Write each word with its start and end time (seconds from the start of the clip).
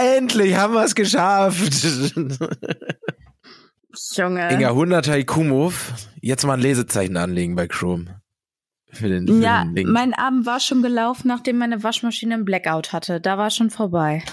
endlich 0.00 0.56
haben 0.56 0.74
wir 0.74 0.84
es 0.84 0.94
geschafft. 0.94 1.72
Junge. 4.16 4.52
Inga, 4.52 4.70
100er 4.70 5.18
IQ-Move. 5.18 5.74
Jetzt 6.20 6.44
mal 6.44 6.54
ein 6.54 6.60
Lesezeichen 6.60 7.16
anlegen 7.16 7.56
bei 7.56 7.66
Chrome. 7.66 8.20
Für 8.92 9.08
den, 9.08 9.26
für 9.26 9.34
ja, 9.34 9.64
den 9.64 9.90
mein 9.90 10.14
Abend 10.14 10.46
war 10.46 10.58
schon 10.58 10.82
gelaufen, 10.82 11.28
nachdem 11.28 11.58
meine 11.58 11.82
Waschmaschine 11.82 12.34
einen 12.34 12.44
Blackout 12.44 12.92
hatte. 12.92 13.20
Da 13.20 13.38
war 13.38 13.50
schon 13.50 13.70
vorbei. 13.70 14.24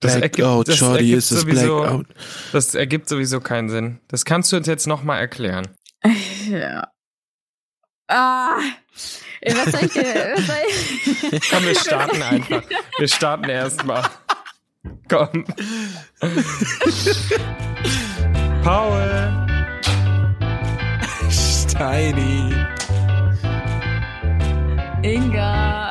Das 0.00 0.16
Blackout, 0.16 0.68
ergibt, 0.68 0.80
das 0.80 0.82
ergibt 0.82 1.18
ist 1.18 1.32
das 1.32 1.40
sowieso, 1.40 1.80
Blackout. 1.80 2.06
das 2.52 2.74
ergibt 2.74 3.08
sowieso 3.08 3.40
keinen 3.40 3.68
Sinn. 3.68 4.00
Das 4.08 4.24
kannst 4.24 4.52
du 4.52 4.56
uns 4.56 4.66
jetzt 4.66 4.86
nochmal 4.86 5.20
erklären. 5.20 5.68
Ja. 6.48 6.88
Ah. 8.06 8.56
Was 9.44 9.70
soll 9.70 9.84
ich? 9.84 9.94
Was 9.94 10.46
soll 10.46 10.56
ich? 10.66 11.50
Komm, 11.50 11.64
wir 11.66 11.74
starten 11.74 12.22
einfach. 12.22 12.62
Wir 12.98 13.08
starten 13.08 13.50
erstmal. 13.50 14.08
Komm. 15.08 15.44
Paul. 18.62 19.08
Steini. 21.30 22.52
Inga. 25.02 25.90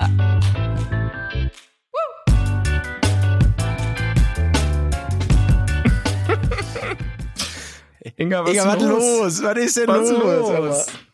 Inga, 8.20 8.42
was 8.42 8.52
Inga, 8.52 8.66
was 8.66 8.82
los? 8.82 9.42
los? 9.42 9.44
Was 9.44 9.58
ist 9.58 9.78
denn 9.78 9.90
Was 9.90 10.10
los? 10.10 10.50
los? 10.50 11.07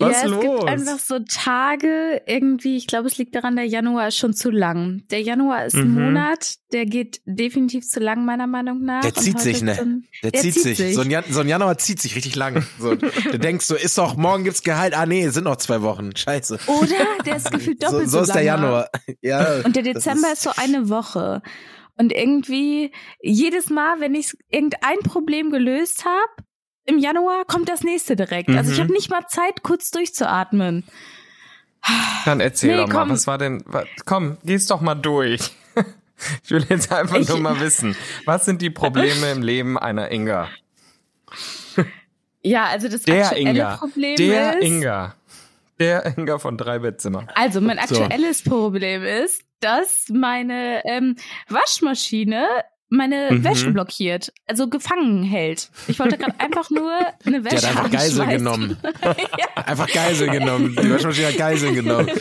Was 0.00 0.12
ja, 0.22 0.24
es 0.26 0.30
los? 0.30 0.40
gibt 0.40 0.64
einfach 0.64 0.98
so 0.98 1.18
Tage, 1.28 2.22
irgendwie, 2.26 2.76
ich 2.76 2.86
glaube, 2.86 3.08
es 3.08 3.18
liegt 3.18 3.34
daran, 3.34 3.56
der 3.56 3.66
Januar 3.66 4.08
ist 4.08 4.16
schon 4.16 4.32
zu 4.34 4.50
lang. 4.50 5.02
Der 5.10 5.20
Januar 5.20 5.66
ist 5.66 5.74
ein 5.74 5.88
Mhm. 5.94 6.04
Monat, 6.04 6.54
der 6.72 6.86
geht 6.86 7.20
definitiv 7.26 7.86
zu 7.88 8.00
lang, 8.00 8.24
meiner 8.24 8.46
Meinung 8.46 8.82
nach. 8.84 9.02
Der 9.02 9.14
zieht 9.14 9.38
sich, 9.40 9.62
ne? 9.62 9.74
so 9.74 9.82
ein- 9.82 10.04
Der, 10.22 10.30
Der 10.30 10.40
zieht, 10.40 10.54
sich. 10.54 10.76
sich. 10.78 10.94
So, 10.94 11.02
ein 11.02 11.10
Jan 11.10 11.24
so 11.28 11.40
ein 11.40 11.48
Januar 11.48 11.78
zieht 11.78 12.00
sich 12.00 12.16
richtig 12.16 12.36
lang. 12.36 12.64
So, 12.78 12.94
du 13.30 13.38
denkst 13.38 13.66
so, 13.66 13.74
ist 13.74 13.98
doch, 13.98 14.16
morgen 14.16 14.44
gibt's 14.44 14.62
Gehalt. 14.62 14.94
Ah 14.96 15.06
nee, 15.06 15.28
sind 15.28 15.44
noch 15.44 15.56
zwei 15.56 15.82
Wochen. 15.82 16.14
Scheiße. 16.16 16.58
Oder 16.66 16.88
der 17.26 17.36
ist 17.36 17.50
gefühlt 17.52 17.80
So, 17.82 17.90
doppelt 17.90 18.10
so 18.10 18.18
so, 18.18 18.24
ist 18.24 18.34
der 18.34 18.44
lange. 18.44 18.62
Januar. 18.64 18.88
Ja, 19.20 19.60
Und 19.64 19.76
der 19.76 19.82
Dezember 19.82 20.32
ist, 20.32 20.42
so 20.42 20.50
eine 20.56 20.88
Woche. 20.88 21.42
Und 21.98 22.12
irgendwie, 22.12 22.90
jedes 23.20 23.68
Mal, 23.70 24.00
wenn 24.00 24.14
ich 24.14 24.32
irgendein 24.50 24.98
Problem 25.04 25.50
gelöst 25.50 26.04
habe, 26.04 26.46
im 26.84 26.98
Januar 26.98 27.44
kommt 27.44 27.68
das 27.68 27.82
nächste 27.82 28.16
direkt. 28.16 28.48
Also 28.50 28.70
ich 28.72 28.78
Mhm. 28.78 28.82
habe 28.84 28.92
nicht 28.92 29.10
mal 29.10 29.26
Zeit, 29.28 29.62
kurz 29.62 29.90
durchzuatmen. 29.90 30.84
Dann 32.24 32.40
erzähl 32.40 32.70
Nee, 32.72 32.76
doch 32.82 32.88
mal, 32.88 33.00
komm. 33.00 33.10
was 33.10 33.26
war 33.26 33.38
denn, 33.38 33.64
komm, 34.06 34.38
geh's 34.44 34.66
doch 34.66 34.80
mal 34.80 34.94
durch. 34.94 35.40
Ich 36.44 36.52
will 36.52 36.64
jetzt 36.68 36.92
einfach 36.92 37.16
Ich- 37.16 37.28
nur 37.28 37.40
mal 37.40 37.58
wissen, 37.60 37.96
was 38.26 38.44
sind 38.44 38.62
die 38.62 38.70
Probleme 38.70 39.32
im 39.32 39.42
Leben 39.42 39.76
einer 39.76 40.12
Inga? 40.12 40.48
Ja, 42.44 42.66
also 42.66 42.88
das 42.88 43.02
Der 43.02 43.26
aktuelle 43.26 43.50
Inga, 43.50 43.76
Problem 43.76 44.16
der 44.16 44.58
ist, 44.58 44.64
Inga, 44.64 45.14
der 45.80 46.16
Inga 46.16 46.38
von 46.38 46.56
drei 46.56 46.78
Bettzimmer. 46.80 47.26
Also 47.34 47.60
mein 47.60 47.78
So. 47.86 48.00
aktuelles 48.02 48.42
Problem 48.42 49.02
ist, 49.04 49.42
dass 49.60 50.08
meine 50.12 50.82
ähm, 50.84 51.16
Waschmaschine 51.48 52.46
meine 52.92 53.28
Mhm. 53.32 53.44
Wäsche 53.44 53.70
blockiert, 53.70 54.32
also 54.46 54.68
gefangen 54.68 55.22
hält. 55.22 55.70
Ich 55.88 55.98
wollte 55.98 56.18
gerade 56.18 56.38
einfach 56.38 56.70
nur 56.70 56.92
eine 57.24 57.40
Der 57.42 57.50
Wäsche 57.52 57.68
hat 57.68 57.76
einfach 57.78 57.90
Geisel 57.90 58.26
genommen. 58.26 58.76
Einfach 59.66 59.88
Geisel 59.92 60.28
genommen. 60.30 60.76
Die 60.80 60.90
Waschmaschine 60.90 61.28
hat 61.28 61.36
Geisel 61.38 61.72
genommen. 61.74 62.08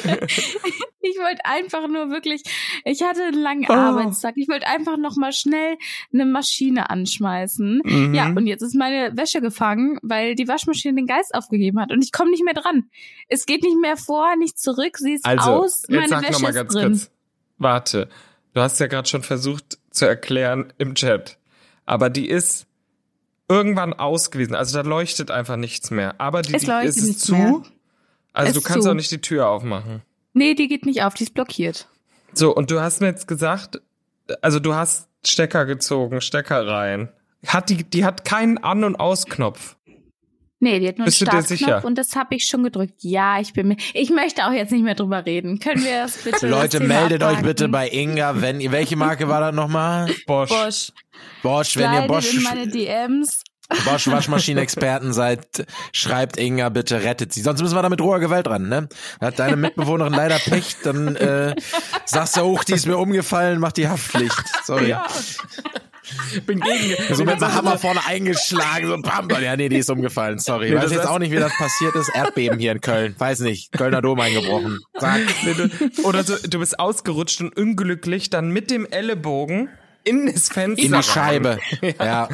Ich 1.03 1.17
wollte 1.17 1.43
einfach 1.45 1.87
nur 1.87 2.11
wirklich, 2.11 2.43
ich 2.85 3.01
hatte 3.01 3.23
einen 3.23 3.41
langen 3.41 3.65
Oh. 3.67 3.73
Arbeitstag. 3.73 4.33
Ich 4.37 4.47
wollte 4.47 4.67
einfach 4.67 4.97
noch 4.97 5.15
mal 5.17 5.33
schnell 5.33 5.77
eine 6.13 6.25
Maschine 6.27 6.91
anschmeißen. 6.91 7.81
Mhm. 7.83 8.13
Ja, 8.13 8.27
und 8.27 8.45
jetzt 8.45 8.61
ist 8.61 8.75
meine 8.75 9.17
Wäsche 9.17 9.41
gefangen, 9.41 9.97
weil 10.03 10.35
die 10.35 10.47
Waschmaschine 10.47 10.93
den 10.95 11.07
Geist 11.07 11.33
aufgegeben 11.33 11.79
hat 11.81 11.91
und 11.91 12.03
ich 12.03 12.11
komme 12.11 12.29
nicht 12.29 12.43
mehr 12.45 12.53
dran. 12.53 12.85
Es 13.27 13.47
geht 13.47 13.63
nicht 13.63 13.77
mehr 13.81 13.97
vor, 13.97 14.35
nicht 14.37 14.59
zurück. 14.59 14.97
Sie 14.99 15.13
ist 15.13 15.25
Also, 15.25 15.49
aus, 15.49 15.83
meine 15.89 16.01
jetzt 16.01 16.09
sag 16.11 16.21
Wäsche 16.21 16.31
noch 16.33 16.39
mal 16.41 16.53
ganz 16.53 16.73
drin. 16.73 16.87
kurz. 16.91 17.11
Warte, 17.57 18.09
du 18.53 18.61
hast 18.61 18.79
ja 18.79 18.85
gerade 18.85 19.09
schon 19.09 19.23
versucht 19.23 19.79
zu 19.91 20.05
erklären 20.05 20.73
im 20.77 20.95
Chat, 20.95 21.37
aber 21.85 22.09
die 22.09 22.27
ist 22.29 22.65
irgendwann 23.47 23.93
ausgewiesen. 23.93 24.55
Also 24.55 24.81
da 24.81 24.87
leuchtet 24.87 25.29
einfach 25.29 25.57
nichts 25.57 25.91
mehr. 25.91 26.19
Aber 26.19 26.41
die, 26.41 26.55
Es 26.55 26.63
die 26.63 26.71
ist 26.87 26.97
es 27.03 27.19
zu. 27.19 27.33
mehr. 27.35 27.61
Also 28.33 28.49
Es 28.49 28.55
du 28.55 28.61
kannst 28.61 28.83
zu. 28.83 28.89
auch 28.91 28.95
nicht 28.95 29.11
die 29.11 29.19
Tür 29.21 29.49
aufmachen. 29.49 30.01
Nee, 30.33 30.53
die 30.55 30.69
geht 30.69 30.85
nicht 30.85 31.03
auf, 31.03 31.13
die 31.15 31.23
ist 31.25 31.33
blockiert. 31.33 31.89
So, 32.33 32.55
und 32.55 32.71
du 32.71 32.79
hast 32.79 33.01
mir 33.01 33.07
jetzt 33.07 33.27
gesagt, 33.27 33.81
also 34.41 34.59
du 34.59 34.73
hast 34.73 35.09
Stecker 35.25 35.65
gezogen, 35.65 36.21
Stecker 36.21 36.65
rein. 36.65 37.09
Hat 37.45 37.69
die, 37.69 37.83
die 37.83 38.05
hat 38.05 38.23
keinen 38.23 38.57
An- 38.59 38.85
und 38.85 38.95
Ausknopf. 38.95 39.75
Nee, 40.63 40.79
die 40.79 40.87
hat 40.87 40.99
nur 40.99 41.05
Bist 41.05 41.19
du 41.19 41.25
einen 41.25 41.39
dir 41.39 41.43
Startknopf 41.43 41.59
sicher? 41.59 41.85
und 41.85 41.97
das 41.97 42.15
habe 42.15 42.35
ich 42.35 42.45
schon 42.45 42.63
gedrückt. 42.63 42.93
Ja, 42.99 43.39
ich 43.39 43.51
bin 43.53 43.67
mir. 43.69 43.77
Ich 43.95 44.11
möchte 44.11 44.45
auch 44.45 44.51
jetzt 44.51 44.71
nicht 44.71 44.83
mehr 44.83 44.93
drüber 44.93 45.25
reden. 45.25 45.57
Können 45.59 45.83
wir 45.83 46.03
das 46.03 46.17
bitte? 46.17 46.47
Leute, 46.47 46.77
das 46.77 46.87
meldet 46.87 47.23
euch 47.23 47.29
abhaken? 47.29 47.45
bitte 47.47 47.67
bei 47.67 47.89
Inga, 47.89 48.41
wenn 48.41 48.61
ihr, 48.61 48.71
welche 48.71 48.95
Marke 48.95 49.27
war 49.27 49.41
das 49.41 49.55
nochmal? 49.55 50.13
Bosch. 50.27 50.49
Bosch. 50.49 50.91
Bosch, 51.41 51.77
wenn 51.77 51.91
ihr 51.91 51.97
Slidet 51.97 52.07
Bosch, 52.07 52.33
in 52.35 52.43
meine 52.43 52.67
DMs. 52.67 53.43
Bosch 53.85 54.07
Waschmaschinenexperten 54.07 55.13
seid, 55.13 55.65
schreibt 55.93 56.37
Inga 56.37 56.69
bitte, 56.69 57.03
rettet 57.03 57.33
sie. 57.33 57.41
Sonst 57.41 57.61
müssen 57.61 57.73
wir 57.75 57.81
da 57.81 57.89
mit 57.89 58.01
roher 58.01 58.19
Gewalt 58.19 58.47
ran, 58.47 58.69
ne? 58.69 58.87
Hat 59.19 59.39
deine 59.39 59.55
Mitbewohnerin 59.55 60.13
leider 60.13 60.37
Pech, 60.39 60.75
dann 60.83 61.15
äh, 61.15 61.55
sagst 62.05 62.37
du, 62.37 62.41
hoch, 62.41 62.63
die 62.65 62.73
ist 62.73 62.85
mir 62.85 62.97
umgefallen, 62.97 63.59
mach 63.59 63.71
die 63.71 63.87
Haftpflicht. 63.87 64.35
Sorry. 64.63 64.89
Ja. 64.89 65.07
Bin 66.45 66.59
gegen. 66.59 67.15
So 67.15 67.23
mit 67.23 67.41
einem 67.41 67.53
Hammer 67.53 67.77
vorne 67.77 68.05
eingeschlagen, 68.05 68.87
so 68.87 68.97
bam. 68.97 69.29
Ja, 69.41 69.55
nee, 69.55 69.69
die 69.69 69.77
ist 69.77 69.89
umgefallen, 69.89 70.39
sorry. 70.39 70.71
Nee, 70.71 70.77
Weiß 70.77 70.91
jetzt 70.91 71.07
auch 71.07 71.19
nicht, 71.19 71.31
wie 71.31 71.37
das 71.37 71.55
passiert 71.57 71.95
ist. 71.95 72.09
Erdbeben 72.13 72.59
hier 72.59 72.71
in 72.71 72.81
Köln. 72.81 73.15
Weiß 73.17 73.41
nicht. 73.41 73.71
Kölner 73.71 74.01
Dom 74.01 74.19
eingebrochen. 74.19 74.79
Zack. 74.99 75.21
Nee, 75.43 75.53
du, 75.53 76.03
oder 76.03 76.23
so, 76.23 76.35
du 76.35 76.59
bist 76.59 76.79
ausgerutscht 76.79 77.41
und 77.41 77.55
unglücklich 77.57 78.29
dann 78.29 78.51
mit 78.51 78.69
dem 78.69 78.85
Ellenbogen 78.85 79.69
in 80.03 80.27
das 80.27 80.49
Fenster. 80.49 80.83
In 80.85 80.91
die. 80.93 81.03
Scheibe. 81.03 81.59
Ja. 81.99 82.29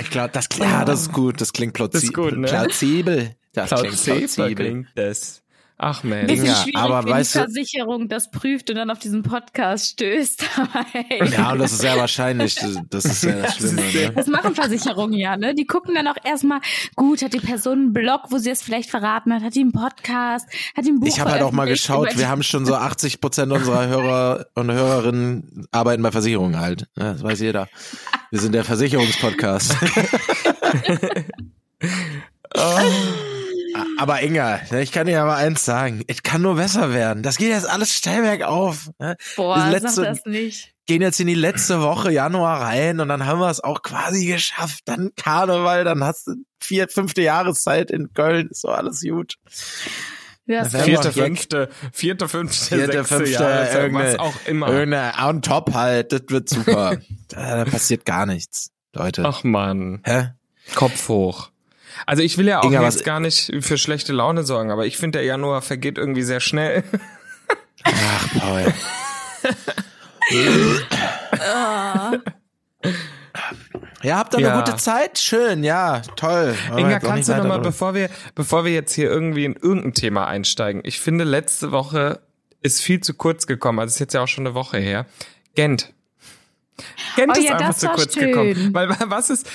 Ich 0.00 0.10
glaube, 0.10 0.30
das, 0.32 0.48
ja, 0.58 0.84
das 0.84 1.02
ist 1.02 1.12
gut. 1.12 1.40
Das 1.40 1.52
klingt 1.52 1.74
plausibel. 1.74 2.00
Das 2.00 2.04
ist 2.04 2.14
gut, 2.14 2.36
ne? 2.36 2.46
Plausibel. 2.48 3.36
Das 3.52 3.68
klingt 3.70 3.82
Plausibel 3.82 4.18
plausibel. 4.18 4.54
klingt 4.54 4.88
das. 4.94 5.42
Ach 5.80 6.02
Mensch. 6.02 6.26
Bisschen 6.26 6.46
Inga, 6.46 6.54
schwierig, 6.56 6.76
aber 6.76 7.04
wenn 7.04 7.12
weißt 7.12 7.34
die 7.34 7.38
du- 7.38 7.44
Versicherung 7.44 8.08
das 8.08 8.30
prüft 8.32 8.68
und 8.68 8.76
dann 8.76 8.90
auf 8.90 8.98
diesen 8.98 9.22
Podcast 9.22 9.86
stößt. 9.90 10.44
Ja, 11.32 11.52
und 11.52 11.60
das 11.60 11.72
ist 11.72 11.80
sehr 11.82 11.96
wahrscheinlich. 11.96 12.56
Das 12.90 13.04
ist 13.04 13.22
ja 13.22 13.32
das 13.32 13.42
Das 13.42 13.62
ist 13.64 13.72
Schlimme. 13.72 13.90
sehr- 13.92 14.08
Ne? 14.08 14.14
Das 14.16 14.26
machen 14.26 14.54
Versicherungen 14.56 15.12
ja, 15.18 15.36
ne? 15.36 15.54
Die 15.54 15.66
gucken 15.66 15.94
dann 15.94 16.08
auch 16.08 16.16
erstmal, 16.24 16.60
gut, 16.96 17.22
hat 17.22 17.32
die 17.32 17.38
Person 17.40 17.78
einen 17.78 17.92
Blog, 17.92 18.22
wo 18.30 18.38
sie 18.38 18.50
es 18.50 18.60
vielleicht 18.62 18.90
verraten 18.90 19.32
hat, 19.32 19.42
hat 19.42 19.54
die 19.54 19.60
einen 19.60 19.72
Podcast, 19.72 20.48
hat 20.76 20.84
die 20.84 20.90
ein 20.90 20.98
Buch 21.00 21.06
Ich 21.06 21.20
habe 21.20 21.30
halt 21.30 21.42
auch 21.42 21.52
mal 21.52 21.66
geschaut, 21.66 22.16
wir 22.18 22.28
haben 22.28 22.42
schon 22.42 22.66
so 22.66 22.74
80 22.74 23.20
Prozent 23.20 23.52
unserer 23.52 23.86
Hörer 23.86 24.46
und 24.54 24.72
Hörerinnen 24.72 25.66
arbeiten 25.70 26.02
bei 26.02 26.10
Versicherungen 26.10 26.58
halt. 26.58 26.88
Ja, 26.96 27.12
das 27.12 27.22
weiß 27.22 27.38
jeder. 27.40 27.68
Wir 28.30 28.40
sind 28.40 28.52
der 28.52 28.64
Versicherungspodcast. 28.64 29.76
Oh. 32.56 32.80
Aber 33.98 34.22
Inga, 34.22 34.60
ne, 34.70 34.82
ich 34.82 34.92
kann 34.92 35.06
dir 35.06 35.20
aber 35.22 35.36
eins 35.36 35.64
sagen, 35.64 36.02
es 36.06 36.22
kann 36.22 36.42
nur 36.42 36.56
besser 36.56 36.92
werden. 36.92 37.22
Das 37.22 37.36
geht 37.38 37.50
jetzt 37.50 37.68
alles 37.68 37.92
steil 37.92 38.22
bergauf. 38.22 38.90
ne? 38.98 39.16
Boah, 39.36 39.56
das 39.56 39.64
sag 39.64 39.72
letzte- 39.82 40.02
das 40.04 40.24
nicht. 40.24 40.74
Gehen 40.86 41.02
jetzt 41.02 41.20
in 41.20 41.26
die 41.26 41.34
letzte 41.34 41.82
Woche 41.82 42.10
Januar 42.10 42.62
rein 42.62 43.00
und 43.00 43.08
dann 43.08 43.26
haben 43.26 43.40
wir 43.40 43.50
es 43.50 43.62
auch 43.62 43.82
quasi 43.82 44.24
geschafft. 44.26 44.80
Dann 44.86 45.10
Karneval, 45.16 45.84
dann 45.84 46.02
hast 46.02 46.26
du 46.28 46.32
vier, 46.60 46.88
fünfte 46.88 47.20
Jahreszeit 47.20 47.90
in 47.90 48.12
Köln, 48.14 48.48
ist 48.50 48.62
so 48.62 48.68
alles 48.68 49.02
gut. 49.02 49.34
Ja, 50.46 50.64
Vierte, 50.64 51.12
fünfte, 51.12 51.68
vierte, 51.92 52.26
fünfte, 52.26 52.74
Vierte, 52.76 52.92
sechste 52.92 53.16
fünfte, 53.16 53.30
Jahreszeit, 53.32 53.92
was 53.92 54.18
auch 54.18 54.34
immer. 54.46 54.68
Irgendeine 54.68 55.12
on 55.28 55.42
top 55.42 55.74
halt, 55.74 56.10
das 56.10 56.22
wird 56.28 56.48
super. 56.48 56.96
da, 57.28 57.64
da 57.64 57.70
passiert 57.70 58.06
gar 58.06 58.24
nichts, 58.24 58.70
Leute. 58.94 59.24
Ach 59.26 59.44
man, 59.44 60.00
Hä? 60.04 60.30
Kopf 60.74 61.08
hoch. 61.08 61.50
Also 62.06 62.22
ich 62.22 62.38
will 62.38 62.46
ja 62.48 62.60
auch 62.60 62.64
Inga, 62.64 62.82
jetzt 62.82 63.04
gar 63.04 63.20
nicht 63.20 63.52
für 63.60 63.78
schlechte 63.78 64.12
Laune 64.12 64.44
sorgen, 64.44 64.70
aber 64.70 64.86
ich 64.86 64.96
finde 64.96 65.18
der 65.18 65.26
Januar 65.26 65.62
vergeht 65.62 65.98
irgendwie 65.98 66.22
sehr 66.22 66.40
schnell. 66.40 66.84
Ach, 67.84 68.28
Paul. 68.38 68.72
Ja, 74.02 74.16
habt 74.18 74.34
ihr 74.34 74.40
Ja. 74.40 74.52
eine 74.54 74.62
gute 74.64 74.76
Zeit? 74.76 75.18
Schön, 75.18 75.64
ja, 75.64 76.02
toll. 76.16 76.54
Aber 76.70 76.78
Inga, 76.78 77.00
kannst 77.00 77.28
du 77.28 77.36
nochmal, 77.36 77.60
bevor 77.60 77.94
wir, 77.94 78.08
bevor 78.34 78.64
wir 78.64 78.72
jetzt 78.72 78.92
hier 78.94 79.10
irgendwie 79.10 79.44
in 79.44 79.54
irgendein 79.54 79.94
Thema 79.94 80.26
einsteigen, 80.26 80.82
ich 80.84 81.00
finde, 81.00 81.24
letzte 81.24 81.72
Woche 81.72 82.20
ist 82.62 82.80
viel 82.80 83.00
zu 83.00 83.14
kurz 83.14 83.46
gekommen, 83.46 83.80
also 83.80 83.92
ist 83.92 83.98
jetzt 83.98 84.14
ja 84.14 84.22
auch 84.22 84.28
schon 84.28 84.46
eine 84.46 84.54
Woche 84.54 84.78
her. 84.78 85.06
Gent. 85.54 85.92
Gent 87.16 87.32
Oh 87.36 87.38
ist 87.40 87.44
ja, 87.44 87.52
einfach 87.54 87.68
das 87.68 87.78
zu 87.78 87.86
war 87.88 87.94
kurz 87.96 88.14
schön. 88.14 88.28
gekommen. 88.28 88.74
Weil 88.74 88.88
was 89.06 89.30
ist, 89.30 89.50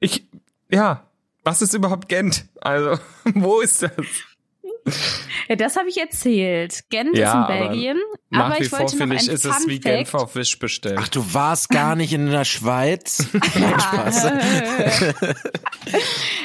ich, 0.00 0.26
ja, 0.70 1.04
was 1.46 1.62
ist 1.62 1.72
überhaupt 1.72 2.08
Gent? 2.08 2.44
Also, 2.60 2.98
wo 3.34 3.60
ist 3.60 3.82
das? 3.82 3.92
Ja, 5.48 5.56
das 5.56 5.76
habe 5.76 5.88
ich 5.88 5.96
erzählt. 5.98 6.84
Gent 6.90 7.16
Ja, 7.16 7.28
ist 7.28 7.34
in 7.34 7.40
aber 7.56 7.68
Belgien. 7.68 7.98
Nach 8.30 8.46
aber 8.46 8.58
wie 8.58 8.62
ich 8.64 8.68
vor 8.68 8.80
wollte 8.80 8.92
noch 8.94 8.98
finde 9.00 9.16
ich, 9.16 9.28
ein 9.28 9.34
ist 9.34 9.44
es 9.44 9.66
wie 9.66 9.74
Fact. 9.80 9.84
Genf 9.84 10.14
auf 10.14 10.34
Wish 10.36 10.58
bestellt. 10.58 10.98
Ach, 11.00 11.08
du 11.08 11.34
warst 11.34 11.70
gar 11.70 11.96
nicht 11.96 12.12
in 12.12 12.30
der 12.30 12.44
Schweiz? 12.44 13.26
Nein, 13.54 13.80
Spaß. 13.80 14.26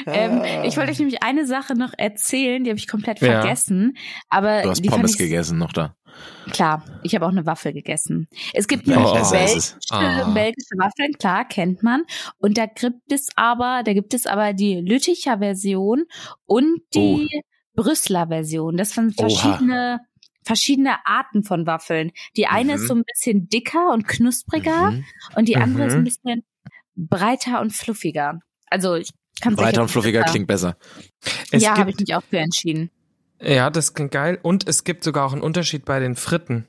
ähm, 0.06 0.42
ich 0.64 0.76
wollte 0.76 0.90
euch 0.92 0.98
nämlich 0.98 1.22
eine 1.22 1.46
Sache 1.46 1.74
noch 1.74 1.92
erzählen, 1.96 2.64
die 2.64 2.70
habe 2.70 2.78
ich 2.78 2.88
komplett 2.88 3.20
Ja. 3.20 3.40
vergessen. 3.42 3.96
Aber 4.28 4.62
Du 4.62 4.70
hast 4.70 4.82
Pommes 4.86 5.16
gegessen 5.18 5.58
noch 5.58 5.72
da. 5.72 5.96
Klar, 6.50 6.84
ich 7.02 7.14
habe 7.14 7.24
auch 7.26 7.30
eine 7.30 7.46
Waffel 7.46 7.72
gegessen. 7.72 8.28
Es 8.52 8.66
gibt 8.66 8.86
Ja, 8.86 8.96
weiß, 9.02 9.30
belgische, 9.30 9.76
belgische 10.34 10.74
Waffeln, 10.76 11.12
klar, 11.18 11.44
kennt 11.46 11.82
man. 11.82 12.02
Und 12.38 12.58
da 12.58 12.66
gibt 12.66 13.12
es 13.12 13.28
aber, 13.36 13.82
da 13.84 13.92
gibt 13.92 14.12
es 14.14 14.26
aber 14.26 14.52
die 14.52 14.74
Lütticher 14.80 15.38
Version 15.38 16.04
und 16.46 16.80
die 16.94 17.28
Brüsseler 17.74 18.26
Version. 18.26 18.76
Das 18.76 18.90
sind 18.90 19.14
Oha. 19.18 19.28
verschiedene, 19.28 20.00
verschiedene 20.44 21.06
Arten 21.06 21.44
von 21.44 21.66
Waffeln. 21.66 22.10
Die 22.36 22.46
eine 22.46 22.72
Mhm. 22.72 22.78
ist 22.78 22.88
so 22.88 22.94
ein 22.94 23.04
bisschen 23.04 23.48
dicker 23.48 23.92
und 23.92 24.06
knuspriger 24.08 24.90
Mhm. 24.90 25.04
und 25.36 25.48
die 25.48 25.56
andere 25.56 25.86
ist 25.86 25.94
ein 25.94 26.00
Mhm. 26.00 26.04
bisschen 26.04 26.44
breiter 26.96 27.60
und 27.60 27.72
fluffiger. 27.72 28.40
Also 28.66 28.96
ich 28.96 29.10
kann 29.40 29.54
Breiter 29.56 29.82
und 29.82 29.88
fluffiger 29.88 30.22
klingt 30.24 30.46
besser. 30.46 30.76
Es 31.50 31.62
ja, 31.62 31.76
habe 31.78 31.90
ich 31.90 31.98
mich 31.98 32.14
auch 32.14 32.22
für 32.28 32.38
entschieden. 32.38 32.90
Ja, 33.42 33.70
das 33.70 33.94
klingt 33.94 34.12
geil. 34.12 34.38
Und 34.42 34.68
es 34.68 34.84
gibt 34.84 35.04
sogar 35.04 35.26
auch 35.26 35.32
einen 35.32 35.42
Unterschied 35.42 35.84
bei 35.84 36.00
den 36.00 36.16
Fritten. 36.16 36.66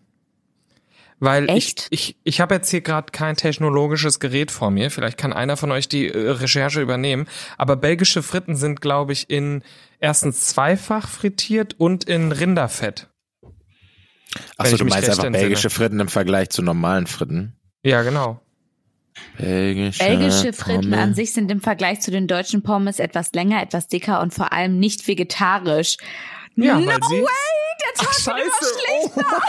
Weil 1.19 1.49
Echt? 1.49 1.87
ich, 1.89 2.09
ich, 2.09 2.17
ich 2.23 2.41
habe 2.41 2.55
jetzt 2.55 2.69
hier 2.69 2.81
gerade 2.81 3.11
kein 3.11 3.37
technologisches 3.37 4.19
Gerät 4.19 4.51
vor 4.51 4.71
mir. 4.71 4.91
Vielleicht 4.91 5.17
kann 5.17 5.31
einer 5.31 5.55
von 5.55 5.71
euch 5.71 5.87
die 5.87 6.09
äh, 6.09 6.29
Recherche 6.31 6.81
übernehmen. 6.81 7.27
Aber 7.57 7.77
belgische 7.77 8.23
Fritten 8.23 8.55
sind, 8.55 8.81
glaube 8.81 9.13
ich, 9.13 9.29
in 9.29 9.63
erstens 9.99 10.45
zweifach 10.47 11.07
frittiert 11.07 11.75
und 11.79 12.03
in 12.03 12.31
Rinderfett. 12.33 13.07
Achso, 14.57 14.73
ich 14.73 14.79
du 14.79 14.85
meinst 14.85 15.09
einfach 15.09 15.23
entsinne. 15.23 15.45
belgische 15.45 15.69
Fritten 15.69 15.99
im 15.99 16.09
Vergleich 16.09 16.49
zu 16.49 16.61
normalen 16.61 17.07
Fritten? 17.07 17.55
Ja, 17.83 18.01
genau. 18.01 18.41
Belgische, 19.37 20.03
Belgische 20.03 20.53
Fritten 20.53 20.89
Pommes. 20.89 20.99
an 20.99 21.13
sich 21.13 21.33
sind 21.33 21.51
im 21.51 21.61
Vergleich 21.61 22.01
zu 22.01 22.11
den 22.11 22.27
deutschen 22.27 22.63
Pommes 22.63 22.99
etwas 22.99 23.31
länger, 23.33 23.61
etwas 23.61 23.87
dicker 23.87 24.21
und 24.21 24.33
vor 24.33 24.51
allem 24.51 24.79
nicht 24.79 25.07
vegetarisch. 25.07 25.97
Ja, 26.55 26.79
no 26.79 26.85
way, 26.85 26.95
der 27.81 27.89
Ach, 27.97 28.13
Tag 28.23 28.35
wird 28.37 28.51
scheiße. 28.53 28.65
immer 29.15 29.41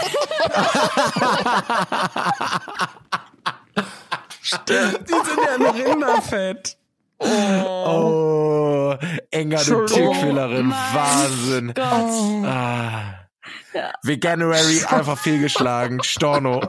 Stimmt, 4.41 5.09
die 5.09 5.13
sind 5.13 5.39
ja 5.45 5.55
in 5.55 5.65
Rinderfett. 5.91 6.77
Oh, 7.17 8.95
enger 9.31 9.63
du. 9.63 9.85
Tierquälerin. 9.85 10.67
Mann. 10.67 10.93
Wahnsinn. 10.93 11.73
Gott. 11.73 12.45
Ah. 12.45 13.25
Ja. 13.73 13.93
Veganuary 14.03 14.83
einfach 14.85 15.17
fehlgeschlagen. 15.17 16.03
Storno. 16.03 16.61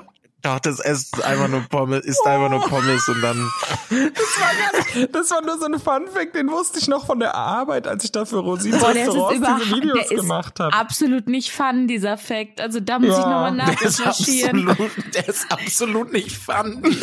Dachte, 0.47 0.71
es 0.71 0.81
ist 0.81 1.23
einfach 1.25 1.49
nur 1.49 1.61
Pommes, 1.63 2.05
ist 2.05 2.25
einfach 2.27 2.49
nur 2.51 2.61
Pommes 2.69 3.07
und 3.09 3.21
dann. 3.23 3.51
Das 3.91 3.91
war, 3.91 4.55
gar 4.55 4.95
nicht, 4.97 5.15
das 5.15 5.31
war 5.31 5.43
nur 5.43 5.59
so 5.59 5.67
ein 5.67 5.79
Funfact, 5.79 6.35
den 6.35 6.49
wusste 6.51 6.79
ich 6.79 6.89
noch 6.89 7.07
von 7.07 7.19
der 7.21 7.35
Arbeit, 7.35 7.87
als 7.87 8.05
ich 8.05 8.13
da 8.13 8.25
für 8.25 8.39
Rosins 8.39 8.79
Boah, 8.79 8.93
der 8.93 9.03
ist 9.03 9.09
Restaurants 9.09 9.37
überhaupt- 9.39 9.63
diese 9.65 9.77
Videos 9.77 10.09
der 10.09 10.13
ist 10.13 10.21
gemacht 10.23 10.61
habe. 10.61 10.73
Absolut 10.77 11.29
nicht 11.29 11.51
fun, 11.53 11.87
dieser 11.89 12.17
Fact. 12.19 12.61
Also 12.61 12.81
da 12.81 12.99
muss 12.99 13.11
Ja. 13.11 13.19
ich 13.19 13.25
nochmal 13.25 13.57
Der 13.57 13.69
ist, 13.89 13.99
nachrecherchieren. 14.01 14.69
absolut, 14.69 15.15
der 15.15 15.29
ist 15.29 15.47
absolut 15.53 16.13
nicht 16.13 16.33
fun. 16.37 16.97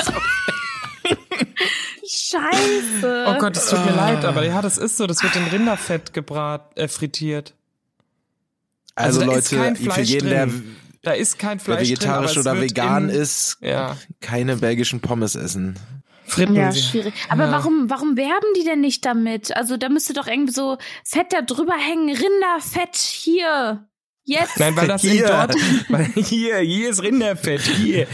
Scheiße. 2.06 3.26
Oh 3.28 3.38
Gott, 3.40 3.58
es 3.58 3.70
tut 3.70 3.86
mir 3.86 3.96
leid, 3.96 4.26
aber 4.26 4.46
ja, 4.46 4.62
das 4.62 4.78
ist 4.78 4.98
so, 4.98 5.08
das 5.08 5.24
wird 5.24 5.36
in 5.36 5.44
Rinderfett 5.48 6.14
gebrat, 6.14 6.78
äh, 6.78 6.88
frittiert. 6.88 7.54
Also, 8.96 9.22
Also 9.22 9.32
Leute, 9.34 9.56
kein 9.58 9.76
für 9.76 10.02
jeden, 10.02 10.30
der, 10.30 10.46
drin. 10.48 10.76
Da 11.04 11.12
ist 11.12 11.38
kein 11.38 11.60
Fleisch 11.60 11.82
vegetarisch 11.90 12.34
drin, 12.34 12.48
aber 12.48 12.52
oder 12.58 12.66
es 12.66 12.70
wird 12.76 12.78
vegan 12.78 13.10
in, 13.10 13.16
ist, 13.16 13.58
Ja, 13.62 13.98
keine 14.22 14.56
belgischen 14.58 15.02
Pommes 15.02 15.36
essen. 15.36 15.78
Fritten 16.26 16.56
Ja, 16.56 16.72
schwierig. 16.72 17.14
Aber 17.30 17.46
Ja. 17.46 17.52
warum, 17.52 17.90
warum 17.90 18.16
werben 18.18 18.48
die 18.58 18.64
denn 18.64 18.80
nicht 18.80 19.06
damit? 19.06 19.56
Also 19.56 19.76
da 19.78 19.90
müsste 19.90 20.14
doch 20.14 20.28
irgendwie 20.28 20.54
so 20.54 20.78
Fett 21.04 21.28
da 21.32 21.42
drüber 21.42 21.74
hängen, 21.74 22.08
Rinderfett 22.10 22.96
hier. 22.96 23.86
Jetzt. 24.26 24.58
Nein, 24.58 24.74
weil 24.78 24.88
das 24.88 25.02
Hier. 25.02 25.28
dort, 25.28 25.54
weil 25.90 26.06
hier, 26.16 26.60
hier 26.60 26.90
ist 26.90 27.04
Rinderfett, 27.04 27.60
hier. 27.60 28.08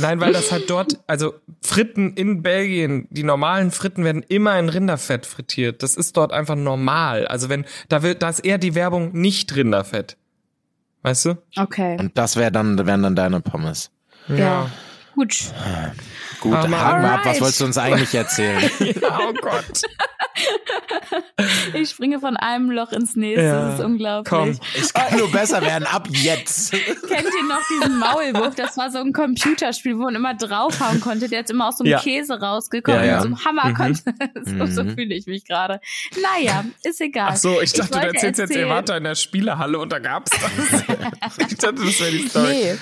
Nein, 0.00 0.18
weil 0.18 0.32
das 0.32 0.50
halt 0.50 0.68
dort, 0.68 0.98
also 1.06 1.34
Fritten 1.62 2.14
in 2.14 2.42
Belgien, 2.42 3.06
die 3.10 3.22
normalen 3.22 3.70
Fritten 3.70 4.02
werden 4.04 4.24
immer 4.26 4.58
in 4.58 4.68
Rinderfett 4.68 5.24
frittiert. 5.24 5.84
Das 5.84 5.94
ist 5.94 6.16
dort 6.16 6.32
einfach 6.32 6.56
normal. 6.56 7.28
Also 7.28 7.48
wenn, 7.48 7.64
da 7.88 8.02
wird, 8.02 8.22
da 8.22 8.30
ist 8.30 8.40
eher 8.40 8.58
die 8.58 8.74
Werbung 8.74 9.12
nicht 9.12 9.54
Rinderfett. 9.54 10.16
Weißt 11.02 11.24
du? 11.26 11.34
Okay. 11.56 11.96
Und 11.98 12.16
das 12.16 12.36
wäre 12.36 12.52
dann, 12.52 12.78
wären 12.86 13.02
dann 13.02 13.16
deine 13.16 13.40
Pommes. 13.40 13.90
Ja. 14.28 14.70
Gut. 15.14 15.52
Gut, 16.40 16.54
Aber- 16.54 16.80
haken 16.80 17.02
wir 17.02 17.12
ab. 17.12 17.20
Was 17.24 17.40
wolltest 17.40 17.60
du 17.60 17.64
uns 17.66 17.78
eigentlich 17.78 18.14
erzählen? 18.14 18.62
Ja, 18.80 19.18
oh 19.28 19.32
Gott. 19.40 19.82
Ich 21.74 21.90
springe 21.90 22.20
von 22.20 22.36
einem 22.36 22.70
Loch 22.70 22.92
ins 22.92 23.16
nächste. 23.16 23.44
Ja. 23.44 23.66
Das 23.68 23.78
ist 23.78 23.84
unglaublich. 23.84 24.28
Komm. 24.30 24.58
es 24.78 24.92
kann 24.92 25.16
nur 25.18 25.30
besser 25.30 25.60
werden, 25.62 25.84
ab 25.86 26.08
jetzt. 26.10 26.72
Kennt 26.72 26.92
ihr 27.02 27.48
noch 27.48 27.60
diesen 27.68 27.98
Maulwurf? 27.98 28.54
Das 28.54 28.76
war 28.76 28.90
so 28.90 28.98
ein 28.98 29.12
Computerspiel, 29.12 29.96
wo 29.98 30.02
man 30.04 30.14
immer 30.14 30.34
draufhauen 30.34 31.00
konnte. 31.00 31.28
Der 31.28 31.40
jetzt 31.40 31.50
immer 31.50 31.68
aus 31.68 31.78
so 31.78 31.84
einem 31.84 31.92
Ja. 31.92 31.98
Käse 32.00 32.40
rausgekommen 32.40 33.00
Ja, 33.00 33.06
ja. 33.06 33.16
und 33.16 33.22
so 33.22 33.26
einem 33.28 33.44
Hammer 33.44 33.68
Mhm. 33.70 33.74
konnte. 33.74 34.02
So, 34.44 34.66
so 34.66 34.84
Mhm. 34.84 34.94
fühle 34.94 35.14
ich 35.14 35.26
mich 35.26 35.44
gerade. 35.46 35.80
Naja, 36.20 36.64
ist 36.82 37.00
egal. 37.00 37.30
Ach 37.32 37.36
so, 37.36 37.60
ich 37.60 37.72
dachte, 37.72 37.90
du 37.90 37.94
wollte 37.96 38.06
erzählst 38.08 38.38
jetzt, 38.38 38.50
ihr 38.50 38.56
erzählen- 38.56 38.68
wart 38.68 38.88
da 38.88 38.96
in 38.96 39.04
der 39.04 39.14
Spielehalle 39.14 39.78
und 39.78 39.92
da 39.92 39.98
gab's 39.98 40.30
das. 40.30 40.82
ich 41.50 41.58
dachte, 41.58 41.74
das 41.84 42.00
wäre 42.00 42.10
die 42.10 42.28
Story. 42.28 42.48
Nee, 42.48 42.74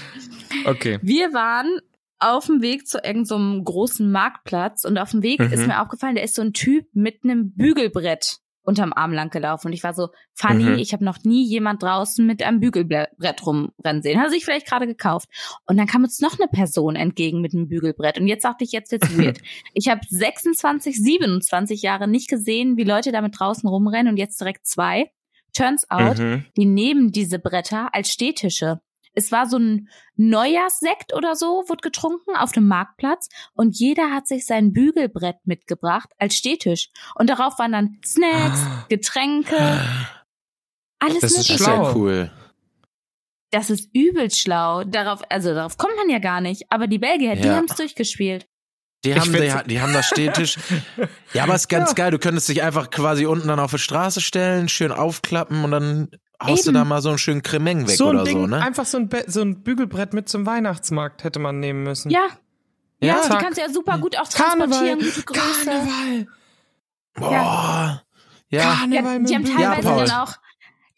Okay. 0.64 0.98
wir 1.02 1.32
waren 1.32 1.80
auf 2.20 2.46
dem 2.46 2.62
Weg 2.62 2.86
zu 2.86 2.98
irgendeinem 2.98 3.24
so 3.24 3.34
einem 3.36 3.64
großen 3.64 4.10
Marktplatz 4.12 4.84
und 4.84 4.98
auf 4.98 5.10
dem 5.10 5.22
Weg 5.22 5.40
Mhm. 5.40 5.52
ist 5.52 5.66
mir 5.66 5.80
aufgefallen, 5.82 6.14
da 6.16 6.22
ist 6.22 6.34
so 6.34 6.42
ein 6.42 6.52
Typ 6.52 6.86
mit 6.92 7.24
einem 7.24 7.52
Bügelbrett 7.54 8.38
unterm 8.62 8.92
Arm 8.92 9.12
lang 9.12 9.30
gelaufen 9.30 9.68
und 9.68 9.72
ich 9.72 9.82
war 9.82 9.94
so, 9.94 10.08
funny, 10.34 10.64
Mhm. 10.64 10.74
ich 10.78 10.92
habe 10.92 11.02
noch 11.04 11.16
nie 11.24 11.44
jemand 11.48 11.82
draußen 11.82 12.24
mit 12.24 12.42
einem 12.42 12.60
Bügelbrett 12.60 13.44
rumrennen 13.46 14.02
sehen. 14.02 14.18
Hat 14.18 14.26
er 14.26 14.30
sich 14.30 14.44
vielleicht 14.44 14.66
gerade 14.68 14.86
gekauft. 14.86 15.28
Und 15.66 15.78
dann 15.78 15.86
kam 15.86 16.04
uns 16.04 16.20
noch 16.20 16.38
eine 16.38 16.46
Person 16.46 16.94
entgegen 16.94 17.40
mit 17.40 17.54
einem 17.54 17.68
Bügelbrett 17.68 18.20
und 18.20 18.28
jetzt 18.28 18.44
dachte 18.44 18.62
ich, 18.64 18.72
jetzt 18.72 18.92
wird's 18.92 19.16
weird. 19.18 19.38
Ich 19.74 19.88
habe 19.88 20.02
26, 20.06 21.02
27 21.02 21.80
Jahre 21.82 22.06
nicht 22.06 22.28
gesehen, 22.28 22.76
wie 22.76 22.84
Leute 22.84 23.12
damit 23.12 23.40
draußen 23.40 23.68
rumrennen 23.68 24.12
und 24.12 24.18
jetzt 24.18 24.38
direkt 24.40 24.66
zwei. 24.66 25.10
Turns 25.54 25.90
out, 25.90 26.18
Mhm. 26.18 26.44
die 26.56 26.66
nehmen 26.66 27.12
diese 27.12 27.38
Bretter 27.38 27.92
als 27.94 28.10
Stehtische. 28.10 28.80
Es 29.12 29.32
war 29.32 29.46
so 29.48 29.58
ein 29.58 29.88
Neujahrssekt 30.16 31.14
oder 31.14 31.34
so, 31.34 31.64
wurde 31.68 31.80
getrunken 31.82 32.36
auf 32.36 32.52
dem 32.52 32.68
Marktplatz 32.68 33.28
und 33.54 33.76
jeder 33.78 34.10
hat 34.12 34.26
sich 34.28 34.46
sein 34.46 34.72
Bügelbrett 34.72 35.36
mitgebracht 35.44 36.10
als 36.18 36.34
Stehtisch. 36.36 36.90
Und 37.16 37.28
darauf 37.30 37.58
waren 37.58 37.72
dann 37.72 37.98
Snacks, 38.04 38.60
Getränke, 38.88 39.80
alles 41.00 41.20
Das 41.20 41.32
mögliche. 41.32 41.54
ist 41.54 41.64
Schlau. 41.64 41.94
cool. 41.94 42.30
Das 43.52 43.68
ist 43.68 43.90
übel 43.92 44.30
schlau. 44.30 44.84
Darauf, 44.84 45.22
also 45.28 45.52
darauf 45.54 45.76
kommt 45.76 45.96
man 45.96 46.08
ja 46.08 46.20
gar 46.20 46.40
nicht. 46.40 46.64
Aber 46.70 46.86
die 46.86 46.98
Belgier, 46.98 47.34
die 47.34 47.48
Ja. 47.48 47.56
haben 47.56 47.66
es 47.68 47.74
durchgespielt. 47.76 48.46
Die 49.04 49.14
haben, 49.18 49.32
die, 49.32 49.50
die 49.66 49.80
haben 49.80 49.92
das 49.94 50.06
Stehtisch. 50.06 50.56
Ja, 51.32 51.44
aber 51.44 51.54
ist 51.54 51.68
ganz 51.68 51.90
Ja. 51.90 51.94
geil. 51.94 52.10
Du 52.12 52.18
könntest 52.18 52.48
dich 52.48 52.62
einfach 52.62 52.90
quasi 52.90 53.24
unten 53.26 53.48
dann 53.48 53.58
auf 53.58 53.70
die 53.72 53.78
Straße 53.78 54.20
stellen, 54.20 54.68
schön 54.68 54.92
aufklappen 54.92 55.64
und 55.64 55.70
dann 55.72 56.10
haust 56.42 56.64
Eben. 56.66 56.74
du 56.74 56.80
da 56.80 56.84
mal 56.84 57.02
so 57.02 57.08
einen 57.10 57.18
schönen 57.18 57.42
Cremeng 57.42 57.86
weg 57.88 57.96
so 57.96 58.08
ein 58.08 58.16
oder 58.16 58.24
Ding, 58.24 58.40
so, 58.40 58.46
ne? 58.46 58.62
einfach 58.62 58.86
so 58.86 58.96
ein, 58.98 59.08
Be 59.08 59.24
so 59.26 59.42
ein 59.42 59.62
Bügelbrett 59.62 60.12
mit 60.14 60.28
zum 60.28 60.46
Weihnachtsmarkt 60.46 61.24
hätte 61.24 61.38
man 61.38 61.60
nehmen 61.60 61.82
müssen. 61.82 62.10
Ja. 62.10 62.26
Ja, 63.02 63.16
Ja, 63.16 63.28
die 63.28 63.44
kannst 63.44 63.58
du 63.58 63.62
ja 63.62 63.70
super 63.70 63.98
gut 63.98 64.16
auch 64.18 64.28
Karneval, 64.28 64.68
transportieren, 64.68 65.24
Größe. 65.24 65.64
Karneval, 65.64 66.26
Boah. 67.14 68.02
Ja. 68.50 68.74
Karneval 68.80 69.12
Ja, 69.14 69.18
mit 69.18 69.30
die 69.30 69.34
haben 69.34 69.42
Bügelbrett. 69.44 69.60
Ja, 69.62 69.74
teilweise 69.74 69.88
Paul. 69.88 70.04
dann 70.06 70.16
auch, 70.20 70.34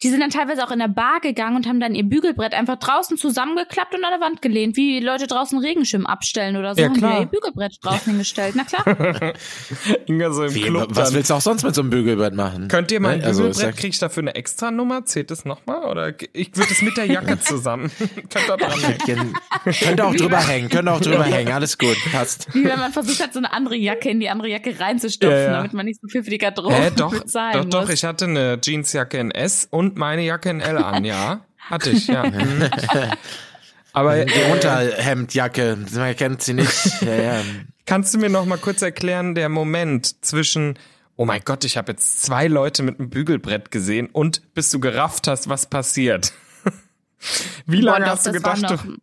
die 0.03 0.09
sind 0.09 0.19
dann 0.19 0.29
teilweise 0.29 0.63
auch 0.65 0.71
in 0.71 0.79
der 0.79 0.87
Bar 0.89 1.19
gegangen 1.21 1.55
und 1.55 1.67
haben 1.67 1.79
dann 1.79 1.95
ihr 1.95 2.03
Bügelbrett 2.03 2.53
einfach 2.53 2.77
draußen 2.77 3.17
zusammengeklappt 3.17 3.95
und 3.95 4.03
an 4.03 4.11
der 4.11 4.19
Wand 4.19 4.41
gelehnt, 4.41 4.75
wie 4.75 4.99
Leute 4.99 5.27
draußen 5.27 5.57
Regenschirm 5.57 6.05
abstellen 6.05 6.57
oder 6.57 6.75
so. 6.75 6.81
Ja, 6.81 6.87
haben 6.87 6.93
die 6.95 6.99
klar. 6.99 7.19
ihr 7.21 7.25
Bügelbrett 7.27 7.77
draußen 7.81 8.11
hingestellt. 8.11 8.55
Na 8.55 8.63
klar. 8.63 8.83
Inga 10.05 10.31
so 10.31 10.43
im 10.43 10.53
Wie, 10.55 10.61
Club 10.61 10.87
was 10.89 11.09
dann. 11.09 11.15
willst 11.15 11.29
du 11.29 11.33
auch 11.35 11.41
sonst 11.41 11.63
mit 11.63 11.73
so 11.75 11.81
einem 11.81 11.89
Bügelbrett 11.89 12.33
machen? 12.33 12.67
Könnt 12.67 12.91
ihr 12.91 12.99
mein 12.99 13.19
Ne? 13.19 13.25
Also, 13.25 13.43
Bügelbrett, 13.43 13.77
krieg 13.77 13.89
ich 13.93 13.99
dafür 13.99 14.23
eine 14.23 14.35
extra 14.35 14.71
Nummer? 14.71 15.05
Zählt 15.05 15.31
das 15.31 15.45
nochmal? 15.45 15.85
Oder 15.85 16.13
ich 16.33 16.55
würde 16.55 16.71
es 16.71 16.81
mit 16.81 16.97
der 16.97 17.05
Jacke 17.05 17.39
zusammen. 17.39 17.91
Könnt 17.99 18.49
ihr 18.49 18.57
dran 18.57 18.79
hängen. 19.05 19.33
Könnt 19.79 20.01
auch 20.01 20.15
drüber 20.15 20.39
hängen, 20.39 20.69
könnt 20.69 20.89
auch 20.89 20.99
drüber 20.99 21.23
hängen, 21.23 21.51
alles 21.53 21.77
gut, 21.77 21.95
passt. 22.11 22.53
Wie 22.53 22.63
wenn 22.65 22.79
man 22.79 22.91
versucht 22.91 23.21
hat, 23.21 23.33
so 23.33 23.39
eine 23.39 23.53
andere 23.53 23.75
Jacke 23.75 24.09
in 24.09 24.19
die 24.19 24.29
andere 24.29 24.49
Jacke 24.49 24.79
reinzustopfen, 24.79 25.37
Ja, 25.37 25.43
ja. 25.45 25.53
damit 25.57 25.73
man 25.73 25.85
nicht 25.85 26.01
so 26.01 26.07
viel 26.07 26.23
für 26.23 26.29
die 26.29 26.37
Garderobe 26.37 26.75
Hä, 26.75 26.91
doch, 26.95 27.11
bezahlen 27.11 27.69
doch, 27.69 27.79
muss. 27.79 27.87
doch, 27.87 27.93
ich 27.93 28.03
hatte 28.03 28.25
eine 28.25 28.59
Jeansjacke 28.61 29.17
in 29.19 29.31
S 29.31 29.67
und 29.69 29.92
meine 29.95 30.23
Jacke 30.23 30.49
in 30.49 30.61
L 30.61 30.77
an, 30.77 31.05
ja. 31.05 31.41
Hatte 31.57 31.91
ich, 31.91 32.07
ja. 32.07 32.23
Mhm. 32.29 32.69
Aber 33.95 34.25
Die 34.25 34.33
äh, 34.33 34.51
Unterhemdjacke, 34.51 35.77
man 35.93 36.15
kennt 36.15 36.41
sie 36.41 36.55
nicht. 36.55 37.01
Ja, 37.01 37.13
ja. 37.13 37.41
kannst 37.85 38.11
du 38.13 38.17
mir 38.17 38.29
noch 38.29 38.45
mal 38.45 38.57
kurz 38.57 38.81
erklären, 38.81 39.35
der 39.35 39.49
Moment 39.49 40.25
zwischen 40.25 40.79
oh 41.15 41.25
mein 41.25 41.41
Gott, 41.45 41.63
ich 41.63 41.77
habe 41.77 41.91
jetzt 41.91 42.23
zwei 42.23 42.47
Leute 42.47 42.83
mit 42.83 42.99
einem 42.99 43.09
Bügelbrett 43.09 43.71
gesehen 43.71 44.09
und 44.11 44.53
bis 44.53 44.69
du 44.71 44.79
gerafft 44.79 45.27
hast, 45.27 45.49
was 45.49 45.67
passiert. 45.67 46.33
Wie 47.65 47.81
lange 47.81 48.05
hast 48.07 48.25
du 48.25 48.31
das 48.31 48.43
war 48.43 48.55
gedacht, 48.55 48.71
noch, 48.71 48.83
du, 48.83 48.97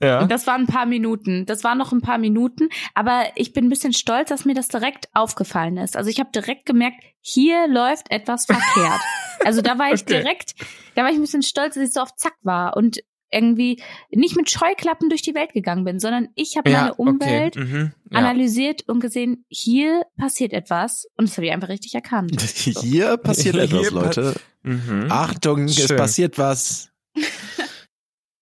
ja? 0.00 0.26
Das 0.26 0.46
waren 0.46 0.62
ein 0.62 0.66
paar 0.66 0.86
Minuten. 0.86 1.44
Das 1.46 1.64
waren 1.64 1.78
noch 1.78 1.92
ein 1.92 2.00
paar 2.00 2.18
Minuten. 2.18 2.68
Aber 2.94 3.24
ich 3.34 3.52
bin 3.52 3.66
ein 3.66 3.68
bisschen 3.68 3.92
stolz, 3.92 4.28
dass 4.28 4.44
mir 4.44 4.54
das 4.54 4.68
direkt 4.68 5.08
aufgefallen 5.12 5.76
ist. 5.76 5.96
Also 5.96 6.08
ich 6.08 6.20
habe 6.20 6.30
direkt 6.32 6.66
gemerkt, 6.66 7.02
hier 7.20 7.66
läuft 7.68 8.10
etwas 8.10 8.46
verkehrt. 8.46 9.00
also 9.48 9.62
da 9.62 9.78
war 9.78 9.92
ich 9.92 10.02
Okay. 10.02 10.20
direkt, 10.20 10.54
da 10.94 11.02
war 11.02 11.10
ich 11.10 11.16
ein 11.16 11.22
bisschen 11.22 11.42
stolz, 11.42 11.74
dass 11.74 11.84
ich 11.88 11.92
so 11.94 12.00
auf 12.00 12.14
Zack 12.16 12.34
war 12.42 12.76
und 12.76 12.98
irgendwie 13.30 13.82
nicht 14.10 14.36
mit 14.36 14.50
Scheuklappen 14.50 15.08
durch 15.10 15.20
die 15.22 15.34
Welt 15.34 15.52
gegangen 15.52 15.84
bin, 15.84 15.98
sondern 16.00 16.28
ich 16.34 16.56
habe 16.56 16.70
meine 16.70 16.94
Umwelt 16.94 17.56
Okay. 17.56 17.64
Mhm. 17.64 17.92
Ja. 18.10 18.18
analysiert 18.18 18.88
und 18.88 19.00
gesehen, 19.00 19.44
hier 19.48 20.02
passiert 20.18 20.52
etwas. 20.52 21.06
Und 21.16 21.28
das 21.28 21.36
habe 21.36 21.46
ich 21.46 21.52
einfach 21.52 21.68
richtig 21.68 21.94
erkannt. 21.94 22.40
Hier 22.80 23.16
passiert 23.18 23.54
Hier 23.56 23.64
etwas, 23.64 23.90
pa- 23.90 24.00
Leute. 24.00 24.34
Mhm. 24.62 25.06
Achtung, 25.10 25.64
es 25.64 25.76
Schön. 25.86 25.96
passiert 25.96 26.38
was. 26.38 26.90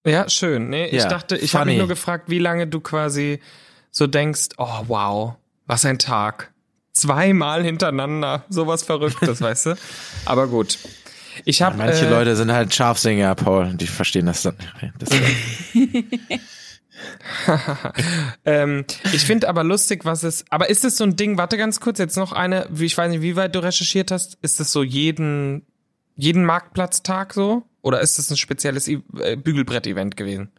Ja, 0.07 0.29
schön. 0.29 0.69
Nee, 0.71 0.87
ich 0.87 1.03
Ja, 1.03 1.09
dachte, 1.09 1.37
ich 1.37 1.57
habe 1.57 1.67
mich 1.67 1.79
nur 1.79 1.89
gefragt, 1.89 2.31
wie 2.31 2.39
lange 2.39 2.69
du 2.69 2.79
quasi 2.81 3.41
so 3.91 4.07
denkst, 4.07 4.51
oh 4.57 4.85
wow, 4.87 5.35
was 5.67 5.85
ein 5.85 5.99
Tag. 5.99 6.53
Zweimal 6.97 7.63
hintereinander, 7.63 8.45
sowas 8.49 8.83
Verrücktes, 8.83 9.41
weißt 9.41 9.67
du? 9.67 9.75
Aber 10.25 10.47
gut. 10.49 10.79
Ich 11.45 11.61
habe 11.61 11.77
Manche 11.77 12.07
äh, 12.07 12.11
Leute 12.11 12.35
sind 12.37 12.51
halt 12.51 12.75
Scharfsinger, 12.75 13.35
Paul. 13.35 13.75
Die 13.75 13.87
verstehen 13.87 14.25
das 14.27 14.43
dann. 14.43 14.57
Das 14.99 15.11
ähm, 18.45 18.85
ich 19.13 19.23
finde 19.23 19.49
aber 19.49 19.65
lustig, 19.65 20.05
was 20.05 20.23
es. 20.23 20.45
Aber 20.51 20.71
ist 20.71 20.85
es 20.85 20.97
so 20.97 21.05
ein 21.05 21.17
Ding? 21.17 21.37
Warte 21.39 21.57
ganz 21.59 21.81
kurz, 21.81 21.99
jetzt 21.99 22.17
noch 22.17 22.33
eine. 22.33 22.67
wie- 22.71 22.87
Ich 22.87 22.97
weiß 22.97 23.11
nicht, 23.11 23.23
wie 23.23 23.37
weit 23.37 23.55
du 23.55 23.59
recherchiert 23.63 24.11
hast. 24.11 24.39
Ist 24.43 24.61
es 24.61 24.73
so 24.73 24.83
jeden 24.83 25.67
jeden 26.15 26.45
Marktplatztag 26.47 27.35
so? 27.35 27.65
Oder 27.83 28.01
ist 28.01 28.19
es 28.19 28.31
ein 28.31 28.39
spezielles 28.39 28.89
I- 28.89 29.03
äh, 29.21 29.37
Bügelbrett-Event 29.37 30.17
gewesen? 30.17 30.51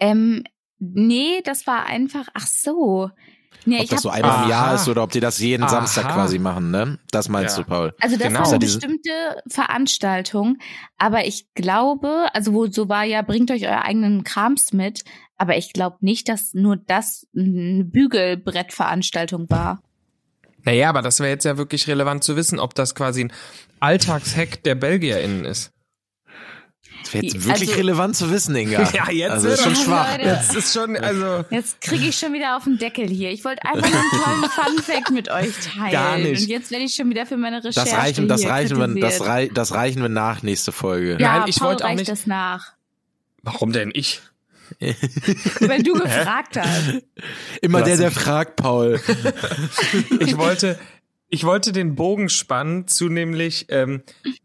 Ähm, 0.00 0.44
nee, 0.78 1.42
das 1.44 1.66
war 1.66 1.84
einfach, 1.84 2.28
ach 2.32 2.46
so. 2.46 3.10
Nee, 3.68 3.76
ob 3.78 3.84
ich 3.84 3.90
das 3.90 4.02
so 4.02 4.08
einmal 4.10 4.44
im. 4.44 4.50
Jahr 4.50 4.74
ist 4.74 4.88
oder 4.88 5.02
ob 5.02 5.10
die 5.12 5.20
das 5.20 5.38
jeden 5.38 5.62
Aha. 5.64 5.68
Samstag 5.70 6.12
quasi 6.12 6.38
machen, 6.38 6.70
ne? 6.70 6.98
Das 7.10 7.28
meinst 7.28 7.56
Ja. 7.58 7.62
du, 7.64 7.68
Paul? 7.68 7.94
Also 8.00 8.16
das 8.16 8.28
Genau. 8.28 8.38
war 8.40 8.46
Ist 8.46 8.52
eine 8.52 8.58
bestimmte 8.60 9.10
Veranstaltung, 9.48 10.58
aber 10.96 11.26
ich 11.26 11.46
glaube, 11.54 12.28
also 12.32 12.52
wo 12.54 12.66
so 12.66 12.88
war 12.88 13.04
ja, 13.04 13.22
bringt 13.22 13.50
euch 13.50 13.66
euer 13.66 13.82
eigenen 13.82 14.24
Krams 14.24 14.72
mit, 14.72 15.04
aber 15.36 15.56
ich 15.56 15.72
glaube 15.72 15.98
nicht, 16.00 16.28
dass 16.28 16.54
nur 16.54 16.76
das 16.76 17.26
eine 17.36 17.84
Bügelbrettveranstaltung 17.84 19.48
war. 19.50 19.82
Naja, 20.64 20.88
aber 20.90 21.02
das 21.02 21.20
wäre 21.20 21.30
jetzt 21.30 21.44
ja 21.44 21.56
wirklich 21.56 21.86
relevant 21.86 22.24
zu 22.24 22.36
wissen, 22.36 22.58
ob 22.58 22.74
das 22.74 22.94
quasi 22.94 23.24
ein 23.24 23.32
Alltagshack 23.80 24.62
der 24.64 24.74
BelgierInnen 24.74 25.44
ist. 25.44 25.70
Das 27.02 27.14
wäre 27.14 27.24
jetzt 27.24 27.34
Die- 27.34 27.44
wirklich 27.44 27.68
also- 27.70 27.80
relevant 27.80 28.16
zu 28.16 28.30
wissen, 28.30 28.54
Inga. 28.56 28.88
Ja, 28.94 29.10
jetzt 29.10 29.30
Also 29.30 29.48
ist 29.48 29.62
schon 29.62 29.76
schwach. 29.76 30.12
Leute. 30.12 30.28
Jetzt 30.28 30.54
ist 30.54 30.74
schon, 30.74 30.96
also. 30.96 31.44
Jetzt 31.50 31.80
kriege 31.80 32.06
ich 32.06 32.18
schon 32.18 32.32
wieder 32.32 32.56
auf 32.56 32.64
den 32.64 32.76
Deckel 32.78 33.08
hier. 33.08 33.30
Ich 33.30 33.44
wollte 33.44 33.64
einfach 33.64 33.90
nur 33.90 34.00
einen 34.28 34.42
tollen 34.50 34.76
Funfact 34.84 35.10
mit 35.10 35.30
euch 35.30 35.50
teilen. 35.74 35.92
Gar 35.92 36.18
nicht. 36.18 36.42
Und 36.42 36.48
jetzt 36.48 36.70
werde 36.70 36.84
ich 36.84 36.94
schon 36.94 37.08
wieder 37.10 37.24
für 37.26 37.36
meine 37.36 37.58
Recherche 37.58 37.80
Das 37.90 37.92
reichen, 37.94 38.28
das 38.28 38.40
hier 38.42 38.50
reichen 38.50 38.78
wir, 38.94 39.00
das, 39.00 39.24
rei 39.24 39.48
das 39.52 39.72
reichen 39.72 40.02
wir 40.02 40.08
nach 40.08 40.42
nächste 40.42 40.72
Folge. 40.72 41.16
Ja, 41.18 41.38
Nein, 41.38 41.48
ich 41.48 41.56
Paul 41.60 41.68
wollte 41.68 41.84
auch 41.84 41.88
reicht 41.88 41.98
nicht- 42.00 42.10
das 42.10 42.26
nach. 42.26 42.72
Warum 43.42 43.72
denn 43.72 43.90
ich? 43.94 44.20
Weil 45.60 45.82
du 45.82 45.94
gefragt 45.94 46.58
hast. 46.60 47.00
Immer 47.62 47.80
der, 47.82 47.96
der 47.96 48.10
fragt, 48.10 48.56
Paul. 48.56 49.00
Ich 50.20 50.36
wollte, 50.36 50.78
ich 51.30 51.44
wollte 51.44 51.72
den 51.72 51.94
Bogen 51.94 52.28
spannen 52.28 52.86
zu 52.86 53.08
nämlich 53.08 53.66
ähm, 53.70 54.02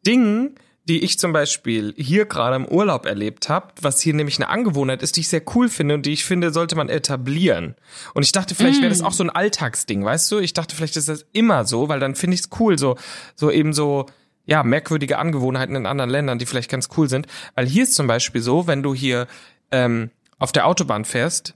Dingen, 0.07 0.55
die 0.85 1.03
ich 1.03 1.17
zum 1.17 1.31
Beispiel 1.31 1.93
hier 1.97 2.25
gerade 2.25 2.57
im 2.57 2.65
Urlaub 2.65 3.05
erlebt 3.05 3.47
habe, 3.47 3.73
was 3.81 4.01
hier 4.01 4.13
nämlich 4.13 4.37
eine 4.37 4.49
Angewohnheit 4.49 5.01
ist, 5.01 5.15
die 5.15 5.21
ich 5.21 5.29
sehr 5.29 5.41
cool 5.55 5.69
finde 5.69 5.95
und 5.95 6.05
die 6.05 6.11
ich 6.11 6.25
finde, 6.25 6.51
sollte 6.51 6.75
man 6.75 6.89
etablieren. 6.89 7.75
Und 8.13 8.23
ich 8.23 8.33
dachte, 8.33 8.53
vielleicht 8.53 8.81
wäre 8.81 8.89
das 8.89 9.01
auch 9.01 9.13
so 9.13 9.23
ein 9.23 9.29
Alltagsding, 9.29 10.03
weißt 10.03 10.31
du? 10.31 10.39
Ich 10.39 10.53
dachte, 10.53 10.75
vielleicht 10.75 10.97
ist 10.97 11.07
das 11.07 11.25
immer 11.31 11.65
so, 11.65 11.87
weil 11.87 12.01
dann 12.01 12.15
finde 12.15 12.35
ich 12.35 12.41
es 12.41 12.49
cool, 12.59 12.77
so, 12.77 12.97
so 13.35 13.49
eben 13.49 13.71
so, 13.71 14.07
ja, 14.45 14.63
merkwürdige 14.63 15.19
Angewohnheiten 15.19 15.75
in 15.75 15.85
anderen 15.85 16.09
Ländern, 16.09 16.37
die 16.37 16.45
vielleicht 16.45 16.69
ganz 16.69 16.89
cool 16.97 17.07
sind. 17.07 17.27
Weil 17.55 17.65
hier 17.65 17.83
ist 17.83 17.95
zum 17.95 18.07
Beispiel 18.07 18.41
so, 18.41 18.67
wenn 18.67 18.83
du 18.83 18.93
hier 18.93 19.27
ähm, 19.71 20.09
auf 20.37 20.51
der 20.51 20.67
Autobahn 20.67 21.05
fährst, 21.05 21.55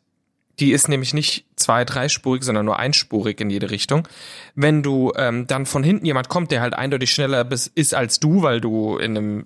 die 0.59 0.71
ist 0.71 0.87
nämlich 0.89 1.13
nicht 1.13 1.45
zwei-, 1.55 1.85
dreispurig, 1.85 2.43
sondern 2.43 2.65
nur 2.65 2.79
einspurig 2.79 3.39
in 3.39 3.49
jede 3.49 3.69
Richtung. 3.69 4.07
Wenn 4.55 4.83
du 4.83 5.11
ähm, 5.15 5.47
dann 5.47 5.65
von 5.65 5.83
hinten 5.83 6.05
jemand 6.05 6.29
kommt, 6.29 6.51
der 6.51 6.61
halt 6.61 6.73
eindeutig 6.73 7.11
schneller 7.11 7.43
bis, 7.43 7.67
ist 7.67 7.93
als 7.93 8.19
du, 8.19 8.41
weil 8.41 8.61
du 8.61 8.97
in 8.97 9.17
einem 9.17 9.45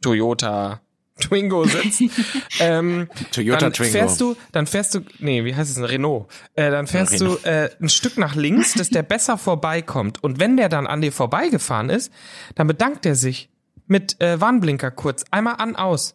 Toyota 0.00 0.80
Twingo 1.20 1.64
sitzt, 1.64 2.02
ähm, 2.60 3.08
Toyota 3.32 3.58
dann 3.58 3.72
Twingo. 3.72 3.92
fährst 3.92 4.20
du, 4.20 4.36
dann 4.52 4.66
fährst 4.66 4.94
du, 4.94 5.00
nee, 5.18 5.44
wie 5.44 5.54
heißt 5.54 5.70
es, 5.70 5.76
ein 5.76 5.84
Renault, 5.84 6.26
äh, 6.54 6.70
dann 6.70 6.86
fährst 6.86 7.20
Renault. 7.20 7.44
du 7.44 7.48
äh, 7.48 7.70
ein 7.80 7.88
Stück 7.88 8.18
nach 8.18 8.34
links, 8.34 8.74
dass 8.74 8.88
der 8.90 9.02
besser 9.02 9.36
vorbeikommt. 9.36 10.22
Und 10.22 10.38
wenn 10.38 10.56
der 10.56 10.68
dann 10.68 10.86
an 10.86 11.00
dir 11.00 11.12
vorbeigefahren 11.12 11.90
ist, 11.90 12.12
dann 12.54 12.66
bedankt 12.66 13.04
er 13.04 13.16
sich 13.16 13.50
mit 13.86 14.20
äh, 14.20 14.40
Warnblinker 14.40 14.90
kurz, 14.90 15.24
einmal 15.30 15.56
an, 15.58 15.74
aus. 15.74 16.14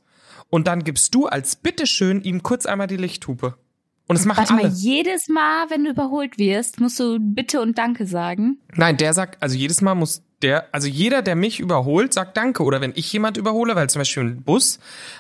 Und 0.50 0.68
dann 0.68 0.84
gibst 0.84 1.16
du 1.16 1.26
als 1.26 1.56
Bitteschön 1.56 2.22
ihm 2.22 2.44
kurz 2.44 2.66
einmal 2.66 2.88
die 2.88 2.98
Lichthupe. 2.98 3.56
Und 4.14 4.20
es 4.20 4.26
machen 4.28 4.38
Warte 4.38 4.54
mal, 4.54 4.68
jedes 4.68 5.28
Mal, 5.28 5.72
wenn 5.72 5.86
du 5.86 5.90
überholt 5.90 6.38
wirst, 6.38 6.80
musst 6.80 7.00
du 7.00 7.18
Bitte 7.20 7.62
und 7.62 7.80
Danke 7.80 8.06
sagen. 8.06 8.60
Nein, 8.76 8.96
der 8.96 9.12
sagt, 9.14 9.42
also 9.42 9.58
jedes 9.58 9.82
Mal 9.82 9.96
muss 9.96 10.22
der, 10.44 10.68
also 10.72 10.88
jeder, 10.88 11.24
der 11.24 11.36
mich 11.36 11.60
überholt, 11.60 12.14
sagt 12.14 12.38
Danke. 12.38 12.62
Oder 12.62 12.80
wenn 12.80 12.92
ich 12.94 13.12
jemand 13.12 13.38
überhole, 13.38 13.76
weil 13.76 13.90
zum 13.90 14.02
Beispiel 14.02 14.24
ein 14.24 14.44
Bus 14.44 14.78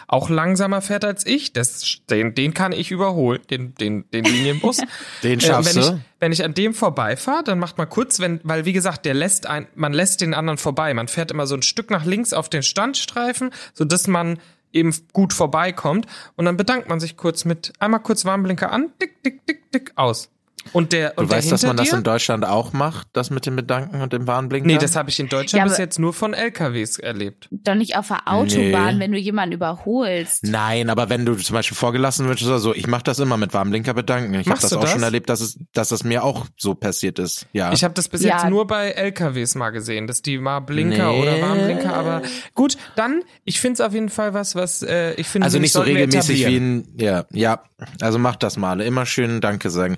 auch 0.07 0.29
langsamer 0.29 0.81
fährt 0.81 1.05
als 1.05 1.25
ich, 1.25 1.53
das, 1.53 2.01
den, 2.07 2.35
den 2.35 2.53
kann 2.53 2.71
ich 2.71 2.91
überholen, 2.91 3.41
den, 3.50 3.73
den, 3.73 4.05
den 4.12 4.25
Linienbus. 4.25 4.81
Den 5.23 5.39
Äh, 5.39 5.41
schaffst 5.41 5.75
wenn 5.75 5.81
ich, 5.81 5.89
du. 5.89 6.01
wenn 6.19 6.31
ich 6.31 6.43
an 6.43 6.53
dem 6.53 6.75
vorbeifahre, 6.75 7.43
dann 7.43 7.57
macht 7.57 7.79
man 7.79 7.89
kurz, 7.89 8.19
wenn, 8.19 8.41
weil 8.43 8.65
wie 8.65 8.73
gesagt, 8.73 9.05
der 9.05 9.15
lässt 9.15 9.47
ein, 9.47 9.65
man 9.73 9.93
lässt 9.93 10.21
den 10.21 10.35
anderen 10.35 10.59
vorbei. 10.59 10.93
Man 10.93 11.07
fährt 11.07 11.31
immer 11.31 11.47
so 11.47 11.55
ein 11.55 11.63
Stück 11.63 11.89
nach 11.89 12.05
links 12.05 12.33
auf 12.33 12.50
den 12.50 12.62
Standstreifen, 12.62 13.50
so 13.73 13.85
dass 13.85 14.07
man 14.07 14.38
eben 14.73 14.93
gut 15.13 15.31
vorbeikommt. 15.31 16.07
Und 16.35 16.45
dann 16.45 16.57
bedankt 16.57 16.89
man 16.89 16.99
sich 16.99 17.15
kurz 17.15 17.45
mit 17.45 17.71
einmal 17.79 18.01
kurz 18.01 18.25
Warnblinker 18.25 18.71
an, 18.71 18.91
dick, 19.01 19.23
dick, 19.23 19.45
dick, 19.45 19.71
dick 19.71 19.93
aus. 19.95 20.32
Und 20.72 20.91
der, 20.93 21.12
Du 21.12 21.22
und 21.22 21.32
der 21.32 21.38
weißt, 21.38 21.51
dass 21.51 21.63
man 21.63 21.77
das 21.77 21.89
dir, 21.89 21.98
in 21.98 22.03
Deutschland 22.03 22.46
auch 22.46 22.74
macht, 22.74 23.08
das 23.13 23.29
mit 23.29 23.46
dem 23.46 23.55
Bedanken 23.55 24.01
und 24.01 24.13
dem 24.13 24.25
Warnblinker? 24.27 24.65
Nee, 24.67 24.77
das 24.77 24.96
habe 24.96 25.10
ich 25.10 25.20
in 25.20 25.27
Deutschland 25.29 25.60
Ja, 25.65 25.67
bis 25.70 25.77
jetzt 25.77 26.00
nur 26.00 26.13
von 26.13 26.34
LKWs 26.34 26.98
erlebt. 27.00 27.48
Doch 27.51 27.75
nicht 27.75 27.98
auf 27.98 28.08
der 28.08 28.27
Autobahn, 28.27 28.96
Nee. 28.98 29.00
wenn 29.03 29.12
du 29.12 29.17
jemanden 29.17 29.53
überholst. 29.53 30.43
Nein, 30.46 30.89
aber 30.89 31.10
wenn 31.10 31.25
du 31.25 31.36
zum 31.36 31.53
Beispiel 31.55 31.75
vorgelassen 31.77 32.27
wirst 32.27 32.43
oder 32.43 32.60
so, 32.60 32.74
ich 32.74 32.88
mache 32.88 33.03
das 33.03 33.20
immer 33.20 33.38
mit 33.38 33.53
Warnblinker 33.53 33.93
bedanken. 33.93 34.34
Ich 34.36 34.48
habe 34.48 34.60
das 34.60 34.70
du 34.70 34.77
auch 34.77 34.82
das? 34.84 34.91
schon 34.91 35.03
erlebt, 35.03 35.29
dass 35.29 35.41
es, 35.41 35.60
dass 35.74 35.91
es 35.91 36.03
mir 36.03 36.24
auch 36.24 36.46
so 36.58 36.74
passiert 36.75 37.20
ist. 37.20 37.46
Ja. 37.53 37.72
Ich 37.74 37.84
habe 37.84 37.93
das 37.93 38.08
bis 38.08 38.22
Ja. 38.24 38.38
jetzt 38.38 38.50
nur 38.50 38.65
bei 38.65 38.91
LKWs 38.91 39.55
mal 39.55 39.72
gesehen, 39.72 40.08
dass 40.08 40.22
die 40.22 40.38
mal 40.38 40.60
Blinker 40.62 41.12
Nee. 41.12 41.22
oder 41.22 41.41
Warnblinker, 41.41 41.93
aber 41.93 42.22
gut, 42.53 42.77
dann, 42.96 43.22
ich 43.43 43.60
finde 43.60 43.74
es 43.75 43.82
auf 43.82 43.93
jeden 43.93 44.10
Fall 44.10 44.34
was, 44.34 44.55
was 44.55 44.82
äh, 44.82 45.13
ich 45.15 45.27
finde, 45.27 45.46
also 45.46 45.60
nicht 45.60 45.74
so 45.74 45.82
regelmäßig 45.82 46.48
wie 46.48 46.55
ein, 46.58 46.88
ja, 46.98 47.25
ja. 47.32 47.63
Also 48.00 48.17
mach 48.17 48.38
das 48.38 48.55
mal. 48.55 48.79
Immer 48.79 49.05
schön 49.05 49.41
Danke 49.41 49.70
sagen. 49.70 49.98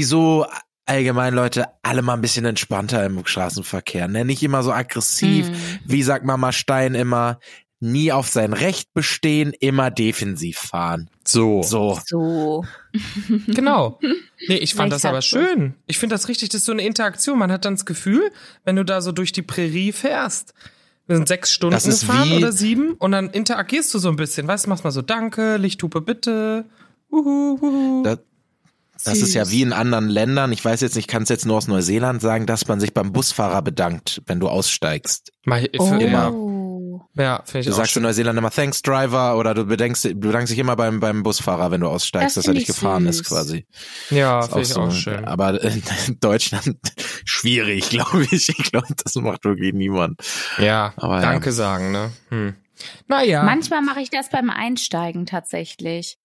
Sowieso 0.00 0.46
allgemein 0.86 1.34
Leute, 1.34 1.66
alle 1.82 2.00
mal 2.00 2.14
ein 2.14 2.22
bisschen 2.22 2.46
entspannter 2.46 3.04
im 3.04 3.24
Straßenverkehr. 3.24 4.08
Ne? 4.08 4.24
Nicht 4.24 4.42
immer 4.42 4.62
so 4.62 4.72
aggressiv. 4.72 5.48
Hm. 5.48 5.54
Wie 5.84 6.02
sagt 6.02 6.24
Mama 6.24 6.52
Stein 6.52 6.94
immer, 6.94 7.38
nie 7.80 8.12
auf 8.12 8.28
sein 8.28 8.54
Recht 8.54 8.92
bestehen, 8.94 9.52
immer 9.60 9.90
defensiv 9.90 10.58
fahren. 10.58 11.10
So. 11.26 11.62
So. 11.62 12.00
So. 12.06 12.64
Genau. 13.46 14.00
Nee, 14.48 14.56
ich 14.56 14.74
fand 14.74 14.90
das 14.90 15.04
aber 15.04 15.22
schön. 15.22 15.74
Ich 15.86 15.98
finde 15.98 16.14
das 16.14 16.28
richtig, 16.28 16.48
das 16.48 16.62
ist 16.62 16.66
so 16.66 16.72
eine 16.72 16.82
Interaktion. 16.82 17.38
Man 17.38 17.52
hat 17.52 17.66
dann 17.66 17.74
das 17.74 17.84
Gefühl, 17.84 18.32
wenn 18.64 18.76
du 18.76 18.84
da 18.84 19.00
so 19.00 19.12
durch 19.12 19.32
die 19.32 19.42
Prärie 19.42 19.92
fährst, 19.92 20.54
wir 21.06 21.16
sind 21.16 21.28
sechs 21.28 21.52
Stunden 21.52 21.78
gefahren 21.78 22.32
oder 22.32 22.52
sieben 22.52 22.94
und 22.94 23.12
dann 23.12 23.30
interagierst 23.30 23.92
du 23.92 23.98
so 23.98 24.08
ein 24.08 24.16
bisschen. 24.16 24.48
Weißt 24.48 24.64
du, 24.64 24.70
machst 24.70 24.82
mal 24.82 24.90
so 24.92 25.02
Danke, 25.02 25.56
Lichthupe 25.58 26.00
bitte. 26.00 26.64
Uhu, 27.12 27.58
uhu. 27.60 28.02
Das, 28.02 28.18
das 29.04 29.18
ist 29.20 29.34
ja 29.34 29.44
Süß. 29.44 29.52
wie 29.54 29.62
in 29.62 29.72
anderen 29.72 30.08
Ländern. 30.08 30.52
Ich 30.52 30.64
weiß 30.64 30.80
jetzt 30.80 30.94
nicht, 30.96 31.04
ich 31.06 31.08
kann 31.08 31.22
es 31.24 31.28
jetzt 31.28 31.46
nur 31.46 31.56
aus 31.56 31.68
Neuseeland 31.68 32.20
sagen, 32.22 32.46
dass 32.46 32.66
man 32.68 32.80
sich 32.80 32.94
beim 32.94 33.12
Busfahrer 33.12 33.62
bedankt, 33.62 34.22
wenn 34.26 34.40
du 34.40 34.48
aussteigst. 34.48 35.32
Mach 35.44 35.58
für 35.58 35.78
Oh. 35.78 35.98
immer. 35.98 36.60
Ja, 37.14 37.42
finde 37.44 37.60
ich 37.60 37.66
Du 37.66 37.72
auch 37.72 37.76
sagst 37.78 37.96
in. 37.96 38.02
Neuseeland 38.02 38.38
immer 38.38 38.50
Thanks 38.50 38.82
Driver 38.82 39.36
oder 39.36 39.52
du 39.52 39.64
bedenkst, 39.64 40.04
du 40.04 40.14
bedankst 40.14 40.52
dich 40.52 40.58
immer 40.58 40.76
beim, 40.76 41.00
beim 41.00 41.22
Busfahrer, 41.22 41.70
wenn 41.70 41.80
du 41.80 41.88
aussteigst, 41.88 42.36
Das 42.36 42.44
dass 42.44 42.48
er 42.48 42.54
dich 42.54 42.62
ich 42.62 42.66
gefahren 42.68 43.04
süß. 43.06 43.16
ist 43.20 43.24
quasi. 43.28 43.66
Ja, 44.10 44.40
Ist 44.40 44.48
finde 44.52 44.62
ich 44.62 44.76
auch 44.76 44.92
schön. 44.92 45.24
Aber 45.24 45.60
in 45.62 45.82
Deutschland 46.20 46.76
schwierig, 47.24 47.90
glaube 47.90 48.26
ich. 48.30 48.48
Ich 48.48 48.70
glaube, 48.70 48.94
das 49.02 49.14
macht 49.16 49.44
wirklich 49.44 49.72
niemand. 49.74 50.20
Ja, 50.58 50.92
Aber 50.96 51.16
ja. 51.16 51.22
Danke 51.22 51.52
sagen, 51.52 51.90
ne? 51.90 52.10
Hm. 52.28 52.54
Naja, 53.08 53.42
Manchmal 53.42 53.82
mache 53.82 54.00
ich 54.00 54.10
das 54.10 54.30
beim 54.30 54.48
Einsteigen 54.48 55.26
tatsächlich. 55.26 56.16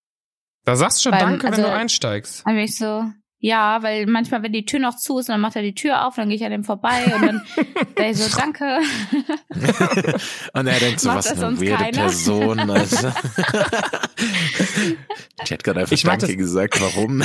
Da 0.66 0.76
sagst 0.76 1.00
du 1.00 1.04
schon 1.04 1.12
beim- 1.12 1.22
Danke, 1.40 1.44
wenn 1.46 1.54
also- 1.54 1.64
du 1.64 1.72
einsteigst. 1.72 2.44
Dann 2.46 2.56
bin 2.56 2.64
ich 2.66 2.78
so, 2.78 3.06
Ja, 3.40 3.84
weil 3.84 4.08
manchmal, 4.08 4.42
wenn 4.42 4.54
die 4.54 4.66
Tür 4.66 4.80
noch 4.80 4.96
zu 4.98 5.20
ist, 5.20 5.30
dann 5.30 5.40
macht 5.40 5.56
er 5.56 5.62
die 5.62 5.76
Tür 5.76 6.08
auf, 6.08 6.16
dann 6.16 6.30
gehe 6.30 6.38
ich 6.38 6.44
an 6.44 6.50
dem 6.52 6.64
vorbei 6.64 7.04
und 7.14 7.22
dann 7.28 7.42
wäre 7.96 8.10
ich 8.10 8.18
so, 8.18 8.36
danke. 8.36 8.80
und 10.54 10.66
er 10.68 10.80
denkt 10.80 11.00
so, 11.02 11.10
Macht 11.10 11.18
was 11.30 11.44
eine 11.44 11.62
weirde 11.62 11.76
keiner? 11.76 11.98
Person. 12.00 12.60
Also. 12.72 13.10
ich 15.44 15.52
hätte 15.52 15.64
gerade 15.64 15.82
einfach 15.82 15.92
Ich 15.92 16.02
Danke 16.04 16.26
das- 16.26 16.38
gesagt. 16.38 16.82
Warum? 16.82 17.24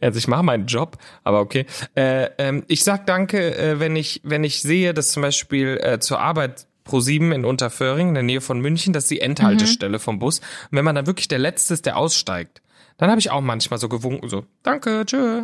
Also 0.00 0.18
ich 0.18 0.28
mache 0.28 0.44
meinen 0.44 0.66
Job, 0.66 0.96
aber 1.24 1.40
okay. 1.40 1.66
Äh, 1.96 2.28
ähm, 2.38 2.62
ich 2.68 2.84
sag 2.84 3.04
danke, 3.06 3.56
äh, 3.56 3.80
wenn 3.80 3.96
ich 3.96 4.20
wenn 4.22 4.44
ich 4.44 4.62
sehe, 4.62 4.94
dass 4.94 5.10
zum 5.10 5.22
Beispiel 5.22 5.76
äh, 5.82 5.98
zur 5.98 6.20
Arbeit 6.20 6.67
pro 6.88 7.00
7 7.00 7.32
in 7.32 7.44
Unterföhring, 7.44 8.08
in 8.08 8.14
der 8.14 8.22
Nähe 8.22 8.40
von 8.40 8.58
München, 8.60 8.92
das 8.92 9.04
ist 9.04 9.10
die 9.10 9.20
Endhaltestelle 9.20 9.98
vom 9.98 10.18
Bus. 10.18 10.38
Und 10.40 10.76
wenn 10.78 10.84
man 10.84 10.94
dann 10.94 11.06
wirklich 11.06 11.28
der 11.28 11.38
Letzte 11.38 11.74
ist, 11.74 11.84
der 11.86 11.96
aussteigt, 11.98 12.62
dann 12.96 13.10
habe 13.10 13.20
ich 13.20 13.30
auch 13.30 13.42
manchmal 13.42 13.78
so 13.78 13.88
gewunken, 13.88 14.28
so 14.28 14.44
Danke, 14.62 15.04
tschö. 15.06 15.42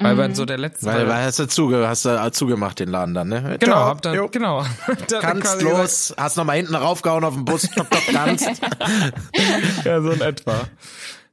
Weil 0.00 0.14
man 0.14 0.34
so 0.34 0.44
der 0.44 0.58
Letzte. 0.58 0.86
Weil, 0.86 1.08
weil 1.08 1.24
hast 1.24 1.40
du 1.40 1.46
zuge, 1.48 1.86
hast 1.88 2.04
du 2.04 2.30
zugemacht 2.30 2.78
den 2.78 2.88
Laden 2.88 3.14
dann, 3.14 3.28
ne? 3.28 3.56
genau, 3.58 3.76
hab 3.84 4.00
dann 4.02 4.14
Jo. 4.14 4.28
genau. 4.28 4.64
Dann 5.08 5.20
Kannst 5.20 5.60
los, 5.60 6.14
hast 6.16 6.36
noch 6.36 6.44
mal 6.44 6.56
hinten 6.56 6.76
raufgehauen 6.76 7.24
auf 7.24 7.34
den 7.34 7.44
Bus, 7.44 7.62
stopp, 7.72 7.88
stopp, 7.88 8.14
kannst. 8.14 8.48
Ja, 9.84 10.00
so 10.00 10.10
in 10.12 10.20
etwa. 10.20 10.60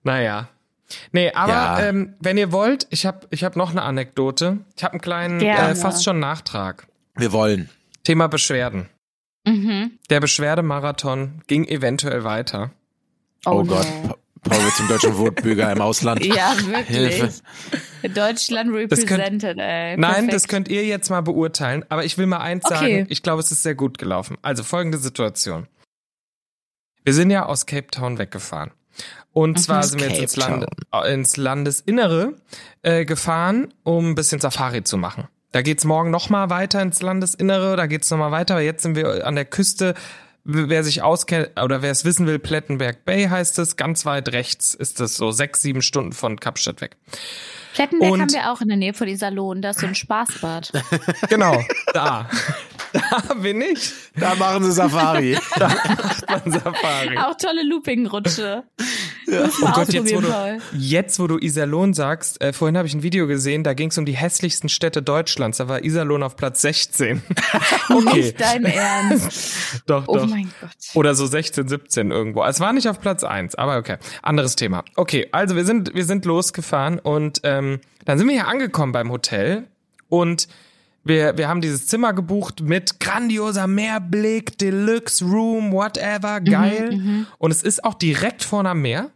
Naja. 0.03 0.49
Nee, 1.11 1.31
aber 1.33 1.51
Ja. 1.53 1.79
ähm, 1.83 2.15
wenn 2.19 2.37
ihr 2.37 2.51
wollt, 2.51 2.87
ich 2.89 3.05
habe 3.05 3.27
ich 3.29 3.43
hab 3.43 3.55
noch 3.55 3.69
eine 3.71 3.83
Anekdote. 3.83 4.57
Ich 4.75 4.83
habe 4.83 4.93
einen 4.93 5.01
kleinen, 5.01 5.39
Gerne. 5.39 5.69
äh, 5.71 5.75
fast 5.75 6.03
schon 6.03 6.19
Nachtrag. 6.19 6.87
Wir 7.15 7.31
wollen. 7.31 7.69
Thema 8.03 8.27
Beschwerden. 8.27 8.89
Mhm. 9.45 9.91
Der 10.09 10.19
Beschwerdemarathon 10.19 11.41
ging 11.47 11.65
eventuell 11.67 12.23
weiter. 12.23 12.71
Oh, 13.45 13.51
Oh, 13.59 13.63
Gott. 13.63 13.87
no. 14.03 14.15
Paul 14.41 14.63
wird 14.63 14.75
zum 14.75 14.87
deutschen 14.87 15.17
Wutbürger 15.17 15.71
im 15.71 15.81
Ausland. 15.81 16.23
Ja, 16.25 16.53
wirklich. 16.67 16.87
Hilfe. 17.15 17.33
Deutschland 18.13 18.69
Das 18.91 19.05
könnt- 19.05 19.21
represented, 19.21 19.57
ey. 19.57 19.97
Nein, 19.97 20.11
Perfekt. 20.13 20.33
das 20.33 20.47
könnt 20.47 20.67
ihr 20.67 20.85
jetzt 20.85 21.09
mal 21.09 21.21
beurteilen, 21.21 21.83
aber 21.89 22.05
ich 22.05 22.17
will 22.19 22.27
mal 22.27 22.37
eins 22.39 22.63
Okay. 22.65 22.75
sagen. 22.99 23.05
Ich 23.09 23.23
glaube, 23.23 23.41
es 23.41 23.51
ist 23.51 23.63
sehr 23.63 23.73
gut 23.75 23.97
gelaufen. 23.97 24.37
Also 24.43 24.63
folgende 24.63 24.99
Situation. 24.99 25.67
Wir 27.03 27.13
sind 27.13 27.31
ja 27.31 27.45
aus 27.45 27.65
Cape 27.65 27.87
Town 27.87 28.17
weggefahren. 28.19 28.71
Und 29.33 29.59
zwar 29.59 29.83
sind 29.83 29.99
wir 29.99 30.09
jetzt 30.09 30.35
ins, 30.37 30.45
Cape 30.45 30.59
Land, 30.61 30.65
äh, 30.93 31.13
ins 31.13 31.37
Landesinnere 31.37 32.35
äh, 32.83 33.03
gefahren, 33.03 33.73
um 33.83 34.11
ein 34.11 34.15
bisschen 34.15 34.39
Safari 34.39 34.83
zu 34.83 34.97
machen. 34.97 35.27
Da 35.55 35.61
geht's 35.61 35.85
morgen 35.85 36.11
noch 36.11 36.29
mal 36.29 36.49
weiter 36.49 36.81
ins 36.81 37.01
Landesinnere, 37.01 37.77
da 37.77 37.85
geht's 37.85 38.11
noch 38.11 38.17
mal 38.17 38.29
weiter. 38.29 38.55
Aber 38.55 38.61
jetzt 38.61 38.83
sind 38.83 38.97
wir 38.97 39.25
an 39.25 39.35
der 39.35 39.45
Küste. 39.45 39.93
Wer 40.43 40.83
sich 40.83 41.01
auskennt 41.01 41.57
oder 41.57 41.81
wer 41.81 41.91
es 41.91 42.03
wissen 42.03 42.27
will, 42.27 42.39
Plettenberg 42.39 43.05
Bay 43.05 43.27
heißt 43.29 43.57
es. 43.59 43.77
Ganz 43.77 44.05
weit 44.05 44.33
rechts 44.33 44.73
ist 44.73 44.99
es 44.99 45.15
so 45.15 45.31
sechs, 45.31 45.61
sieben 45.61 45.81
Stunden 45.81 46.11
von 46.11 46.41
Kapstadt 46.41 46.81
weg. 46.81 46.97
Plettenberg 47.73 48.11
Und- 48.11 48.21
haben 48.21 48.33
wir 48.33 48.51
auch 48.51 48.59
in 48.59 48.67
der 48.67 48.75
Nähe 48.75 48.93
von 48.93 49.07
Iserlohn. 49.07 49.61
Da 49.61 49.69
ist 49.69 49.79
so 49.79 49.87
ein 49.87 49.95
Spaßbad. 49.95 50.73
Genau, 51.29 51.63
da. 51.93 52.29
Da 53.27 53.33
bin 53.35 53.61
ich. 53.61 53.91
Da 54.19 54.35
machen 54.35 54.63
sie 54.63 54.71
Safari. 54.71 55.37
Beim 56.27 56.51
Safari. 56.51 57.17
auch 57.17 57.35
tolle 57.37 57.63
Loopingrutsche. 57.63 58.63
Muss 59.27 59.61
Oh 59.61 59.71
Gott, 59.73 59.91
jetzt 59.93 60.13
wo, 60.15 60.21
du, 60.21 60.61
jetzt 60.77 61.19
wo 61.19 61.27
du 61.27 61.37
Iserlohn 61.39 61.93
sagst, 61.93 62.41
äh, 62.41 62.53
vorhin 62.53 62.77
habe 62.77 62.87
ich 62.87 62.93
ein 62.93 63.01
Video 63.03 63.27
gesehen, 63.27 63.63
da 63.63 63.73
ging 63.73 63.89
es 63.89 63.97
um 63.97 64.05
die 64.05 64.15
hässlichsten 64.15 64.69
Städte 64.69 65.01
Deutschlands. 65.01 65.57
Da 65.57 65.67
war 65.67 65.83
Iserlohn 65.83 66.23
auf 66.23 66.35
Platz 66.35 66.61
16. 66.61 67.21
okay, 67.89 68.17
Nicht 68.17 68.39
dein 68.39 68.65
Ernst. 68.65 69.81
doch, 69.87 70.05
Oh 70.07 70.17
doch. 70.17 70.27
mein 70.27 70.51
Gott. 70.61 70.69
Oder 70.93 71.15
so 71.15 71.25
16, 71.25 71.67
17 71.67 72.11
irgendwo. 72.11 72.43
Es 72.43 72.59
war 72.59 72.71
nicht 72.73 72.87
auf 72.87 73.01
Platz 73.01 73.23
1, 73.23 73.55
aber 73.55 73.77
okay. 73.77 73.97
Anderes 74.21 74.55
Thema. 74.55 74.83
Okay, 74.95 75.27
also 75.31 75.55
wir 75.55 75.65
sind, 75.65 75.93
wir 75.95 76.05
sind 76.05 76.25
losgefahren 76.25 76.99
und 76.99 77.41
ähm, 77.43 77.79
dann 78.05 78.17
sind 78.17 78.27
wir 78.27 78.35
hier 78.35 78.47
angekommen 78.47 78.91
beim 78.91 79.11
Hotel 79.11 79.67
und 80.07 80.47
wir, 81.05 81.37
wir 81.37 81.47
haben 81.47 81.61
dieses 81.61 81.87
Zimmer 81.87 82.13
gebucht 82.13 82.61
mit 82.61 82.99
grandioser 82.99 83.67
Meerblick, 83.67 84.57
Deluxe 84.57 85.23
Room, 85.23 85.71
whatever, 85.71 86.41
geil. 86.41 87.25
Und 87.37 87.51
es 87.51 87.63
ist 87.63 87.83
auch 87.83 87.93
direkt 87.93 88.43
vorne 88.43 88.71
am 88.71 88.81
Meer. 88.81 89.11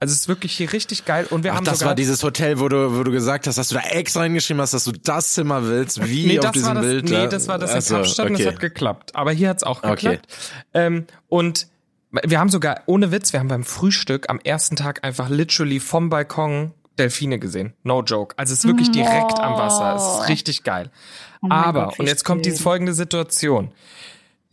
Also 0.00 0.12
es 0.12 0.20
ist 0.20 0.28
wirklich 0.28 0.56
hier 0.56 0.72
richtig 0.72 1.04
geil. 1.04 1.26
Und 1.30 1.44
wir 1.44 1.52
Ach, 1.52 1.56
haben 1.56 1.64
das 1.64 1.78
sogar 1.78 1.90
war 1.90 1.94
dieses 1.94 2.22
Hotel, 2.22 2.58
wo 2.60 2.68
du, 2.68 2.96
wo 2.96 3.04
du 3.04 3.10
gesagt 3.10 3.46
hast, 3.46 3.56
dass 3.56 3.68
du 3.68 3.74
da 3.76 3.82
extra 3.82 4.22
hingeschrieben 4.24 4.60
hast, 4.60 4.74
dass 4.74 4.84
du 4.84 4.92
das 4.92 5.34
Zimmer 5.34 5.66
willst, 5.66 6.06
wie 6.06 6.26
nee, 6.26 6.38
auf 6.38 6.46
das 6.46 6.52
diesem 6.52 6.74
das, 6.74 6.84
Bild. 6.84 7.04
Nee, 7.04 7.10
da. 7.10 7.26
das 7.26 7.48
war 7.48 7.58
das 7.58 7.70
in 7.70 7.76
Achso, 7.78 7.94
Kapstadt 7.96 8.26
und 8.26 8.34
okay. 8.34 8.44
das 8.44 8.52
hat 8.54 8.60
geklappt. 8.60 9.14
Aber 9.14 9.32
hier 9.32 9.48
hat's 9.48 9.62
auch 9.62 9.82
Okay. 9.82 9.94
geklappt. 9.94 10.26
Ähm, 10.74 11.06
und 11.28 11.68
wir 12.10 12.38
haben 12.38 12.50
sogar, 12.50 12.82
ohne 12.86 13.12
Witz, 13.12 13.32
wir 13.32 13.40
haben 13.40 13.48
beim 13.48 13.64
Frühstück 13.64 14.28
am 14.28 14.40
ersten 14.40 14.76
Tag 14.76 15.04
einfach 15.04 15.28
literally 15.28 15.80
vom 15.80 16.10
Balkon 16.10 16.72
Delfine 16.98 17.38
gesehen. 17.38 17.74
No 17.82 18.02
joke. 18.02 18.34
Also 18.38 18.52
es 18.52 18.60
ist 18.60 18.66
wirklich 18.66 18.90
direkt 18.90 19.38
am 19.40 19.54
Wasser. 19.54 19.94
Es 19.96 20.20
ist 20.22 20.28
richtig 20.28 20.62
geil. 20.62 20.90
Oh 21.42 21.48
Aber, 21.50 21.86
Gott, 21.86 21.98
und 22.00 22.06
jetzt 22.06 22.24
kommt 22.24 22.46
die 22.46 22.52
folgende 22.52 22.94
Situation. 22.94 23.72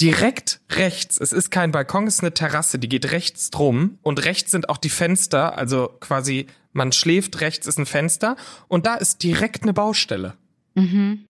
Direkt 0.01 0.62
rechts, 0.71 1.19
es 1.19 1.32
ist 1.32 1.51
kein 1.51 1.71
Balkon, 1.71 2.08
es 2.08 2.15
ist 2.15 2.21
eine 2.21 2.34
Terrasse, 2.34 2.80
die 2.80 2.89
geht 2.89 3.12
rechts 3.12 3.51
drum 3.51 3.99
und 4.01 4.25
rechts 4.25 4.49
sind 4.49 4.67
auch 4.67 4.77
die 4.77 4.89
Fenster, 4.89 5.58
also 5.60 5.91
quasi 5.99 6.47
man 6.73 6.91
schläft, 6.91 7.39
rechts 7.41 7.67
ist 7.67 7.77
ein 7.77 7.86
Fenster 7.86 8.36
und 8.67 8.88
da 8.88 8.95
ist 8.95 9.21
direkt 9.21 9.62
eine 9.62 9.73
Baustelle. 9.73 10.34
Mhm. 10.73 11.25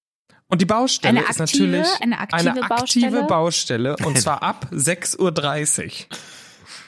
Und 0.47 0.61
die 0.61 0.65
Baustelle 0.65 1.19
Eine 1.19 1.29
ist 1.29 1.41
aktive- 1.41 1.63
natürlich 1.63 1.87
eine 2.01 2.19
aktive 2.19 2.49
aktive 2.49 2.67
Baustelle? 2.69 3.23
Baustelle 3.27 3.95
und 4.05 4.17
zwar 4.19 4.41
ab 4.43 4.67
6.30 4.71 6.05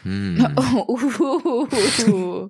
Hm. 0.04 0.56
Uh, 0.58 2.50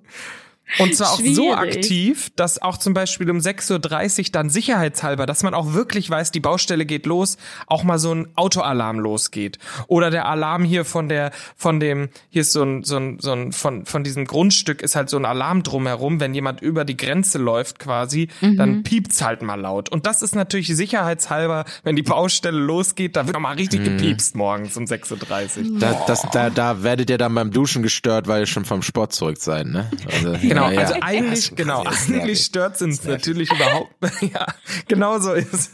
Und 0.78 0.94
zwar 0.94 1.12
auch 1.12 1.18
so 1.18 1.22
Schwierig. 1.24 1.76
aktiv, 1.76 2.30
dass 2.36 2.60
auch 2.60 2.78
zum 2.78 2.94
Beispiel 2.94 3.30
um 3.30 3.38
6.30 3.38 4.18
Uhr 4.18 4.32
dann 4.32 4.50
sicherheitshalber, 4.50 5.26
dass 5.26 5.42
man 5.42 5.54
auch 5.54 5.72
wirklich 5.74 6.08
weiß, 6.10 6.30
die 6.30 6.40
Baustelle 6.40 6.86
geht 6.86 7.06
los, 7.06 7.36
auch 7.66 7.84
mal 7.84 7.98
so 7.98 8.12
ein 8.12 8.28
Autoalarm 8.34 8.98
losgeht. 8.98 9.58
Oder 9.86 10.10
der 10.10 10.26
Alarm 10.26 10.64
hier 10.64 10.84
von 10.84 11.08
der, 11.08 11.30
von 11.56 11.80
dem, 11.80 12.08
hier 12.30 12.42
ist 12.42 12.52
so 12.52 12.62
ein, 12.62 12.82
so 12.82 12.96
ein, 12.96 13.18
so 13.20 13.32
ein, 13.32 13.52
von, 13.52 13.86
von 13.86 14.04
diesem 14.04 14.24
Grundstück 14.24 14.82
ist 14.82 14.96
halt 14.96 15.10
so 15.10 15.16
ein 15.16 15.24
Alarm 15.24 15.62
drumherum, 15.62 16.20
wenn 16.20 16.34
jemand 16.34 16.60
über 16.60 16.84
die 16.84 16.96
Grenze 16.96 17.38
läuft 17.38 17.78
quasi, 17.78 18.28
dann 18.40 18.82
piept's 18.82 19.22
halt 19.22 19.42
mal 19.42 19.60
laut. 19.60 19.90
Und 19.90 20.06
das 20.06 20.22
ist 20.22 20.34
natürlich 20.34 20.68
sicherheitshalber, 20.68 21.64
wenn 21.82 21.96
die 21.96 22.02
Baustelle 22.02 22.58
losgeht, 22.58 23.16
da 23.16 23.26
wird 23.26 23.34
nochmal 23.34 23.56
richtig 23.56 23.84
gepiepst 23.84 24.34
morgens 24.34 24.76
um 24.76 24.84
6.30 24.84 25.72
Uhr. 25.72 25.78
Da, 25.78 26.04
das, 26.06 26.22
da, 26.32 26.50
da 26.50 26.82
werdet 26.82 27.10
ihr 27.10 27.18
dann 27.18 27.34
beim 27.34 27.50
Duschen 27.50 27.82
gestört, 27.82 28.26
weil 28.26 28.40
ihr 28.40 28.46
schon 28.46 28.64
vom 28.64 28.82
Sport 28.82 29.12
zurück 29.12 29.36
seid, 29.38 29.66
ne? 29.66 29.90
Also, 30.10 30.34
Genau, 30.54 30.68
ja, 30.68 30.72
ja. 30.72 30.80
also 30.80 30.94
eigentlich, 31.00 31.32
ist 31.50 31.56
genau, 31.56 31.82
nervig. 31.84 32.14
eigentlich 32.14 32.44
stört 32.44 32.80
uns 32.82 33.04
natürlich 33.04 33.50
überhaupt. 33.52 33.92
ja, 34.20 34.46
genau 34.88 35.18
so 35.18 35.32
ist. 35.32 35.70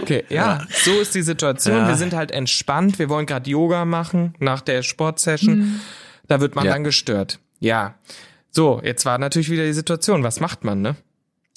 Okay, 0.00 0.24
ja, 0.30 0.66
so 0.84 0.92
ist 0.92 1.14
die 1.14 1.22
Situation. 1.22 1.76
Ja. 1.76 1.88
Wir 1.88 1.96
sind 1.96 2.14
halt 2.14 2.30
entspannt. 2.30 2.98
Wir 2.98 3.08
wollen 3.10 3.26
gerade 3.26 3.50
Yoga 3.50 3.84
machen 3.84 4.34
nach 4.38 4.62
der 4.62 4.82
Sportsession. 4.82 5.80
Da 6.26 6.40
wird 6.40 6.54
man 6.54 6.64
Ja. 6.64 6.72
dann 6.72 6.84
gestört. 6.84 7.38
Ja. 7.60 7.94
So, 8.50 8.80
jetzt 8.82 9.04
war 9.04 9.18
natürlich 9.18 9.50
wieder 9.50 9.64
die 9.64 9.72
Situation. 9.74 10.22
Was 10.22 10.40
macht 10.40 10.64
man, 10.64 10.80
ne? 10.80 10.96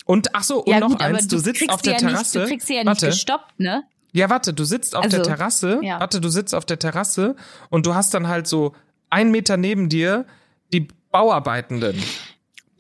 Und 0.06 0.36
ach 0.36 0.44
so, 0.44 0.64
und 0.64 0.72
ja 0.72 0.80
noch 0.80 0.90
gut, 0.90 1.02
eins, 1.02 1.28
du, 1.28 1.38
sitzt 1.40 1.70
auf 1.70 1.82
der 1.82 1.94
ja 1.94 2.00
Terrasse. 2.00 2.38
Nicht, 2.40 2.46
du 2.46 2.52
kriegst 2.52 2.68
sie 2.68 2.74
ja 2.76 2.80
nicht 2.82 2.88
Warte. 2.88 3.08
gestoppt, 3.08 3.60
ne? 3.60 3.84
Ja, 4.12 4.30
warte, 4.30 4.54
du 4.54 4.64
sitzt 4.64 4.96
auf 4.96 5.04
Also, 5.04 5.18
der 5.18 5.26
Terrasse, 5.26 5.80
ja. 5.82 6.00
warte, 6.00 6.22
du 6.22 6.30
sitzt 6.30 6.54
auf 6.56 6.64
der 6.66 6.80
Terrasse 6.80 7.36
und 7.70 7.86
du 7.86 7.96
hast 7.96 8.14
dann 8.14 8.28
halt 8.28 8.48
so 8.48 8.74
einen 9.10 9.32
Meter 9.32 9.58
neben 9.58 9.90
dir 9.90 10.26
die 10.74 10.88
Bauarbeitenden, 11.16 11.96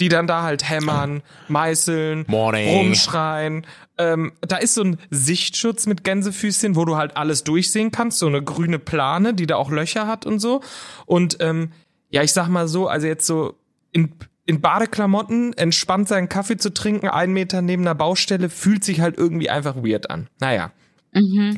die 0.01 0.09
dann 0.09 0.27
da 0.27 0.43
halt 0.43 0.69
hämmern, 0.69 1.23
meißeln, 1.47 2.25
Morning. 2.27 2.67
rumschreien. 2.67 3.65
Ähm, 3.97 4.33
da 4.41 4.57
ist 4.57 4.73
so 4.73 4.83
ein 4.83 4.97
Sichtschutz 5.09 5.85
mit 5.85 6.03
Gänsefüßchen, 6.03 6.75
wo 6.75 6.83
du 6.83 6.97
halt 6.97 7.15
alles 7.15 7.45
durchsehen 7.45 7.91
kannst, 7.91 8.19
so 8.19 8.27
eine 8.27 8.43
grüne 8.43 8.77
Plane, 8.77 9.33
die 9.33 9.47
da 9.47 9.55
auch 9.55 9.71
Löcher 9.71 10.05
hat 10.05 10.25
und 10.25 10.39
so. 10.39 10.59
Und 11.05 11.37
ähm, 11.39 11.71
ja, 12.09 12.23
ich 12.23 12.33
sag 12.33 12.49
mal 12.49 12.67
so, 12.67 12.89
also 12.89 13.07
jetzt 13.07 13.25
so 13.25 13.55
in, 13.93 14.11
in 14.45 14.59
Badeklamotten 14.59 15.53
entspannt 15.53 16.09
seinen 16.09 16.27
Kaffee 16.27 16.57
zu 16.57 16.73
trinken, 16.73 17.07
einen 17.07 17.31
Meter 17.31 17.61
neben 17.61 17.83
einer 17.83 17.95
Baustelle, 17.95 18.49
fühlt 18.49 18.83
sich 18.83 18.99
halt 18.99 19.17
irgendwie 19.17 19.49
einfach 19.49 19.77
weird 19.77 20.09
an. 20.09 20.27
Naja. 20.41 20.73
Mhm. 21.13 21.57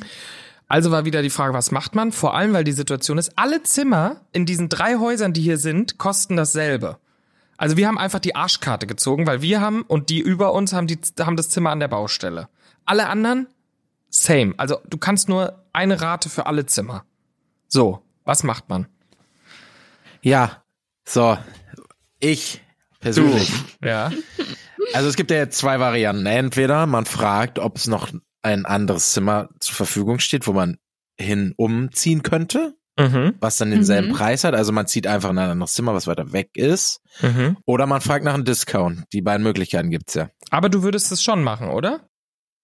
Also 0.67 0.91
war 0.91 1.05
wieder 1.05 1.21
die 1.21 1.29
Frage, 1.29 1.53
was 1.53 1.71
macht 1.71 1.95
man? 1.95 2.11
Vor 2.11 2.35
allem, 2.35 2.53
weil 2.53 2.63
die 2.63 2.73
Situation 2.73 3.17
ist, 3.17 3.31
alle 3.37 3.63
Zimmer 3.63 4.21
in 4.33 4.45
diesen 4.45 4.69
drei 4.69 4.97
Häusern, 4.97 5.33
die 5.33 5.41
hier 5.41 5.57
sind, 5.57 5.97
kosten 5.97 6.35
dasselbe. 6.35 6.97
Also 7.57 7.77
wir 7.77 7.87
haben 7.87 7.97
einfach 7.97 8.19
die 8.19 8.35
Arschkarte 8.35 8.85
gezogen, 8.85 9.25
weil 9.25 9.41
wir 9.41 9.61
haben 9.61 9.81
und 9.83 10.09
die 10.09 10.19
über 10.19 10.53
uns 10.53 10.73
haben 10.73 10.87
die 10.87 10.99
haben 11.19 11.37
das 11.37 11.49
Zimmer 11.49 11.71
an 11.71 11.79
der 11.79 11.87
Baustelle. 11.87 12.49
Alle 12.85 13.07
anderen 13.07 13.47
same. 14.09 14.53
Also 14.57 14.79
du 14.87 14.97
kannst 14.97 15.29
nur 15.29 15.65
eine 15.73 16.01
Rate 16.01 16.29
für 16.29 16.45
alle 16.45 16.65
Zimmer. 16.65 17.05
So, 17.67 18.01
was 18.25 18.43
macht 18.43 18.69
man? 18.69 18.87
ja, 20.21 20.63
so. 21.05 21.37
Ich 22.19 22.61
persönlich. 22.99 23.51
Ja. 23.83 24.11
Also 24.93 25.07
es 25.09 25.15
gibt 25.15 25.31
ja 25.31 25.37
jetzt 25.37 25.57
zwei 25.57 25.79
Varianten. 25.79 26.25
Entweder 26.25 26.85
man 26.85 27.05
fragt, 27.05 27.59
ob 27.59 27.77
es 27.77 27.87
noch 27.87 28.09
ein 28.41 28.65
anderes 28.65 29.13
Zimmer 29.13 29.49
zur 29.59 29.75
Verfügung 29.75 30.19
steht, 30.19 30.47
wo 30.47 30.53
man 30.53 30.77
hin 31.19 31.53
umziehen 31.57 32.23
könnte. 32.23 32.75
Mhm. 32.99 33.35
was 33.39 33.57
dann 33.57 33.69
denselben 33.69 34.07
Mhm. 34.07 34.13
Preis 34.13 34.43
hat. 34.43 34.55
Also 34.55 34.71
man 34.71 34.87
zieht 34.87 35.05
einfach 35.05 35.29
in 35.29 35.37
ein 35.37 35.51
anderes 35.51 35.73
Zimmer, 35.73 35.93
was 35.93 36.07
weiter 36.07 36.31
weg 36.33 36.49
ist. 36.57 36.99
Mhm. 37.21 37.55
Oder 37.67 37.85
man 37.85 38.01
fragt 38.01 38.25
nach 38.25 38.33
einem 38.33 38.43
Discount. 38.43 39.03
Die 39.13 39.21
beiden 39.21 39.43
Möglichkeiten 39.43 39.91
gibt's 39.91 40.15
ja. 40.15 40.31
Aber 40.49 40.67
du 40.69 40.81
würdest 40.81 41.11
es 41.11 41.21
schon 41.21 41.43
machen, 41.43 41.69
oder? 41.69 42.09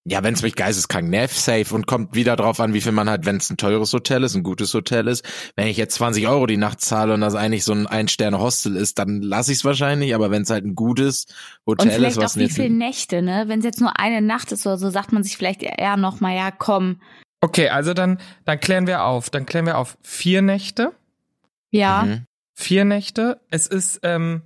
Ja, 0.06 0.22
wenn 0.22 0.34
es 0.34 0.42
mich 0.42 0.54
geisteskrank 0.54 1.08
nervt, 1.08 1.34
safe 1.34 1.74
und 1.74 1.86
kommt 1.86 2.14
wieder 2.14 2.36
drauf 2.36 2.60
an, 2.60 2.74
wie 2.74 2.82
viel 2.82 2.92
man 2.92 3.08
hat, 3.08 3.24
wenn 3.24 3.38
es 3.38 3.48
ein 3.48 3.56
teures 3.56 3.90
Hotel 3.94 4.22
ist, 4.22 4.34
ein 4.34 4.42
gutes 4.42 4.74
Hotel 4.74 5.08
ist. 5.08 5.24
Wenn 5.56 5.66
ich 5.66 5.78
jetzt 5.78 5.94
20 5.94 6.28
Euro 6.28 6.44
die 6.44 6.58
Nacht 6.58 6.82
zahle 6.82 7.14
und 7.14 7.22
das 7.22 7.34
eigentlich 7.34 7.64
so 7.64 7.72
ein 7.72 7.86
Ein-Sterne-Hostel 7.86 8.76
ist, 8.76 8.98
dann 8.98 9.22
lasse 9.22 9.52
ich 9.52 9.58
es 9.58 9.64
wahrscheinlich. 9.64 10.14
Aber 10.14 10.30
wenn 10.30 10.42
es 10.42 10.50
halt 10.50 10.66
ein 10.66 10.74
gutes 10.74 11.24
Und 11.64 11.78
Hotel 11.78 11.88
ist, 11.88 11.94
vielleicht 11.96 12.16
was 12.18 12.36
auch 12.36 12.40
wie 12.40 12.50
viele 12.50 12.68
Nächte, 12.68 13.22
ne? 13.22 13.44
Wenn 13.46 13.60
es 13.60 13.64
jetzt 13.64 13.80
nur 13.80 13.98
eine 13.98 14.20
Nacht 14.20 14.52
ist 14.52 14.66
oder 14.66 14.76
so, 14.76 14.90
sagt 14.90 15.12
man 15.12 15.22
sich 15.22 15.38
vielleicht 15.38 15.62
eher 15.62 15.96
noch 15.96 16.20
mal, 16.20 16.36
ja, 16.36 16.50
komm. 16.50 17.00
Okay, 17.40 17.70
also 17.70 17.94
dann, 17.94 18.18
dann 18.44 18.60
klären 18.60 18.86
wir 18.86 19.04
auf. 19.04 19.30
Dann 19.30 19.46
klären 19.46 19.64
wir 19.64 19.78
auf 19.78 19.96
vier 20.02 20.42
Nächte. 20.42 20.92
Ja. 21.70 22.02
Mhm. 22.02 22.26
Vier 22.52 22.84
Nächte. 22.84 23.40
Es 23.50 23.66
ist 23.66 24.00
ähm, 24.02 24.42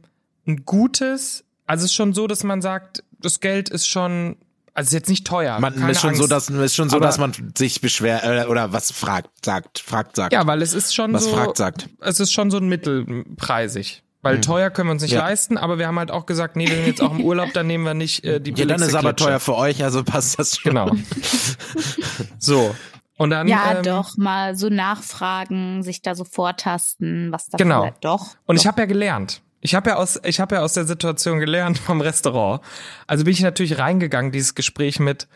ein 0.47 0.64
gutes, 0.64 1.44
also 1.66 1.85
es 1.85 1.90
ist 1.90 1.94
schon 1.94 2.14
so, 2.14 2.29
dass 2.29 2.44
man 2.44 2.62
sagt, 2.62 3.03
das 3.18 3.40
Geld 3.40 3.68
ist 3.68 3.88
schon, 3.88 4.37
also 4.79 4.87
es 4.87 4.93
ist 4.93 4.95
jetzt 4.95 5.09
nicht 5.11 5.27
teuer. 5.27 5.59
Man 5.61 5.75
keine 5.75 5.91
ist 5.93 6.01
schon 6.01 6.11
Angst. 6.11 6.21
so, 6.23 6.27
dass 6.29 6.49
ist 6.49 6.75
schon 6.77 6.88
so, 6.88 6.97
Aber- 6.97 7.07
dass 7.07 7.19
man 7.19 7.33
sich 7.57 7.81
beschwert 7.81 8.23
äh, 8.25 8.47
oder 8.49 8.73
was 8.73 8.93
fragt, 8.93 9.45
sagt, 9.45 9.81
fragt, 9.81 10.17
sagt. 10.17 10.33
Ja, 10.33 10.47
weil 10.47 10.62
es 10.62 10.73
ist 10.73 10.95
schon 10.95 11.12
was 11.12 11.25
so, 11.25 11.31
fragt, 11.35 11.57
sagt. 11.57 11.88
es 12.01 12.21
ist 12.21 12.33
schon 12.33 12.51
so 12.51 12.59
ein 12.59 12.69
mittelpreisig. 12.69 14.03
Weil 14.23 14.37
Mhm. 14.38 14.43
teuer 14.43 14.71
können 14.71 14.88
wir 14.88 14.93
uns 14.93 15.03
nicht 15.03 15.12
Ja. 15.12 15.21
leisten, 15.21 15.57
aber 15.59 15.79
wir 15.79 15.87
haben 15.87 15.99
halt 15.99 16.11
auch 16.11 16.27
gesagt, 16.27 16.57
nee, 16.57 16.67
wir 16.69 16.75
sind 16.77 16.87
jetzt 16.87 17.01
auch 17.03 17.12
im 17.12 17.21
Urlaub, 17.25 17.53
dann 17.53 17.67
nehmen 17.69 17.85
wir 17.85 17.95
nicht 17.95 18.25
äh, 18.25 18.41
die 18.41 18.53
Ja, 18.53 18.67
dann 18.67 18.83
ist 18.83 18.95
aber 18.95 19.14
teuer 19.14 19.38
für 19.41 19.55
euch, 19.57 19.83
also 19.85 20.03
passt 20.03 20.38
das 20.38 20.59
schon. 20.59 20.71
Genau. 20.73 20.91
so. 22.38 22.75
Und 23.17 23.31
dann 23.31 23.49
Ja, 23.49 23.77
ähm, 23.79 23.83
doch, 23.83 24.17
mal 24.17 24.55
so 24.57 24.69
nachfragen, 24.69 25.83
sich 25.83 26.03
da 26.03 26.14
so 26.14 26.25
vortasten, 26.25 27.33
was 27.33 27.49
da 27.49 27.59
Genau. 27.59 27.83
vielleicht 27.83 28.05
doch. 28.05 28.37
Und 28.47 28.57
ich 28.57 28.62
doch. 28.62 28.69
habe 28.69 28.83
ja 28.83 28.87
gelernt. 28.87 29.41
Ich 29.61 29.75
habe 29.75 29.90
ja 29.90 29.97
aus 29.97 30.21
ich 30.25 30.40
habe 30.40 30.57
ja 30.57 30.62
aus 30.62 30.75
der 30.75 30.85
Situation 30.85 31.40
gelernt 31.40 31.79
vom 31.87 32.01
Restaurant. 32.01 32.62
Also 33.07 33.25
bin 33.25 33.33
ich 33.33 33.40
natürlich 33.40 33.79
reingegangen 33.79 34.33
dieses 34.33 34.55
Gespräch 34.55 35.01
mit 35.01 35.29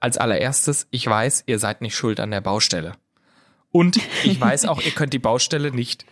als 0.00 0.16
allererstes, 0.16 0.86
ich 0.90 1.06
weiß, 1.06 1.44
ihr 1.46 1.58
seid 1.58 1.82
nicht 1.82 1.96
schuld 1.96 2.20
an 2.20 2.30
der 2.30 2.40
Baustelle. 2.40 2.92
Und 3.70 3.98
ich 4.24 4.40
weiß 4.40 4.66
auch, 4.66 4.80
ihr 4.80 4.92
könnt 4.92 5.12
die 5.12 5.18
Baustelle 5.18 5.70
nicht 5.72 6.06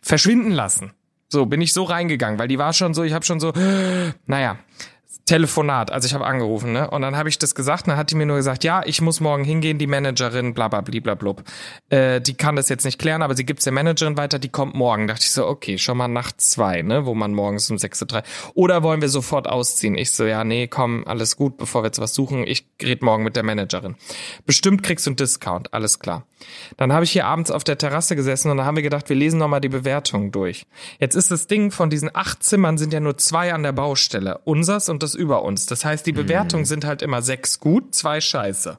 verschwinden 0.00 0.52
lassen. 0.52 0.92
So 1.28 1.46
bin 1.46 1.60
ich 1.60 1.72
so 1.72 1.82
reingegangen, 1.82 2.38
weil 2.38 2.48
die 2.48 2.58
war 2.58 2.72
schon 2.72 2.94
so, 2.94 3.02
ich 3.02 3.12
habe 3.12 3.24
schon 3.24 3.40
so 3.40 3.52
naja, 4.26 4.58
Telefonat, 5.26 5.90
also 5.90 6.06
ich 6.06 6.14
habe 6.14 6.24
angerufen, 6.24 6.72
ne? 6.72 6.88
Und 6.88 7.02
dann 7.02 7.16
habe 7.16 7.28
ich 7.28 7.36
das 7.36 7.56
gesagt, 7.56 7.86
und 7.86 7.90
dann 7.90 7.98
hat 7.98 8.12
die 8.12 8.14
mir 8.14 8.26
nur 8.26 8.36
gesagt, 8.36 8.62
ja, 8.62 8.82
ich 8.86 9.00
muss 9.00 9.18
morgen 9.18 9.42
hingehen, 9.42 9.76
die 9.76 9.88
Managerin, 9.88 10.54
bla 10.54 10.68
bla 10.68 10.82
bla 10.82 11.14
bla. 11.16 11.34
Äh, 11.90 12.20
die 12.20 12.34
kann 12.34 12.54
das 12.54 12.68
jetzt 12.68 12.84
nicht 12.84 13.00
klären, 13.00 13.22
aber 13.22 13.34
sie 13.34 13.44
gibt's 13.44 13.64
der 13.64 13.72
Managerin 13.72 14.16
weiter, 14.16 14.38
die 14.38 14.50
kommt 14.50 14.76
morgen. 14.76 15.08
Dachte 15.08 15.24
ich 15.24 15.32
so, 15.32 15.44
okay, 15.48 15.78
schon 15.78 15.96
mal 15.96 16.06
nach 16.06 16.30
zwei, 16.30 16.82
ne? 16.82 17.06
Wo 17.06 17.14
man 17.14 17.34
morgens 17.34 17.68
um 17.72 17.76
6.03 17.76 18.14
Uhr. 18.14 18.22
Oder 18.54 18.84
wollen 18.84 19.00
wir 19.00 19.08
sofort 19.08 19.48
ausziehen? 19.48 19.98
Ich 19.98 20.12
so, 20.12 20.24
ja, 20.24 20.44
nee, 20.44 20.68
komm, 20.68 21.04
alles 21.08 21.36
gut, 21.36 21.56
bevor 21.56 21.82
wir 21.82 21.86
jetzt 21.86 22.00
was 22.00 22.14
suchen. 22.14 22.46
Ich 22.46 22.64
red 22.80 23.02
morgen 23.02 23.24
mit 23.24 23.34
der 23.34 23.42
Managerin. 23.42 23.96
Bestimmt 24.46 24.84
kriegst 24.84 25.06
du 25.06 25.10
einen 25.10 25.16
Discount, 25.16 25.74
alles 25.74 25.98
klar. 25.98 26.24
Dann 26.76 26.92
habe 26.92 27.04
ich 27.04 27.10
hier 27.10 27.26
abends 27.26 27.50
auf 27.50 27.64
der 27.64 27.78
Terrasse 27.78 28.14
gesessen 28.14 28.50
und 28.50 28.58
dann 28.58 28.66
haben 28.66 28.76
wir 28.76 28.82
gedacht, 28.82 29.08
wir 29.08 29.16
lesen 29.16 29.38
nochmal 29.38 29.60
die 29.60 29.68
Bewertungen 29.68 30.30
durch. 30.30 30.66
Jetzt 31.00 31.16
ist 31.16 31.32
das 31.32 31.48
Ding, 31.48 31.72
von 31.72 31.90
diesen 31.90 32.14
acht 32.14 32.44
Zimmern 32.44 32.78
sind 32.78 32.92
ja 32.92 33.00
nur 33.00 33.16
zwei 33.18 33.52
an 33.52 33.64
der 33.64 33.72
Baustelle. 33.72 34.38
Unsers 34.44 34.88
und 34.88 35.02
das 35.02 35.15
über 35.16 35.42
uns. 35.42 35.66
Das 35.66 35.84
heißt, 35.84 36.06
die 36.06 36.12
Bewertungen 36.12 36.64
sind 36.64 36.84
halt 36.84 37.02
immer 37.02 37.22
sechs 37.22 37.58
gut, 37.60 37.94
zwei 37.94 38.20
scheiße. 38.20 38.78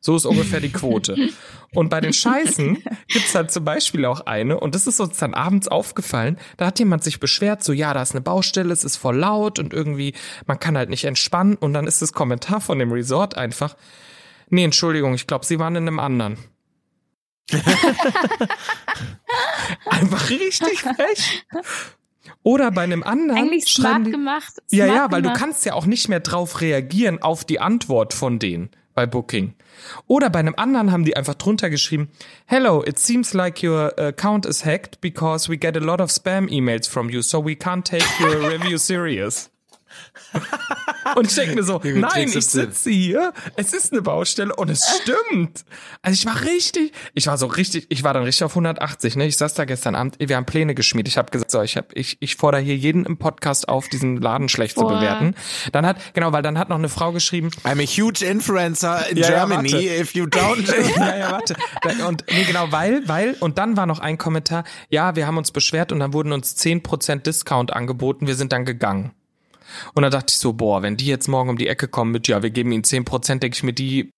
So 0.00 0.16
ist 0.16 0.24
ungefähr 0.24 0.60
die 0.60 0.72
Quote. 0.72 1.16
Und 1.74 1.88
bei 1.88 2.00
den 2.00 2.12
Scheißen 2.12 2.82
gibt's 3.06 3.34
halt 3.34 3.50
zum 3.52 3.64
Beispiel 3.64 4.04
auch 4.04 4.26
eine, 4.26 4.60
und 4.60 4.74
das 4.74 4.86
ist 4.86 5.00
uns 5.00 5.16
dann 5.16 5.32
abends 5.32 5.68
aufgefallen, 5.68 6.36
da 6.58 6.66
hat 6.66 6.78
jemand 6.78 7.02
sich 7.02 7.18
beschwert, 7.18 7.64
so 7.64 7.72
ja, 7.72 7.94
da 7.94 8.02
ist 8.02 8.10
eine 8.12 8.20
Baustelle, 8.20 8.74
es 8.74 8.84
ist 8.84 8.96
voll 8.96 9.16
laut 9.16 9.58
und 9.58 9.72
irgendwie, 9.72 10.12
man 10.44 10.60
kann 10.60 10.76
halt 10.76 10.90
nicht 10.90 11.04
entspannen. 11.04 11.54
Und 11.56 11.72
dann 11.72 11.86
ist 11.86 12.02
das 12.02 12.12
Kommentar 12.12 12.60
von 12.60 12.78
dem 12.78 12.92
Resort 12.92 13.38
einfach, 13.38 13.74
nee, 14.50 14.64
Entschuldigung, 14.64 15.14
ich 15.14 15.26
glaube, 15.26 15.46
sie 15.46 15.58
waren 15.58 15.76
in 15.76 15.88
einem 15.88 15.98
anderen. 15.98 16.36
Einfach 19.86 20.30
richtig 20.30 20.80
frech. 20.80 21.44
Oder 22.42 22.70
bei 22.70 22.82
einem 22.82 23.02
anderen. 23.02 23.40
Eigentlich 23.40 23.64
smart 23.66 24.04
gemacht. 24.10 24.54
ja, 24.70 24.86
smart 24.86 24.96
ja, 24.96 25.12
weil 25.12 25.22
du 25.22 25.28
gemacht. 25.28 25.40
kannst 25.40 25.64
ja 25.64 25.74
auch 25.74 25.86
nicht 25.86 26.08
mehr 26.08 26.20
drauf 26.20 26.60
reagieren 26.60 27.22
auf 27.22 27.44
die 27.44 27.60
Antwort 27.60 28.14
von 28.14 28.38
denen 28.38 28.70
bei 28.94 29.06
Booking. 29.06 29.54
Oder 30.06 30.30
bei 30.30 30.38
einem 30.40 30.54
anderen 30.56 30.92
haben 30.92 31.04
die 31.04 31.16
einfach 31.16 31.34
drunter 31.34 31.70
geschrieben, 31.70 32.10
Hello, 32.46 32.84
it 32.84 32.98
seems 32.98 33.32
like 33.32 33.62
your 33.62 33.98
account 33.98 34.46
is 34.46 34.64
hacked 34.64 35.00
because 35.00 35.48
we 35.50 35.56
get 35.56 35.76
a 35.76 35.80
lot 35.80 36.00
of 36.00 36.10
spam 36.10 36.46
emails 36.48 36.88
from 36.88 37.08
you, 37.08 37.22
so 37.22 37.44
we 37.44 37.54
can't 37.54 37.84
take 37.84 38.04
your 38.20 38.50
review 38.52 38.76
serious. 38.78 39.50
Und 41.16 41.26
ich 41.26 41.34
denke 41.34 41.56
mir 41.56 41.62
so, 41.62 41.80
nein, 41.82 42.28
ich 42.28 42.46
sitze 42.46 42.90
hier, 42.90 43.32
es 43.56 43.72
ist 43.72 43.92
eine 43.92 44.02
Baustelle 44.02 44.54
und 44.54 44.70
es 44.70 45.02
stimmt. 45.02 45.64
Also 46.00 46.14
ich 46.14 46.26
war 46.26 46.40
richtig, 46.42 46.92
ich 47.14 47.26
war 47.26 47.36
so 47.36 47.46
richtig, 47.46 47.86
ich 47.90 48.04
war 48.04 48.14
dann 48.14 48.22
richtig 48.22 48.44
auf 48.44 48.52
180, 48.52 49.16
ne? 49.16 49.26
Ich 49.26 49.36
saß 49.36 49.54
da 49.54 49.64
gestern 49.64 49.94
Abend, 49.94 50.16
wir 50.18 50.36
haben 50.36 50.46
Pläne 50.46 50.74
geschmiedet. 50.74 51.08
Ich 51.12 51.18
habe 51.18 51.30
gesagt, 51.30 51.50
so, 51.50 51.60
ich 51.62 51.76
hab, 51.76 51.94
ich, 51.96 52.16
ich 52.20 52.36
fordere 52.36 52.60
hier 52.60 52.76
jeden 52.76 53.04
im 53.04 53.18
Podcast 53.18 53.68
auf, 53.68 53.88
diesen 53.88 54.16
Laden 54.18 54.48
schlecht 54.48 54.76
zu 54.76 54.82
Boah. 54.82 54.94
bewerten. 54.94 55.34
Dann 55.72 55.84
hat, 55.84 55.96
genau, 56.14 56.32
weil 56.32 56.42
dann 56.42 56.58
hat 56.58 56.68
noch 56.68 56.78
eine 56.78 56.88
Frau 56.88 57.12
geschrieben, 57.12 57.50
I'm 57.64 57.82
a 57.82 57.86
huge 57.86 58.24
influencer 58.24 59.08
in 59.08 59.18
Ja, 59.18 59.22
ja, 59.22 59.44
Germany, 59.46 59.72
warte. 59.72 59.86
if 59.86 60.14
you 60.14 60.24
don't. 60.24 60.72
ja, 60.96 61.16
ja, 61.16 61.32
warte. 61.32 61.56
Und 62.06 62.24
nee, 62.30 62.44
genau, 62.44 62.70
weil, 62.70 63.06
weil, 63.08 63.36
und 63.40 63.58
dann 63.58 63.76
war 63.76 63.86
noch 63.86 63.98
ein 63.98 64.18
Kommentar, 64.18 64.64
ja, 64.88 65.16
wir 65.16 65.26
haben 65.26 65.36
uns 65.36 65.50
beschwert 65.50 65.92
und 65.92 66.00
dann 66.00 66.12
wurden 66.12 66.32
uns 66.32 66.56
10% 66.56 67.22
Discount 67.22 67.72
angeboten, 67.72 68.26
wir 68.26 68.34
sind 68.34 68.52
dann 68.52 68.64
gegangen. 68.64 69.12
Und 69.94 70.02
da 70.02 70.10
dachte 70.10 70.32
ich 70.32 70.38
so, 70.38 70.52
boah, 70.52 70.82
wenn 70.82 70.96
die 70.96 71.06
jetzt 71.06 71.28
morgen 71.28 71.50
um 71.50 71.58
die 71.58 71.68
Ecke 71.68 71.88
kommen 71.88 72.10
mit, 72.10 72.28
ja, 72.28 72.42
wir 72.42 72.50
geben 72.50 72.72
ihnen 72.72 72.84
10%, 72.84 73.38
denke 73.38 73.56
ich 73.56 73.62
mir, 73.62 73.72
die 73.72 74.10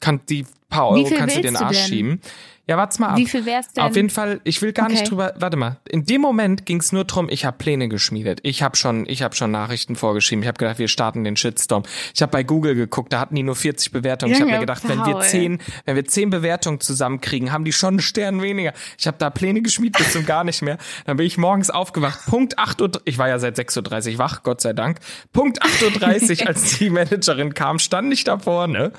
kann 0.00 0.20
die 0.28 0.46
paar 0.68 0.88
Euro 0.88 1.08
kannst 1.16 1.36
du 1.36 1.40
den 1.40 1.56
Arsch 1.56 1.86
schieben. 1.86 2.20
Ja, 2.66 2.78
warte 2.78 2.98
mal 3.00 3.08
ab. 3.10 3.18
Wie 3.18 3.26
viel 3.26 3.44
wär's 3.44 3.70
denn? 3.72 3.84
Auf 3.84 3.94
jeden 3.94 4.08
Fall, 4.08 4.40
ich 4.44 4.62
will 4.62 4.72
gar 4.72 4.88
nicht 4.88 5.00
Okay. 5.00 5.08
drüber, 5.10 5.34
warte 5.36 5.56
mal. 5.58 5.76
In 5.86 6.06
dem 6.06 6.22
Moment 6.22 6.64
ging 6.64 6.80
es 6.80 6.92
nur 6.92 7.04
drum, 7.04 7.28
ich 7.28 7.44
habe 7.44 7.58
Pläne 7.58 7.88
geschmiedet. 7.88 8.40
Ich 8.42 8.62
habe 8.62 8.74
schon, 8.76 9.06
ich 9.06 9.22
habe 9.22 9.34
schon 9.36 9.50
Nachrichten 9.50 9.96
vorgeschrieben. 9.96 10.42
Ich 10.42 10.48
habe 10.48 10.56
gedacht, 10.56 10.78
wir 10.78 10.88
starten 10.88 11.24
den 11.24 11.36
Shitstorm. 11.36 11.82
Ich 12.14 12.22
habe 12.22 12.32
bei 12.32 12.42
Google 12.42 12.74
geguckt, 12.74 13.12
da 13.12 13.20
hatten 13.20 13.34
die 13.34 13.42
nur 13.42 13.54
40 13.54 13.92
Bewertungen. 13.92 14.32
ich 14.32 14.40
habe 14.40 14.50
mir 14.50 14.60
gedacht, 14.60 14.88
wenn 14.88 15.04
wir. 15.04 15.20
10, 15.20 15.58
wenn 15.84 15.96
wir 15.96 16.04
10 16.06 16.30
Bewertungen 16.30 16.80
zusammenkriegen, 16.80 17.52
haben 17.52 17.64
die 17.64 17.72
schon 17.72 17.94
einen 17.94 18.00
Stern 18.00 18.40
weniger. 18.40 18.72
Ich 18.98 19.06
habe 19.06 19.16
da 19.18 19.28
Pläne 19.30 19.60
geschmiedet 19.60 19.98
bis 19.98 20.12
zum 20.12 20.24
gar 20.24 20.44
nicht 20.44 20.62
mehr. 20.62 20.78
Dann 21.04 21.18
bin 21.18 21.26
ich 21.26 21.36
morgens 21.36 21.68
aufgewacht. 21.70 22.20
Punkt 22.26 22.58
8 22.58 22.80
Uhr, 22.80 22.90
ich 23.04 23.18
war 23.18 23.28
ja 23.28 23.38
seit 23.38 23.58
6.30 23.58 24.12
Uhr 24.12 24.18
wach, 24.18 24.42
Gott 24.42 24.62
sei 24.62 24.72
Dank. 24.72 25.00
Punkt 25.34 25.62
8.30 25.62 26.40
Uhr, 26.42 26.46
als 26.48 26.78
die 26.78 26.88
Managerin 26.88 27.52
kam, 27.52 27.78
stand 27.78 28.12
ich 28.12 28.24
da 28.24 28.38
vorne. 28.38 28.92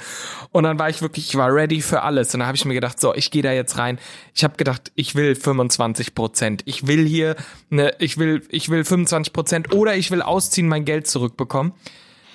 Und 0.52 0.64
dann 0.66 0.78
war 0.78 0.90
ich 0.90 1.02
wirklich, 1.02 1.30
ich 1.30 1.36
war 1.36 1.54
ready 1.54 1.82
für 1.82 2.04
alles. 2.04 2.34
Und 2.34 2.42
dann 2.42 2.48
habe 2.48 2.56
ich 2.56 2.66
mir 2.66 2.74
gedacht, 2.76 3.00
so, 3.00 3.14
ich 3.16 3.32
gehe 3.32 3.42
da 3.42 3.55
jetzt 3.56 3.78
rein. 3.78 4.00
Ich 4.34 4.44
habe 4.44 4.56
gedacht, 4.58 4.92
ich 4.96 5.16
will 5.16 5.36
25 5.36 6.16
Prozent. 6.16 6.62
Ich 6.66 6.88
will 6.88 7.06
hier, 7.08 7.36
ne, 7.70 7.94
ich 8.00 8.18
will, 8.18 8.44
ich 8.50 8.70
will 8.70 8.84
25 8.84 9.34
Prozent 9.34 9.74
oder 9.74 9.96
ich 9.96 10.12
will 10.12 10.22
ausziehen, 10.22 10.68
mein 10.68 10.86
Geld 10.86 11.08
zurückbekommen. 11.08 11.74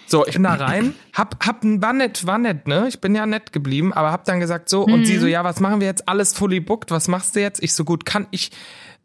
So, 0.07 0.27
ich 0.27 0.33
bin 0.33 0.43
da 0.43 0.55
rein, 0.55 0.95
hab, 1.15 1.47
hab, 1.47 1.63
war 1.63 1.93
nett, 1.93 2.27
war 2.27 2.39
nett, 2.39 2.67
ne? 2.67 2.87
Ich 2.89 3.01
bin 3.01 3.15
ja 3.15 3.27
nett 3.27 3.53
geblieben, 3.53 3.93
aber 3.93 4.11
hab 4.11 4.25
dann 4.25 4.41
gesagt 4.41 4.69
so, 4.69 4.83
und 4.83 5.05
sie 5.05 5.19
so, 5.19 5.29
ja, 5.29 5.45
was 5.45 5.61
machen 5.61 5.79
wir 5.79 5.87
jetzt? 5.87 6.09
Alles 6.09 6.33
fully 6.35 6.59
booked, 6.59 6.91
was 6.91 7.07
machst 7.07 7.37
du 7.37 7.41
jetzt? 7.41 7.63
Ich 7.63 7.75
so, 7.75 7.85
gut, 7.85 8.05
kann 8.05 8.27
ich, 8.33 8.51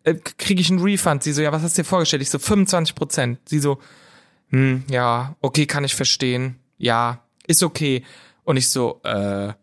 äh, 0.04 0.15
kriege 0.15 0.60
ich 0.62 0.71
einen 0.71 0.80
Refund? 0.80 1.21
Sie 1.21 1.32
so, 1.32 1.43
ja, 1.43 1.51
was 1.51 1.62
hast 1.62 1.78
du 1.78 1.84
dir 1.84 1.88
vorgestellt? 1.88 2.23
Ich 2.23 2.32
so, 2.32 2.39
25 2.39 2.95
Prozent. 2.95 3.38
Sie 3.45 3.60
so, 3.60 3.78
hm, 4.49 4.84
ja, 4.89 5.36
okay, 5.41 5.67
kann 5.67 5.84
ich 5.84 5.93
verstehen. 5.93 6.56
Ja, 6.80 7.19
ist 7.45 7.62
okay. 7.62 8.04
Und 8.43 8.58
ich 8.58 8.69
so, 8.69 8.99
äh, 9.04 9.54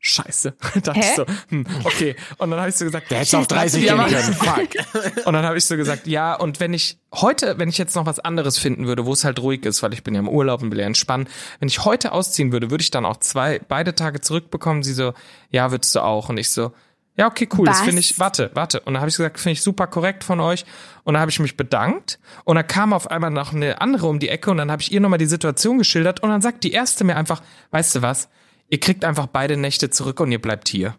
Scheiße. 0.00 0.54
Da 0.74 0.80
dachte 0.80 1.00
ich 1.00 1.14
so, 1.16 1.26
hm, 1.48 1.66
okay. 1.84 2.14
Und 2.38 2.50
dann 2.50 2.60
habe 2.60 2.68
ich 2.68 2.76
so 2.76 2.84
gesagt, 2.84 3.10
Der 3.10 3.18
hätte 3.18 3.38
auf 3.38 3.46
30 3.48 3.84
Ja, 3.84 4.06
gehen 4.06 4.14
können. 4.14 4.34
Fuck. 4.34 5.26
und 5.26 5.32
dann 5.32 5.44
habe 5.44 5.58
ich 5.58 5.64
so 5.64 5.76
gesagt, 5.76 6.06
ja, 6.06 6.34
und 6.34 6.60
wenn 6.60 6.72
ich 6.72 6.98
heute, 7.12 7.58
wenn 7.58 7.68
ich 7.68 7.78
jetzt 7.78 7.96
noch 7.96 8.06
was 8.06 8.20
anderes 8.20 8.58
finden 8.58 8.86
würde, 8.86 9.06
wo 9.06 9.12
es 9.12 9.24
halt 9.24 9.40
ruhig 9.40 9.64
ist, 9.64 9.82
weil 9.82 9.92
ich 9.92 10.04
bin 10.04 10.14
ja 10.14 10.20
im 10.20 10.28
Urlaub 10.28 10.62
und 10.62 10.70
will 10.70 10.78
ja 10.78 10.86
entspannen, 10.86 11.28
wenn 11.58 11.68
ich 11.68 11.84
heute 11.84 12.12
ausziehen 12.12 12.52
würde, 12.52 12.70
würde 12.70 12.82
ich 12.82 12.90
dann 12.90 13.04
auch 13.04 13.16
zwei, 13.16 13.60
beide 13.66 13.94
Tage 13.94 14.20
zurückbekommen. 14.20 14.82
Sie 14.82 14.92
so, 14.92 15.14
ja, 15.50 15.70
würdest 15.72 15.94
du 15.94 16.00
auch. 16.00 16.28
Und 16.28 16.38
ich 16.38 16.50
so, 16.50 16.72
ja, 17.16 17.26
okay, 17.26 17.48
cool, 17.58 17.66
das 17.66 17.78
Was? 17.78 17.84
finde 17.84 17.98
ich, 17.98 18.20
warte, 18.20 18.52
warte. 18.54 18.78
Und 18.78 18.94
dann 18.94 19.00
habe 19.00 19.10
ich 19.10 19.16
gesagt, 19.16 19.40
finde 19.40 19.54
ich 19.54 19.62
super 19.62 19.88
korrekt 19.88 20.22
von 20.22 20.38
euch. 20.38 20.64
Und 21.02 21.14
dann 21.14 21.20
habe 21.20 21.32
ich 21.32 21.40
mich 21.40 21.56
bedankt. 21.56 22.20
Und 22.44 22.54
dann 22.54 22.66
kam 22.66 22.92
auf 22.92 23.10
einmal 23.10 23.32
noch 23.32 23.52
eine 23.52 23.80
andere 23.80 24.06
um 24.06 24.20
die 24.20 24.28
Ecke 24.28 24.52
und 24.52 24.58
dann 24.58 24.70
habe 24.70 24.82
ich 24.82 24.92
ihr 24.92 25.00
nochmal 25.00 25.18
die 25.18 25.26
Situation 25.26 25.78
geschildert. 25.78 26.22
Und 26.22 26.28
dann 26.28 26.40
sagt 26.40 26.62
die 26.62 26.70
erste 26.70 27.02
mir 27.02 27.16
einfach, 27.16 27.42
weißt 27.72 27.96
du 27.96 28.02
was, 28.02 28.28
ihr 28.68 28.80
kriegt 28.80 29.04
einfach 29.04 29.26
beide 29.26 29.56
Nächte 29.56 29.90
zurück 29.90 30.20
und 30.20 30.30
ihr 30.32 30.40
bleibt 30.40 30.68
hier. 30.68 30.96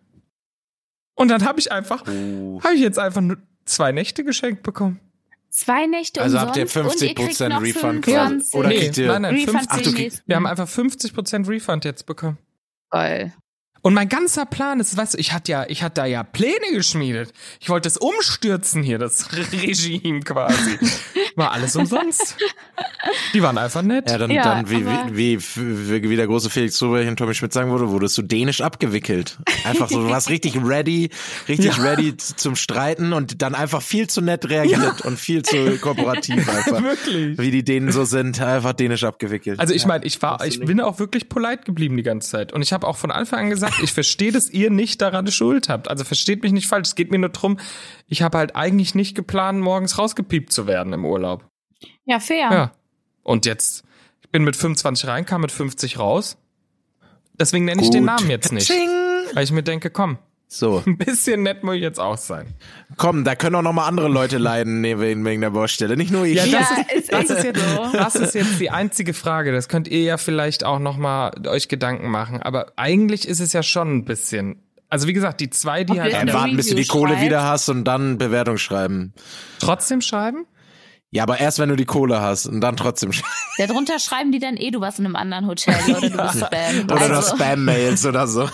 Und 1.16 1.28
dann 1.30 1.44
habe 1.46 1.60
ich 1.60 1.72
einfach, 1.72 2.04
Oh. 2.08 2.62
habe 2.64 2.76
ich 2.76 2.82
jetzt 2.82 2.98
einfach 3.00 3.22
nur 3.22 3.38
zwei 3.66 3.92
Nächte 3.92 4.24
geschenkt 4.24 4.64
bekommen. 4.64 5.00
Zwei 5.50 5.88
Nächte 5.88 6.22
Also 6.22 6.38
umsonst 6.38 6.48
habt 6.50 6.58
ihr 6.58 6.68
50 6.68 7.02
und 7.02 7.02
ihr 7.02 7.16
kriegt 7.16 7.30
Prozent 7.30 7.54
noch 7.56 7.62
Refund 7.62 8.06
25. 8.06 8.14
quasi? 8.14 8.58
Oder 8.58 8.70
kriegt 8.70 8.98
ihr- 8.98 9.08
nein, 9.08 9.22
nein, 9.24 9.36
Refund 9.36 9.58
50, 9.58 9.72
für 9.72 9.78
die 9.78 9.84
du 9.84 9.90
kriegst- 9.96 10.00
nächsten. 10.16 10.28
wir 10.28 10.36
haben 10.36 10.46
einfach 10.46 10.68
50% 10.70 11.48
Refund 11.50 11.86
jetzt 11.86 12.06
bekommen. 12.06 12.38
Geil. 12.92 13.34
Und 13.82 13.94
mein 13.94 14.10
ganzer 14.10 14.46
Plan 14.46 14.80
ist, 14.82 14.96
weißt 14.98 15.14
du, 15.14 15.18
ich 15.20 15.32
hatte 15.32 15.52
ja, 15.54 15.66
ich 15.70 15.84
hatte 15.84 16.02
da 16.02 16.06
ja 16.06 16.24
Pläne 16.24 16.72
geschmiedet. 16.74 17.32
Ich 17.62 17.70
wollte 17.70 17.88
es 17.88 17.98
umstürzen 17.98 18.84
hier, 18.84 18.98
das 19.00 19.30
Regime 19.54 20.20
quasi. 20.22 20.78
War 21.36 21.52
alles 21.52 21.76
umsonst. 21.76 22.36
Die 23.34 23.42
waren 23.42 23.58
einfach 23.58 23.82
nett. 23.82 24.10
Ja, 24.10 24.18
dann, 24.18 24.32
Ja, 24.32 24.44
dann 24.44 24.70
wie, 24.70 24.86
wie, 25.12 25.40
wie, 25.40 26.10
wie 26.10 26.16
der 26.16 26.28
große 26.28 26.50
Felix 26.50 26.76
Zubrecht 26.76 27.10
und 27.10 27.18
Tommy 27.18 27.34
Schmidt 27.34 27.54
sagen 27.54 27.72
würde, 27.72 27.90
wurdest 27.90 28.18
du 28.18 28.22
dänisch 28.22 28.62
abgewickelt. 28.62 29.38
Einfach 29.64 29.90
so, 29.90 30.02
du 30.02 30.10
warst 30.10 30.30
richtig 30.30 30.58
ready, 30.64 31.10
richtig 31.48 31.78
Ja. 31.78 31.84
ready 31.84 32.16
zum 32.18 32.56
Streiten 32.56 33.14
und 33.14 33.42
dann 33.42 33.56
einfach 33.56 33.82
viel 33.82 34.08
zu 34.08 34.22
nett 34.22 34.50
reagiert 34.50 35.02
und 35.02 35.18
viel 35.20 35.44
zu 35.44 35.78
kooperativ 35.82 36.48
einfach. 36.50 36.82
Wirklich. 36.82 37.38
Wie 37.38 37.52
die 37.52 37.64
Dänen 37.64 37.92
so 37.92 38.06
sind, 38.06 38.42
einfach 38.42 38.74
dänisch 38.74 39.04
abgewickelt. 39.04 39.60
Also 39.60 39.74
ich 39.74 39.86
meine, 39.86 40.06
ich 40.06 40.22
war, 40.22 40.46
ich 40.46 40.60
bin 40.60 40.82
auch 40.82 41.00
wirklich 41.00 41.30
polite 41.30 41.64
geblieben 41.66 41.98
die 41.98 42.04
ganze 42.04 42.30
Zeit. 42.30 42.54
Und 42.54 42.62
ich 42.62 42.74
habe 42.74 42.88
auch 42.88 42.98
von 42.98 43.12
Anfang 43.12 43.40
an 43.46 43.50
gesagt, 43.50 43.76
ich 43.84 43.94
verstehe, 43.94 44.32
dass 44.32 44.50
ihr 44.50 44.70
nicht 44.70 45.02
daran 45.02 45.28
Schuld 45.32 45.70
habt. 45.70 45.90
Also 45.90 46.04
versteht 46.04 46.44
mich 46.44 46.52
nicht 46.52 46.68
falsch. 46.68 46.90
Es 46.90 46.96
geht 46.96 47.12
mir 47.12 47.20
nur 47.20 47.30
drum, 47.30 47.60
ich 48.08 48.22
habe 48.22 48.38
halt 48.40 48.56
eigentlich 48.56 48.96
nicht 48.96 49.16
geplant, 49.16 49.60
morgens 49.62 49.98
rausgepiept 49.98 50.52
zu 50.52 50.66
werden 50.68 50.94
im 50.94 51.06
Urlaub. 51.06 51.29
Ja, 52.06 52.20
fair. 52.20 52.50
Ja. 52.52 52.72
Und 53.24 53.46
jetzt, 53.46 53.84
ich 54.22 54.30
bin 54.30 54.44
mit 54.44 54.56
25 54.56 55.08
rein, 55.08 55.26
kam 55.26 55.42
mit 55.42 55.52
50 55.52 56.00
raus. 56.00 56.38
Deswegen 57.40 57.66
nenne 57.66 57.82
ich 57.82 57.90
den 57.90 58.06
Gut. 58.06 58.18
Namen 58.18 58.30
jetzt 58.30 58.52
nicht. 58.52 58.68
Tsching. 58.68 58.90
Weil 59.34 59.44
ich 59.44 59.52
mir 59.52 59.64
denke, 59.64 59.90
komm, 59.90 60.18
So, 60.48 60.82
ein 60.88 60.98
bisschen 60.98 61.44
nett 61.44 61.64
muss 61.64 61.76
ich 61.76 61.82
jetzt 61.82 62.00
auch 62.00 62.18
sein. 62.18 62.48
komm, 62.98 63.24
da 63.24 63.36
können 63.36 63.56
auch 63.56 63.62
noch 63.62 63.72
mal 63.74 63.88
andere 63.88 64.08
Leute 64.10 64.38
leiden 64.40 64.84
wegen 64.84 65.24
wegen 65.24 65.42
der 65.42 65.52
Baustelle, 65.52 65.96
nicht 65.96 66.12
nur 66.12 66.26
ich. 66.26 66.36
Ja, 66.36 66.46
Ja, 66.46 66.60
das 66.60 66.70
ist, 66.80 66.92
ist 67.00 67.14
das 67.14 67.30
ist 67.30 67.44
jetzt, 67.44 67.60
so. 67.62 67.90
das 67.94 68.16
ist 68.16 68.36
jetzt 68.36 68.60
die 68.60 68.72
einzige 68.72 69.14
Frage. 69.14 69.52
Das 69.52 69.70
könnt 69.70 69.88
ihr 69.88 70.02
ja 70.02 70.18
vielleicht 70.18 70.64
auch 70.66 70.80
noch 70.80 70.98
mal 70.98 71.32
euch 71.48 71.68
Gedanken 71.70 72.10
machen. 72.10 72.42
Aber 72.42 72.74
eigentlich 72.76 73.28
ist 73.28 73.40
es 73.40 73.54
ja 73.54 73.62
schon 73.64 73.96
ein 73.98 74.06
bisschen. 74.06 74.64
Also 74.90 75.08
wie 75.08 75.14
gesagt, 75.14 75.40
die 75.40 75.52
zwei, 75.52 75.84
die 75.84 75.94
Ob 75.94 76.00
halt 76.00 76.14
der, 76.14 76.34
Warten, 76.34 76.58
bis 76.58 76.68
du 76.68 76.76
die 76.76 76.86
Kohle 76.88 77.10
schreibst. 77.12 77.26
wieder 77.26 77.44
hast 77.44 77.70
und 77.70 77.84
dann 77.86 78.18
Bewertung 78.18 78.58
schreiben. 78.58 79.14
trotzdem 79.60 80.02
schreiben. 80.02 80.46
Ja, 81.12 81.24
aber 81.24 81.40
erst 81.40 81.58
wenn 81.58 81.70
du 81.70 81.76
die 81.76 81.86
Kohle 81.86 82.22
hast 82.22 82.46
und 82.46 82.62
dann 82.62 82.78
trotzdem 82.78 83.12
schreiben. 83.12 83.34
Darunter 83.58 83.98
schreiben 84.00 84.32
die 84.32 84.40
dann 84.40 84.58
eh, 84.58 84.70
du 84.70 84.80
warst 84.80 85.00
in 85.00 85.06
einem 85.06 85.16
anderen 85.16 85.48
Hotel 85.48 85.76
oder 85.90 86.02
du 86.02 86.18
bist 86.18 86.46
Spam. 86.46 86.84
Oder 86.86 87.08
noch 87.08 87.16
also, 87.18 87.36
Spam-Mails 87.36 88.06
oder 88.06 88.28
so. 88.28 88.48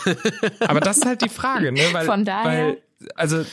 Aber 0.62 0.80
das 0.80 0.98
ist 0.98 1.06
halt 1.06 1.22
die 1.22 1.30
Frage, 1.30 1.72
ne? 1.72 1.82
Weil, 1.92 2.06
Von 2.06 2.24
daher- 2.24 2.68
Weil, 2.68 2.82
also 3.16 3.44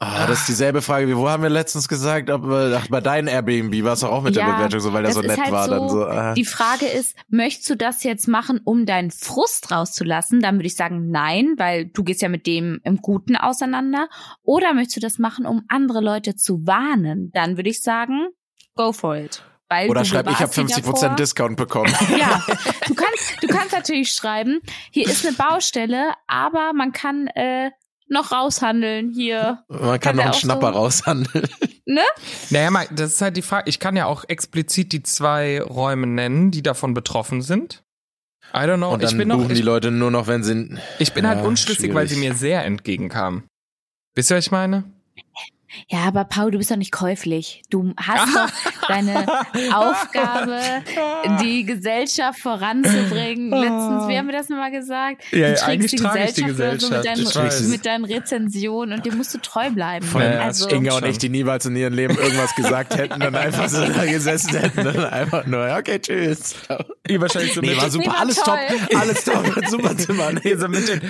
Ah, 0.00 0.26
das 0.26 0.40
ist 0.40 0.48
dieselbe 0.48 0.82
Frage, 0.82 1.08
wie 1.08 1.16
wo 1.16 1.28
haben 1.28 1.42
wir 1.42 1.50
letztens 1.50 1.88
gesagt, 1.88 2.28
ob 2.28 2.44
ach, 2.46 2.88
bei 2.88 3.00
deinen 3.00 3.28
Airbnb 3.28 3.84
war 3.84 3.92
es 3.92 4.02
auch 4.02 4.22
mit 4.22 4.34
der 4.36 4.42
Ja, 4.42 4.54
Bewertung 4.56 4.80
so, 4.80 4.92
weil 4.92 5.04
der 5.04 5.12
so 5.12 5.20
nett 5.20 5.38
halt 5.40 5.52
war. 5.52 5.64
so, 5.66 5.70
dann 5.70 5.88
so, 5.88 6.04
ah. 6.04 6.34
Die 6.34 6.44
Frage 6.44 6.86
ist, 6.86 7.16
möchtest 7.28 7.70
du 7.70 7.76
das 7.76 8.02
jetzt 8.02 8.26
machen, 8.26 8.60
um 8.64 8.86
deinen 8.86 9.10
Frust 9.12 9.70
rauszulassen? 9.70 10.40
Dann 10.40 10.56
würde 10.56 10.66
ich 10.66 10.76
sagen, 10.76 11.10
nein, 11.10 11.54
weil 11.58 11.86
du 11.86 12.02
gehst 12.02 12.22
ja 12.22 12.28
mit 12.28 12.46
dem 12.46 12.80
im 12.82 12.98
Guten 12.98 13.36
auseinander. 13.36 14.08
Oder 14.42 14.74
möchtest 14.74 14.96
du 14.96 15.00
das 15.00 15.18
machen, 15.18 15.46
um 15.46 15.62
andere 15.68 16.00
Leute 16.00 16.34
zu 16.34 16.66
warnen? 16.66 17.30
Dann 17.32 17.56
würde 17.56 17.70
ich 17.70 17.80
sagen, 17.80 18.26
go 18.74 18.92
for 18.92 19.16
it. 19.16 19.42
Weil 19.68 19.88
Oder 19.88 20.04
schreib, 20.04 20.28
ich 20.28 20.38
habe 20.40 20.52
bewahrst 20.52 20.76
dich 20.76 20.84
50% 20.84 21.00
davor. 21.02 21.16
Discount 21.16 21.56
bekommen. 21.56 21.94
Ja, 22.18 22.44
du 22.86 22.94
kannst, 22.94 23.42
du 23.42 23.46
kannst 23.46 23.72
natürlich 23.72 24.12
schreiben, 24.12 24.60
hier 24.90 25.06
ist 25.06 25.24
eine 25.26 25.34
Baustelle, 25.36 26.12
aber 26.26 26.72
man 26.74 26.92
kann 26.92 27.28
äh, 27.28 27.70
noch 28.08 28.32
raushandeln 28.32 29.12
hier. 29.12 29.64
Man 29.68 29.80
kann 29.80 30.00
Kann 30.00 30.16
noch 30.16 30.22
einen 30.24 30.32
auch 30.32 30.38
Schnapper 30.38 30.72
so- 30.72 30.78
raushandeln. 30.78 31.48
Naja, 32.48 32.70
mal, 32.70 32.86
das 32.92 33.12
ist 33.12 33.20
halt 33.20 33.36
die 33.36 33.42
Frage. 33.42 33.68
Ich 33.68 33.78
kann 33.78 33.94
ja 33.94 34.06
auch 34.06 34.24
explizit 34.26 34.92
die 34.92 35.02
zwei 35.02 35.60
Räume 35.60 36.06
nennen, 36.06 36.50
die 36.50 36.62
davon 36.62 36.94
betroffen 36.94 37.42
sind. 37.42 37.84
I 38.54 38.58
don't 38.60 38.78
know. 38.78 38.94
Und 38.94 39.02
ich 39.02 39.10
dann 39.10 39.18
bin 39.18 39.28
noch, 39.28 39.36
buchen 39.36 39.48
die 39.50 39.54
ich, 39.56 39.62
Leute 39.62 39.90
nur 39.90 40.10
noch, 40.10 40.26
wenn 40.26 40.42
sie. 40.42 40.78
ich 40.98 41.12
bin 41.12 41.26
halt 41.28 41.40
Ja, 41.40 41.44
unschlüssig, 41.44 41.92
weil 41.92 42.08
sie 42.08 42.14
schwierig. 42.14 42.30
mir 42.30 42.38
sehr 42.38 42.64
entgegenkamen. 42.64 43.44
Wisst 44.14 44.30
ihr, 44.30 44.36
was 44.38 44.46
ich 44.46 44.50
meine? 44.50 44.84
Ja, 45.88 46.00
aber 46.00 46.24
Paul, 46.24 46.50
du 46.50 46.58
bist 46.58 46.70
doch 46.70 46.76
nicht 46.76 46.92
käuflich. 46.92 47.62
Du 47.70 47.92
hast 47.96 48.34
doch 48.34 48.48
deine 48.88 49.26
Aufgabe, 49.74 50.60
die 51.42 51.64
Gesellschaft 51.64 52.40
voranzubringen. 52.40 53.50
Letztens, 53.50 54.08
wie 54.08 54.18
haben 54.18 54.26
wir 54.26 54.32
das 54.32 54.48
nochmal 54.48 54.70
gesagt? 54.70 55.22
Ja, 55.32 55.52
du 55.52 55.64
eigentlich 55.64 55.90
die 55.90 55.96
ich 55.96 56.34
die 56.34 56.40
so 56.40 56.46
Gesellschaft, 56.46 56.90
mit, 56.90 57.04
deinen, 57.04 57.70
mit 57.70 57.86
deinen 57.86 58.04
Rezensionen 58.04 58.96
und 58.96 59.06
dem 59.06 59.16
musst 59.16 59.34
du 59.34 59.38
treu 59.38 59.70
bleiben. 59.70 60.06
Vor 60.06 60.20
allem 60.20 60.32
Ja, 60.32 60.40
also, 60.44 60.68
Inga 60.68 60.96
und 60.96 61.06
ich, 61.06 61.18
die 61.18 61.28
niemals 61.28 61.66
in 61.66 61.76
ihrem 61.76 61.94
Leben 61.94 62.16
irgendwas 62.16 62.54
gesagt 62.54 62.96
hätten, 62.98 63.20
dann 63.20 63.34
einfach 63.34 63.68
so 63.68 63.84
da 63.84 64.04
gesessen 64.04 64.56
hätten. 64.56 64.84
Dann 64.84 65.04
einfach 65.04 65.46
nur, 65.46 65.76
okay, 65.78 65.98
tschüss. 65.98 66.54
Ihr 67.06 67.20
wahrscheinlich 67.20 67.52
so 67.52 67.60
Nee, 67.60 67.68
mit, 67.70 67.82
war 67.82 67.90
super, 67.90 68.06
war 68.12 68.20
alles 68.20 68.36
toll. 68.36 68.58
top, 68.68 69.00
alles 69.00 69.24
top, 69.24 69.68
super 69.68 69.96
Zimmer. 69.96 70.32
Nee, 70.32 70.40
ihr 70.44 70.58
so 70.58 70.68
mit 70.68 70.88
den, 70.88 71.02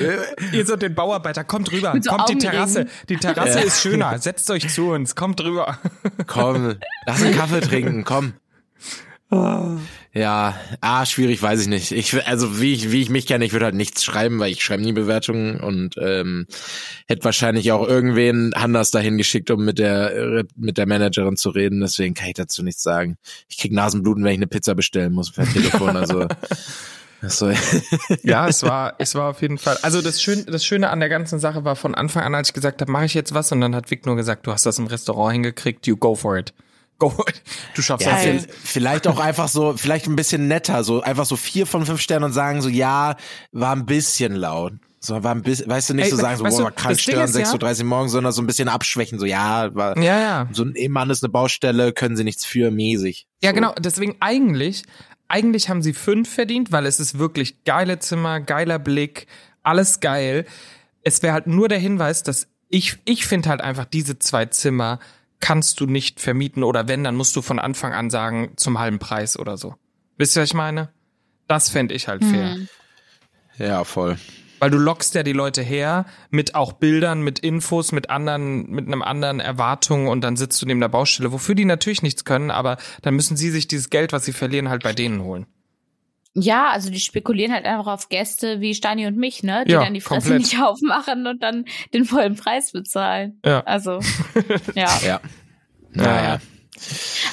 ihr 0.52 0.66
so 0.66 0.74
den 0.74 0.94
Bauarbeiter, 0.94 1.44
kommt 1.44 1.70
rüber, 1.70 1.94
Mit 1.94 2.02
so 2.04 2.10
kommt 2.10 2.28
die. 2.30 2.38
Terrasse. 2.38 2.86
Die 3.08 3.16
Terrasse 3.16 3.60
Ja. 3.60 3.64
ist 3.64 3.80
schöner, 3.80 4.18
setzt 4.18 4.50
euch 4.50 4.68
zu 4.68 4.90
uns, 4.90 5.14
kommt 5.14 5.40
rüber. 5.42 5.78
Komm, 6.26 6.74
lass 7.06 7.22
einen 7.22 7.36
Kaffee 7.36 7.60
trinken, 7.60 8.02
komm. 8.04 8.32
Ja, 10.14 10.54
ah, 10.80 11.04
schwierig, 11.06 11.42
weiß 11.42 11.62
ich 11.62 11.66
nicht. 11.66 11.90
Ich, 11.90 12.24
also 12.26 12.60
wie 12.60 12.72
ich, 12.72 12.92
wie 12.92 13.02
ich 13.02 13.10
mich 13.10 13.26
kenne, 13.26 13.44
ich 13.44 13.52
würde 13.52 13.64
halt 13.64 13.74
nichts 13.74 14.04
schreiben, 14.04 14.38
weil 14.38 14.52
ich 14.52 14.62
schreibe 14.62 14.84
nie 14.84 14.92
Bewertungen 14.92 15.58
und 15.58 15.96
ähm, 15.98 16.46
hätte 17.08 17.24
wahrscheinlich 17.24 17.72
auch 17.72 17.84
irgendwen 17.86 18.54
anders 18.54 18.92
dahin 18.92 19.18
geschickt, 19.18 19.50
um 19.50 19.64
mit 19.64 19.80
der 19.80 20.44
mit 20.56 20.78
der 20.78 20.86
Managerin 20.86 21.36
zu 21.36 21.50
reden. 21.50 21.80
Deswegen 21.80 22.14
kann 22.14 22.28
ich 22.28 22.34
dazu 22.34 22.62
nichts 22.62 22.84
sagen. 22.84 23.16
Ich 23.48 23.58
krieg 23.58 23.72
Nasenbluten, 23.72 24.22
wenn 24.22 24.30
ich 24.30 24.38
eine 24.38 24.46
Pizza 24.46 24.76
bestellen 24.76 25.12
muss 25.12 25.32
per 25.32 25.52
Telefon. 25.52 25.96
Also 25.96 26.28
so. 27.28 27.50
Ja, 28.22 28.46
es 28.46 28.62
war, 28.62 28.94
es 28.98 29.16
war 29.16 29.30
auf 29.30 29.42
jeden 29.42 29.58
Fall. 29.58 29.78
Also 29.82 30.00
das 30.00 30.22
Schöne, 30.22 30.44
das 30.44 30.64
Schöne 30.64 30.90
an 30.90 31.00
der 31.00 31.08
ganzen 31.08 31.40
Sache 31.40 31.64
war 31.64 31.74
von 31.74 31.96
Anfang 31.96 32.22
an, 32.22 32.36
als 32.36 32.50
ich 32.50 32.54
gesagt 32.54 32.80
habe, 32.80 32.92
mache 32.92 33.06
ich 33.06 33.14
jetzt 33.14 33.34
was, 33.34 33.50
und 33.50 33.60
dann 33.60 33.74
hat 33.74 33.90
Vic 33.90 34.06
nur 34.06 34.14
gesagt, 34.14 34.46
du 34.46 34.52
hast 34.52 34.64
das 34.64 34.78
im 34.78 34.86
Restaurant 34.86 35.32
hingekriegt, 35.32 35.88
you 35.88 35.96
go 35.96 36.14
for 36.14 36.38
it. 36.38 36.54
Go. 36.98 37.12
Du 37.74 37.82
schaffst 37.82 38.06
Ja, 38.06 38.12
das 38.12 38.22
vi- 38.24 38.32
jetzt. 38.34 38.48
vielleicht 38.62 39.06
auch 39.08 39.18
einfach 39.18 39.48
so, 39.48 39.74
vielleicht 39.76 40.06
ein 40.06 40.16
bisschen 40.16 40.46
netter, 40.48 40.84
so 40.84 41.02
einfach 41.02 41.26
so 41.26 41.36
vier 41.36 41.66
von 41.66 41.84
fünf 41.84 42.00
Sternen 42.00 42.26
und 42.26 42.32
sagen 42.32 42.62
so, 42.62 42.68
ja, 42.68 43.16
war 43.52 43.74
ein 43.74 43.84
bisschen 43.86 44.34
laut. 44.34 44.74
So, 45.00 45.22
war 45.22 45.34
ein 45.34 45.42
bisschen, 45.42 45.68
weißt 45.68 45.90
du, 45.90 45.94
nicht 45.94 46.06
Ey, 46.06 46.10
so 46.12 46.16
sagen, 46.16 46.38
so, 46.50 46.62
boah, 46.62 46.70
kann 46.70 46.92
Ding 46.92 46.98
stören, 46.98 47.24
ist 47.28 47.36
ja- 47.36 47.44
6.30 47.44 47.80
Uhr 47.80 47.84
morgens, 47.86 48.12
sondern 48.12 48.32
so 48.32 48.40
ein 48.40 48.46
bisschen 48.46 48.68
abschwächen, 48.68 49.18
so, 49.18 49.26
ja, 49.26 49.74
war, 49.74 49.98
Ja, 49.98 50.18
ja. 50.20 50.48
so 50.52 50.64
ein 50.64 50.74
Mann 50.90 51.10
ist 51.10 51.22
eine 51.22 51.30
Baustelle, 51.30 51.92
können 51.92 52.16
sie 52.16 52.24
nichts 52.24 52.46
für, 52.46 52.70
mäßig. 52.70 53.26
Ja, 53.42 53.50
so. 53.50 53.54
genau. 53.54 53.74
Deswegen 53.78 54.16
eigentlich, 54.20 54.84
eigentlich 55.28 55.68
haben 55.68 55.82
sie 55.82 55.92
fünf 55.92 56.32
verdient, 56.32 56.72
weil 56.72 56.86
es 56.86 57.00
ist 57.00 57.18
wirklich 57.18 57.64
geile 57.64 57.98
Zimmer, 57.98 58.40
geiler 58.40 58.78
Blick, 58.78 59.26
alles 59.62 60.00
geil. 60.00 60.46
Es 61.02 61.22
wäre 61.22 61.34
halt 61.34 61.46
nur 61.48 61.68
der 61.68 61.78
Hinweis, 61.78 62.22
dass 62.22 62.46
ich, 62.70 62.96
ich 63.04 63.26
finde 63.26 63.50
halt 63.50 63.60
einfach 63.60 63.84
diese 63.84 64.18
zwei 64.18 64.46
Zimmer 64.46 65.00
kannst 65.40 65.80
du 65.80 65.86
nicht 65.86 66.20
vermieten 66.20 66.62
oder 66.62 66.88
wenn, 66.88 67.04
dann 67.04 67.16
musst 67.16 67.36
du 67.36 67.42
von 67.42 67.58
Anfang 67.58 67.92
an 67.92 68.10
sagen, 68.10 68.52
zum 68.56 68.78
halben 68.78 68.98
Preis 68.98 69.38
oder 69.38 69.56
so. 69.56 69.74
Wisst 70.16 70.36
ihr, 70.36 70.42
was 70.42 70.50
ich 70.50 70.54
meine? 70.54 70.90
Das 71.48 71.68
fände 71.68 71.94
ich 71.94 72.08
halt 72.08 72.24
fair. 72.24 72.54
Hm. 72.54 72.68
Ja, 73.58 73.84
voll. 73.84 74.18
Weil 74.60 74.70
du 74.70 74.78
lockst 74.78 75.14
ja 75.14 75.22
die 75.22 75.32
Leute 75.32 75.62
her 75.62 76.06
mit 76.30 76.54
auch 76.54 76.72
Bildern, 76.72 77.22
mit 77.22 77.40
Infos, 77.40 77.92
mit 77.92 78.08
anderen, 78.08 78.70
mit 78.70 78.86
einem 78.86 79.02
anderen 79.02 79.40
Erwartungen 79.40 80.08
und 80.08 80.22
dann 80.22 80.36
sitzt 80.36 80.62
du 80.62 80.66
neben 80.66 80.80
der 80.80 80.88
Baustelle, 80.88 81.32
wofür 81.32 81.54
die 81.54 81.66
natürlich 81.66 82.02
nichts 82.02 82.24
können, 82.24 82.50
aber 82.50 82.78
dann 83.02 83.14
müssen 83.14 83.36
sie 83.36 83.50
sich 83.50 83.68
dieses 83.68 83.90
Geld, 83.90 84.12
was 84.12 84.24
sie 84.24 84.32
verlieren, 84.32 84.70
halt 84.70 84.82
bei 84.82 84.92
denen 84.92 85.22
holen. 85.22 85.46
Ja, 86.36 86.70
also 86.70 86.90
die 86.90 86.98
spekulieren 86.98 87.52
halt 87.52 87.64
einfach 87.64 87.86
auf 87.86 88.08
Gäste 88.08 88.60
wie 88.60 88.74
Steini 88.74 89.06
und 89.06 89.16
mich, 89.16 89.42
ne? 89.44 89.64
Die 89.66 89.72
Ja, 89.72 89.84
dann 89.84 89.94
die 89.94 90.00
Fresse 90.00 90.30
komplett. 90.30 90.52
nicht 90.52 90.62
aufmachen 90.62 91.26
und 91.26 91.42
dann 91.42 91.64
den 91.92 92.04
vollen 92.04 92.34
Preis 92.34 92.72
bezahlen. 92.72 93.38
Ja. 93.44 93.60
Also, 93.60 94.00
ja. 94.74 94.90
Ja. 95.06 95.20
Naja. 95.92 96.38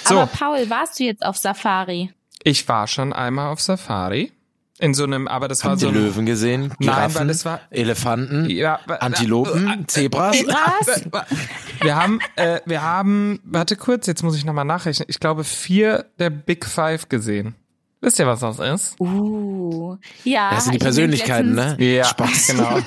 So. 0.06 0.20
Aber 0.20 0.28
Paul, 0.28 0.70
warst 0.70 1.00
du 1.00 1.04
jetzt 1.04 1.26
auf 1.26 1.36
Safari? 1.38 2.14
Ich 2.44 2.68
war 2.68 2.88
schon 2.88 3.12
einmal 3.12 3.48
auf 3.52 3.60
Safari. 3.60 4.32
In 4.80 4.96
so 4.96 5.04
einem, 5.04 5.28
aber 5.28 5.48
das 5.48 5.64
war 5.64 5.72
Habt 5.72 5.82
so 5.82 5.88
ihr 5.90 5.94
ein, 5.94 5.96
Löwen 6.04 6.26
gesehen? 6.26 6.62
Nein, 6.62 6.76
Giraffen? 6.80 7.16
weil 7.22 7.30
es 7.30 7.46
war- 7.46 7.60
Elefanten? 7.70 8.50
Ja, 8.50 8.80
Antilopen? 9.00 9.88
Zebras? 9.88 10.38
Was? 10.48 11.04
Wir 11.82 11.96
haben, 11.96 12.20
äh, 12.36 12.60
wir 12.68 12.84
haben, 12.84 13.40
warte 13.44 13.76
kurz, 13.76 14.06
jetzt 14.06 14.22
muss 14.24 14.36
ich 14.38 14.46
nochmal 14.46 14.66
nachrechnen. 14.66 15.08
Ich 15.10 15.20
glaube, 15.20 15.44
vier 15.44 16.06
der 16.20 16.30
Big 16.30 16.64
Five 16.66 17.10
gesehen. 17.10 17.56
Wisst 18.04 18.18
ihr, 18.18 18.26
was 18.26 18.40
das 18.40 18.58
ist? 18.58 19.00
Uh, 19.00 19.96
ja. 20.24 20.50
Das 20.50 20.64
sind 20.64 20.74
die 20.74 20.80
Persönlichkeiten, 20.80 21.54
letztens- 21.54 21.78
ne? 21.78 21.98
Ja, 21.98 22.06
Spaß. 22.06 22.48
genau. 22.52 22.78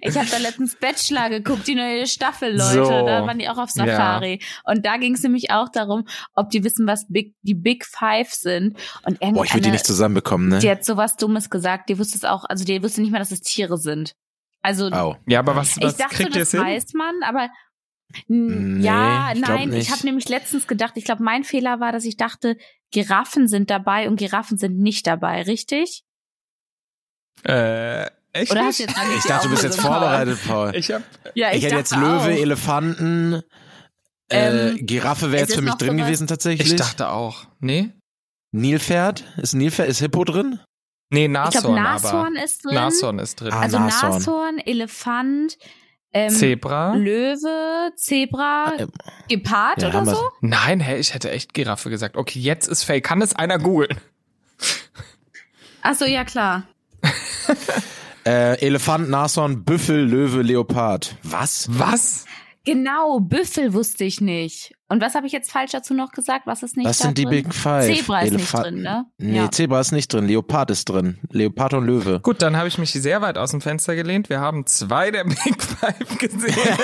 Ich 0.00 0.16
habe 0.16 0.28
da 0.30 0.38
letztens 0.38 0.76
Bachelor 0.76 1.28
geguckt, 1.30 1.66
die 1.66 1.74
neue 1.74 2.06
Staffel, 2.06 2.52
Leute. 2.56 2.84
So. 2.84 2.84
Da 2.84 3.26
waren 3.26 3.40
die 3.40 3.48
auch 3.48 3.58
auf 3.58 3.70
Safari. 3.70 4.40
Und 4.64 4.86
da 4.86 4.98
ging 4.98 5.14
es 5.14 5.22
nämlich 5.24 5.50
auch 5.50 5.68
darum, 5.68 6.06
ob 6.34 6.50
die 6.50 6.62
wissen, 6.62 6.86
was 6.86 7.06
Big, 7.08 7.34
die 7.42 7.54
Big 7.54 7.84
Five 7.84 8.30
sind. 8.30 8.78
Und 9.04 9.18
Boah, 9.18 9.44
ich 9.44 9.52
würde 9.52 9.62
die 9.62 9.72
nicht 9.72 9.86
zusammenbekommen, 9.86 10.48
ne? 10.48 10.60
Die 10.60 10.70
hat 10.70 10.84
sowas 10.84 11.16
Dummes 11.16 11.50
gesagt. 11.50 11.88
Die 11.88 11.98
wusste 11.98 12.16
es 12.18 12.24
auch, 12.24 12.44
also 12.44 12.64
die 12.64 12.80
wusste 12.80 13.00
nicht 13.00 13.10
mal, 13.10 13.18
dass 13.18 13.32
es 13.32 13.40
Tiere 13.40 13.78
sind. 13.78 14.14
Also 14.62 14.90
Au. 14.90 15.16
Ja, 15.26 15.40
aber 15.40 15.56
was, 15.56 15.76
was 15.80 15.92
ich 15.92 15.98
dachte, 15.98 16.14
kriegt 16.16 16.34
ihr 16.36 16.40
das 16.40 16.54
weiß 16.54 16.92
man, 16.94 17.14
aber 17.24 17.48
Nee, 18.26 18.82
ja, 18.84 19.32
ich 19.34 19.40
nein, 19.40 19.68
nicht. 19.68 19.82
ich 19.82 19.90
habe 19.90 20.04
nämlich 20.06 20.28
letztens 20.28 20.66
gedacht, 20.66 20.94
ich 20.96 21.04
glaube, 21.04 21.22
mein 21.22 21.44
Fehler 21.44 21.78
war, 21.80 21.92
dass 21.92 22.04
ich 22.04 22.16
dachte, 22.16 22.56
Giraffen 22.90 23.48
sind 23.48 23.68
dabei 23.70 24.08
und 24.08 24.16
Giraffen 24.16 24.56
sind 24.56 24.78
nicht 24.78 25.06
dabei, 25.06 25.42
richtig? 25.42 26.04
Äh, 27.44 28.06
Echt 28.32 28.52
Oder 28.52 28.62
nicht? 28.66 28.68
hast 28.68 28.78
du 28.80 28.82
jetzt 28.84 28.96
Ich 29.18 29.24
dachte, 29.24 29.44
du 29.48 29.50
bist 29.52 29.62
jetzt 29.64 29.80
vorbereitet, 29.80 30.38
Paul. 30.46 30.74
Ich 30.74 30.90
hab, 30.90 31.02
Ja, 31.34 31.50
Ich, 31.50 31.58
ich, 31.58 31.64
hätte 31.64 31.76
jetzt 31.76 31.94
Löwe, 31.96 32.18
auch. 32.20 32.26
Elefanten, 32.26 33.42
äh, 34.30 34.70
Ähm, 34.70 34.86
Giraffe 34.86 35.32
wäre 35.32 35.42
es 35.44 35.48
jetzt 35.50 35.56
für 35.58 35.62
mich 35.64 35.74
drin 35.74 35.92
sowas- 35.96 36.06
gewesen 36.06 36.26
tatsächlich. 36.26 36.70
ich 36.72 36.76
dachte 36.76 37.08
auch. 37.08 37.46
Nee? 37.60 37.90
Nilpferd? 38.52 39.24
Ist 39.38 39.54
Nilpferd, 39.54 39.88
ist 39.88 40.00
Hippo 40.00 40.24
drin? 40.24 40.60
Nee, 41.10 41.24
Ich 41.24 41.30
Nashorn 41.30 41.62
glaube, 41.74 41.80
aber. 41.80 41.92
Nashorn 42.02 42.36
ist 42.36 42.64
drin. 42.64 42.74
Nashorn 42.74 43.18
ist 43.18 43.40
drin. 43.40 43.52
Ah, 43.52 43.60
also 43.60 43.78
Nashorn. 43.78 44.12
Nashorn, 44.12 44.58
Elefant, 44.58 45.58
ähm, 46.12 46.30
Zebra? 46.30 46.94
Löwe, 46.94 47.92
Zebra, 47.96 48.72
Ähm, 48.78 48.90
Gepard 49.28 49.82
ja, 49.82 49.88
oder 49.88 50.06
so? 50.06 50.16
Nein, 50.40 50.80
hä, 50.80 50.96
ich 50.96 51.14
hätte 51.14 51.30
echt 51.30 51.54
Giraffe 51.54 51.90
gesagt. 51.90 52.16
Okay, 52.16 52.38
jetzt 52.40 52.66
ist 52.66 52.84
fake. 52.84 53.04
Kann 53.04 53.22
es 53.22 53.34
einer 53.36 53.58
googeln? 53.58 53.98
Ach 55.82 55.94
so, 55.94 56.04
ja 56.04 56.24
klar. 56.24 56.64
Äh, 58.26 58.60
Elefant, 58.60 59.08
Nashorn, 59.08 59.64
Büffel, 59.64 60.04
Löwe, 60.04 60.42
Leopard. 60.42 61.16
Was? 61.22 61.66
Was? 61.70 62.26
Genau, 62.64 63.20
Büffel 63.20 63.72
wusste 63.72 64.04
ich 64.04 64.20
nicht. 64.20 64.74
Und 64.90 65.02
was 65.02 65.14
habe 65.14 65.26
ich 65.26 65.32
jetzt 65.32 65.50
falsch 65.52 65.72
dazu 65.72 65.92
noch 65.92 66.12
gesagt? 66.12 66.46
Was 66.46 66.62
ist 66.62 66.76
nicht 66.76 66.86
Was 66.88 66.98
da 66.98 67.04
sind 67.04 67.18
die 67.18 67.24
drin? 67.24 67.44
Big 67.44 67.54
Five? 67.54 67.84
Zebra 67.94 68.20
ist 68.20 68.32
Elefant- 68.32 68.36
nicht 68.38 68.64
drin, 68.64 68.82
ne? 68.82 69.04
Nee, 69.18 69.36
Ja. 69.36 69.50
Zebra 69.50 69.80
ist 69.80 69.92
nicht 69.92 70.10
drin. 70.12 70.26
Leopard 70.26 70.70
ist 70.70 70.88
drin. 70.88 71.18
Leopard 71.30 71.74
und 71.74 71.84
Löwe. 71.86 72.20
Gut, 72.20 72.40
dann 72.40 72.56
habe 72.56 72.68
ich 72.68 72.78
mich 72.78 72.92
sehr 72.92 73.20
weit 73.20 73.36
aus 73.36 73.50
dem 73.50 73.60
Fenster 73.60 73.94
gelehnt. 73.96 74.30
Wir 74.30 74.40
haben 74.40 74.64
zwei 74.66 75.10
der 75.10 75.24
Big 75.44 75.62
Five 75.62 76.18
gesehen. 76.18 76.56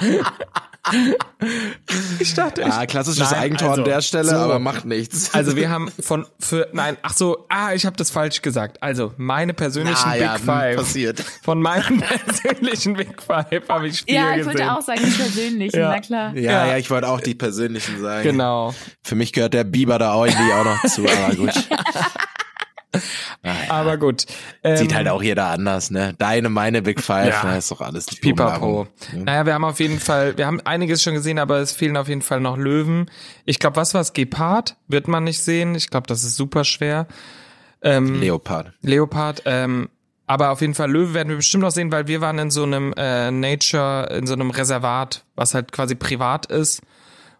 ich 2.18 2.34
dachte, 2.34 2.62
ich, 2.62 2.66
Ah, 2.66 2.86
klassisches 2.86 3.30
Nein, 3.30 3.40
Eigentor 3.40 3.70
also, 3.70 3.82
an 3.82 3.88
der 3.88 4.00
Stelle, 4.02 4.28
so. 4.30 4.36
aber 4.36 4.58
macht 4.58 4.84
nichts. 4.84 5.32
Also 5.34 5.56
wir 5.56 5.70
haben 5.70 5.90
von 6.00 6.26
für 6.38 6.68
nein, 6.72 6.96
ach 7.02 7.14
so, 7.14 7.46
ah, 7.48 7.72
ich 7.74 7.86
habe 7.86 7.96
das 7.96 8.10
falsch 8.10 8.42
gesagt. 8.42 8.82
Also 8.82 9.12
meine 9.16 9.54
persönlichen 9.54 9.96
Ah, 10.04 10.14
ja, 10.14 10.32
Big 10.32 10.40
hm, 10.40 10.46
Five. 10.46 10.76
passiert. 10.76 11.20
Von 11.42 11.60
meinen 11.62 12.00
persönlichen 12.26 12.94
Big 12.94 13.22
Five 13.22 13.68
habe 13.68 13.88
ich 13.88 14.02
vier 14.02 14.14
Ja, 14.14 14.30
ich 14.32 14.38
gesehen. 14.38 14.46
wollte 14.58 14.72
auch 14.72 14.82
sagen, 14.82 15.00
die 15.04 15.10
persönlichen, 15.10 15.78
Ja. 15.80 15.88
na 15.90 16.00
klar. 16.00 16.34
Ja, 16.34 16.40
Ja. 16.40 16.66
ja, 16.68 16.76
ich 16.76 16.90
wollte 16.90 17.08
auch 17.08 17.20
die 17.20 17.34
persönlichen 17.34 18.00
sagen. 18.00 18.22
Genau. 18.22 18.74
Für 19.02 19.14
mich 19.14 19.32
gehört 19.32 19.54
der 19.54 19.64
Biber 19.64 19.98
da 19.98 20.12
auch 20.12 20.26
irgendwie 20.26 20.52
auch 20.52 20.64
noch 20.64 20.84
zu, 20.90 21.02
aber 21.02 21.34
gut. 21.36 21.52
Aber 23.68 23.96
gut. 23.96 24.26
Ähm, 24.62 24.76
Sieht 24.76 24.94
halt 24.94 25.08
auch 25.08 25.22
jeder 25.22 25.46
anders, 25.46 25.90
ne? 25.90 26.14
Deine, 26.18 26.48
meine 26.48 26.82
Big 26.82 27.00
Five, 27.00 27.28
Ja. 27.28 27.40
na, 27.44 27.56
ist 27.56 27.70
doch 27.70 27.80
alles 27.80 28.06
die 28.06 28.16
Pipapo. 28.16 28.86
Ja. 29.12 29.18
Naja, 29.18 29.46
wir 29.46 29.54
haben 29.54 29.64
auf 29.64 29.80
jeden 29.80 30.00
Fall, 30.00 30.36
wir 30.36 30.46
haben 30.46 30.60
einiges 30.64 31.02
schon 31.02 31.14
gesehen, 31.14 31.38
aber 31.38 31.58
es 31.58 31.72
fehlen 31.72 31.96
auf 31.96 32.08
jeden 32.08 32.22
Fall 32.22 32.40
noch 32.40 32.56
Löwen. 32.56 33.10
Ich 33.44 33.58
glaube, 33.58 33.76
was 33.76 33.94
war's? 33.94 34.12
Gepard 34.12 34.76
wird 34.88 35.08
man 35.08 35.24
nicht 35.24 35.40
sehen. 35.42 35.74
Ich 35.74 35.90
glaube, 35.90 36.06
das 36.06 36.24
ist 36.24 36.36
super 36.36 36.64
schwer. 36.64 37.06
Ähm, 37.82 38.20
Leopard. 38.20 38.72
Leopard, 38.80 39.42
ähm, 39.44 39.88
aber 40.26 40.50
auf 40.50 40.62
jeden 40.62 40.72
Fall 40.74 40.90
Löwe 40.90 41.12
werden 41.12 41.28
wir 41.28 41.36
bestimmt 41.36 41.62
noch 41.64 41.70
sehen, 41.70 41.92
weil 41.92 42.06
wir 42.06 42.22
waren 42.22 42.38
in 42.38 42.50
so 42.50 42.62
einem 42.62 42.94
äh, 42.96 43.30
Nature, 43.30 44.08
in 44.16 44.26
so 44.26 44.32
einem 44.32 44.50
Reservat, 44.50 45.24
was 45.34 45.52
halt 45.52 45.70
quasi 45.72 45.94
privat 45.94 46.46
ist, 46.46 46.80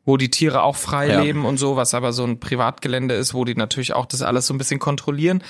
wo 0.04 0.16
die 0.16 0.30
Tiere 0.30 0.62
auch 0.62 0.76
frei 0.76 1.08
Ja. 1.08 1.20
leben 1.22 1.44
und 1.46 1.56
so, 1.56 1.76
was 1.76 1.94
aber 1.94 2.12
so 2.12 2.24
ein 2.24 2.38
Privatgelände 2.40 3.14
ist, 3.14 3.32
wo 3.34 3.44
die 3.44 3.54
natürlich 3.54 3.94
auch 3.94 4.06
das 4.06 4.22
alles 4.22 4.46
so 4.46 4.54
ein 4.54 4.58
bisschen 4.58 4.78
kontrollieren. 4.80 5.42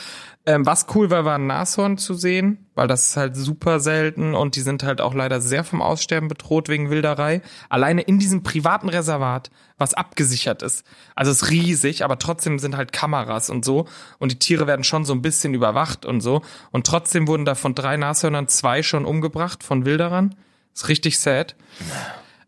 Ähm, 0.47 0.67
was 0.67 0.87
cool 0.95 1.09
war, 1.11 1.25
war 1.25 1.37
ein 1.37 1.47
Nashorn 1.47 1.97
zu 1.97 2.13
sehen, 2.13 2.67
weil 2.75 2.87
das 2.87 3.07
ist 3.09 3.17
halt 3.17 3.35
super 3.35 3.81
selten 3.81 4.35
und 4.35 4.57
die 4.57 4.61
sind 4.61 4.83
halt 4.83 5.01
auch 5.01 5.15
leider 5.15 5.41
sehr 5.41 5.65
vom 5.65 5.81
Aussterben 5.81 6.29
bedroht 6.29 6.69
wegen 6.69 6.91
Wilderei. 6.91 7.41
Alleine 7.71 8.03
in 8.03 8.19
diesem 8.19 8.43
privaten 8.43 8.91
Reservat, 8.91 9.51
was 9.79 9.95
abgesichert 9.95 10.63
ist. 10.63 10.85
Also 11.15 11.31
es 11.33 11.41
ist 11.43 11.51
riesig, 11.51 12.05
aber 12.05 12.19
trotzdem 12.19 12.59
sind 12.59 12.77
halt 12.77 12.93
Kameras 12.93 13.49
und 13.49 13.65
so 13.65 13.87
und 14.19 14.33
die 14.33 14.39
Tiere 14.39 14.67
werden 14.67 14.85
schon 14.85 15.07
so 15.07 15.15
ein 15.15 15.23
bisschen 15.23 15.55
überwacht 15.55 16.05
und 16.05 16.21
so 16.21 16.43
und 16.73 16.87
trotzdem 16.87 17.27
wurden 17.27 17.47
da 17.47 17.55
von 17.55 17.75
drei 17.75 17.97
Nashörnern 17.97 18.47
zwei 18.47 18.83
schon 18.83 19.07
umgebracht 19.07 19.63
von 19.65 19.87
Wilderern. 19.87 20.35
Ist 20.75 20.89
richtig 20.89 21.19
sad. 21.19 21.57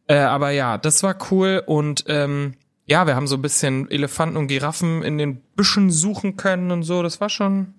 Äh, 0.08 0.18
aber 0.18 0.50
ja, 0.50 0.78
das 0.78 1.02
war 1.02 1.16
cool 1.30 1.62
und 1.66 2.04
ähm, 2.08 2.54
ja, 2.84 3.06
wir 3.06 3.16
haben 3.16 3.26
so 3.26 3.36
ein 3.36 3.42
bisschen 3.42 3.90
Elefanten 3.90 4.36
und 4.36 4.46
Giraffen 4.46 5.02
in 5.02 5.18
den 5.18 5.40
Büschen 5.56 5.90
suchen 5.90 6.36
können 6.36 6.70
und 6.70 6.84
so. 6.84 7.02
Das 7.02 7.20
war 7.20 7.28
schon, 7.28 7.74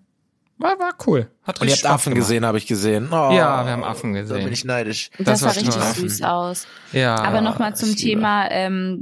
war, 0.57 0.77
war 0.79 0.93
cool. 1.07 1.29
Hat 1.43 1.61
Und 1.61 1.67
ihr 1.67 1.71
habt 1.71 1.79
Spaß 1.79 1.91
Affen 1.91 2.13
gemacht. 2.13 2.27
gesehen, 2.27 2.45
habe 2.45 2.57
ich 2.57 2.67
gesehen. 2.67 3.07
Oh, 3.11 3.31
Ja, 3.31 3.63
wir 3.65 3.71
haben 3.71 3.85
Affen 3.85 4.13
Da 4.13 4.19
bin 4.19 4.27
gesehen. 4.29 4.51
ich 4.51 4.65
neidisch. 4.65 5.09
Das, 5.17 5.25
Das 5.25 5.39
sah 5.39 5.45
war 5.47 5.55
richtig 5.55 5.75
toll. 5.75 5.93
süß 6.09 6.21
aus. 6.23 6.67
Ja. 6.91 7.15
Aber 7.15 7.39
nochmal 7.39 7.73
zum. 7.77 7.95
Thema 7.95 8.51
ähm, 8.51 8.99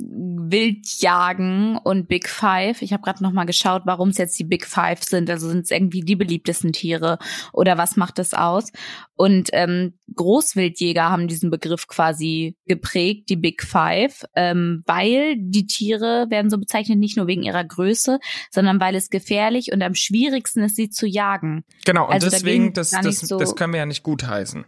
Wildjagen 0.48 1.78
und 1.78 2.08
Big 2.08 2.30
Five. 2.30 2.82
Ich 2.82 2.94
habe 2.94 3.02
gerade 3.04 3.24
nochmal 3.24 3.46
geschaut, 3.46 3.82
warum 3.86 4.10
es 4.10 4.18
jetzt 4.18 4.38
die 4.38 4.44
Big 4.44 4.66
Five 4.66 5.04
sind. 5.04 5.30
Also 5.30 5.48
sind 5.50 5.66
es 5.66 5.72
irgendwie 5.72 6.02
die 6.02 6.16
beliebtesten 6.16 6.72
Tiere 6.74 7.18
oder 7.52 7.78
was 7.78 7.96
macht 7.96 8.20
das 8.20 8.34
aus? 8.34 8.72
Und 9.16 9.50
ähm, 9.54 9.94
Großwildjäger 10.14 11.10
haben 11.10 11.28
diesen 11.28 11.50
Begriff 11.50 11.88
quasi 11.88 12.56
geprägt, 12.68 13.30
die 13.30 13.36
Big 13.36 13.64
Five, 13.64 14.24
ähm, 14.36 14.84
weil 14.86 15.36
die 15.38 15.66
Tiere 15.66 16.28
werden 16.30 16.50
so 16.50 16.58
bezeichnet 16.58 17.00
nicht 17.00 17.18
nur 17.18 17.28
wegen 17.28 17.44
ihrer 17.44 17.64
Größe, 17.64 18.20
sondern 18.52 18.80
weil 18.80 18.96
es 18.96 19.10
gefährlich 19.10 19.72
und 19.72 19.82
am 19.82 19.96
schwierigsten 19.96 20.62
ist, 20.64 20.76
sie 20.76 20.90
zu 20.90 21.08
jagen. 21.08 21.64
Genau, 21.86 22.06
und 22.08 22.14
Also 22.14 22.30
deswegen, 22.30 22.74
das, 22.74 22.92
das, 22.92 23.20
so- 23.22 23.38
das 23.38 23.56
können 23.56 23.74
wir 23.74 23.80
ja 23.80 23.86
nicht 23.86 24.04
gutheißen. 24.04 24.66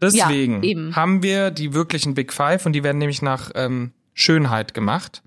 Deswegen 0.00 0.62
Ja, 0.62 0.96
haben 0.96 1.22
wir 1.22 1.50
die 1.50 1.74
wirklichen 1.74 2.14
Big 2.14 2.32
Five 2.32 2.64
und 2.66 2.72
die 2.72 2.82
werden 2.82 2.98
nämlich 2.98 3.22
nach 3.22 3.50
ähm, 3.54 3.92
Schönheit 4.14 4.72
gemacht. 4.74 5.22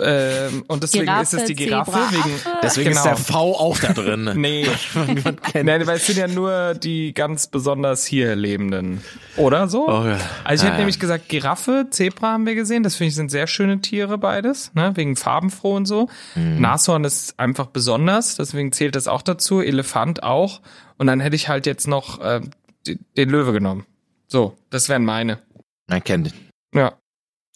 Ähm, 0.00 0.64
und 0.68 0.82
deswegen 0.82 1.04
Giraffe, 1.06 1.22
ist 1.22 1.42
es 1.42 1.44
die 1.44 1.54
Giraffe, 1.54 1.90
Zebra, 1.92 2.12
wegen. 2.12 2.34
Deswegen 2.62 2.88
Genau. 2.90 3.00
ist 3.00 3.04
der 3.06 3.16
V 3.16 3.52
auch 3.56 3.78
da 3.78 3.92
drin. 3.92 4.30
Nee. 4.36 4.66
Nein, 5.54 5.86
weil 5.86 5.96
es 5.96 6.06
sind 6.06 6.18
ja 6.18 6.28
nur 6.28 6.74
die 6.74 7.12
ganz 7.14 7.46
besonders 7.46 8.04
hier 8.04 8.36
lebenden. 8.36 9.02
Oder 9.36 9.68
so? 9.68 9.88
Oh, 9.88 10.04
ja. 10.06 10.18
Also 10.44 10.62
ich 10.62 10.62
hätte 10.62 10.66
Ah, 10.66 10.74
ja. 10.74 10.78
nämlich 10.78 11.00
gesagt, 11.00 11.28
Giraffe, 11.28 11.86
Zebra 11.90 12.32
haben 12.32 12.46
wir 12.46 12.54
gesehen. 12.54 12.82
Das 12.82 12.96
finde 12.96 13.08
ich 13.08 13.14
sind 13.14 13.30
sehr 13.30 13.46
schöne 13.46 13.80
Tiere 13.80 14.18
beides, 14.18 14.72
ne? 14.74 14.92
wegen 14.94 15.16
farbenfroh 15.16 15.74
und 15.76 15.86
so. 15.86 16.08
Mhm. 16.34 16.60
Nashorn 16.60 17.04
ist 17.04 17.38
einfach 17.38 17.66
besonders, 17.66 18.36
deswegen 18.36 18.72
zählt 18.72 18.94
das 18.96 19.08
auch 19.08 19.22
dazu. 19.22 19.60
Elefant 19.60 20.22
auch. 20.22 20.60
Und 20.98 21.06
dann 21.06 21.20
hätte 21.20 21.36
ich 21.36 21.48
halt 21.48 21.66
jetzt 21.66 21.86
noch 21.88 22.20
äh, 22.20 22.40
den 22.86 23.28
Löwe 23.30 23.52
genommen. 23.52 23.84
So, 24.26 24.56
das 24.70 24.88
wären 24.88 25.04
meine. 25.04 25.38
Man 25.88 26.02
kennt 26.04 26.28
ihn. 26.28 26.34
Ja, 26.74 26.92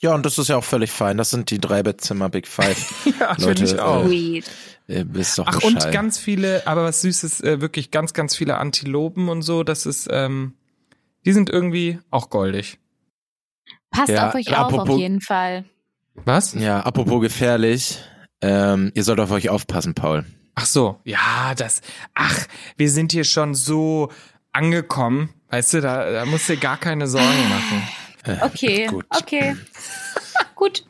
Ja, 0.02 0.14
und 0.14 0.26
das 0.26 0.36
ist 0.38 0.48
ja 0.48 0.56
auch 0.56 0.64
völlig 0.64 0.90
fein. 0.90 1.16
Das 1.16 1.30
sind 1.30 1.50
die 1.50 1.60
drei 1.60 1.82
Bettzimmer 1.84 2.28
Big 2.28 2.48
Five. 2.48 3.06
ja 3.20 3.36
Leute, 3.38 3.42
finde 3.42 3.64
ich 3.64 3.80
auch. 3.80 4.04
äh. 4.04 4.42
Ihr 4.88 5.14
wisst 5.14 5.38
doch 5.38 5.46
Ach, 5.46 5.62
und 5.62 5.92
ganz 5.92 6.18
viele, 6.18 6.66
aber 6.66 6.82
was 6.82 7.02
Süßes, 7.02 7.40
äh, 7.42 7.60
wirklich 7.60 7.92
ganz, 7.92 8.12
ganz 8.12 8.34
viele 8.34 8.58
Antilopen 8.58 9.28
und 9.28 9.42
so. 9.42 9.62
Das 9.62 9.86
ist, 9.86 10.08
ähm, 10.10 10.54
die 11.24 11.32
sind 11.32 11.48
irgendwie 11.50 12.00
auch 12.10 12.30
goldig. 12.30 12.78
Passt 13.92 14.08
Ja, 14.10 14.28
auf 14.28 14.34
euch 14.34 14.46
ja, 14.46 14.66
auf, 14.66 14.72
auf 14.72 14.88
jeden 14.88 15.20
Fall. 15.20 15.64
Was? 16.14 16.52
Ja, 16.54 16.80
apropos 16.80 17.20
gefährlich. 17.20 17.98
Ähm, 18.40 18.90
ihr 18.94 19.04
sollt 19.04 19.20
auf 19.20 19.30
euch 19.30 19.50
aufpassen, 19.50 19.94
Paul. 19.94 20.26
Ach 20.56 20.66
so, 20.66 20.98
ja, 21.04 21.54
das. 21.56 21.80
Ach, 22.14 22.46
wir 22.76 22.90
sind 22.90 23.12
hier 23.12 23.24
schon 23.24 23.54
so 23.54 24.10
angekommen. 24.52 25.30
Weißt 25.48 25.74
du, 25.74 25.80
da, 25.80 26.10
da 26.10 26.26
musst 26.26 26.48
du 26.48 26.54
dir 26.54 26.60
gar 26.60 26.76
keine 26.76 27.06
Sorgen 27.06 27.48
machen. 27.48 27.82
Okay, 28.42 28.86
Gut. 28.90 29.06
okay. 29.10 29.56
Gut. 30.54 30.84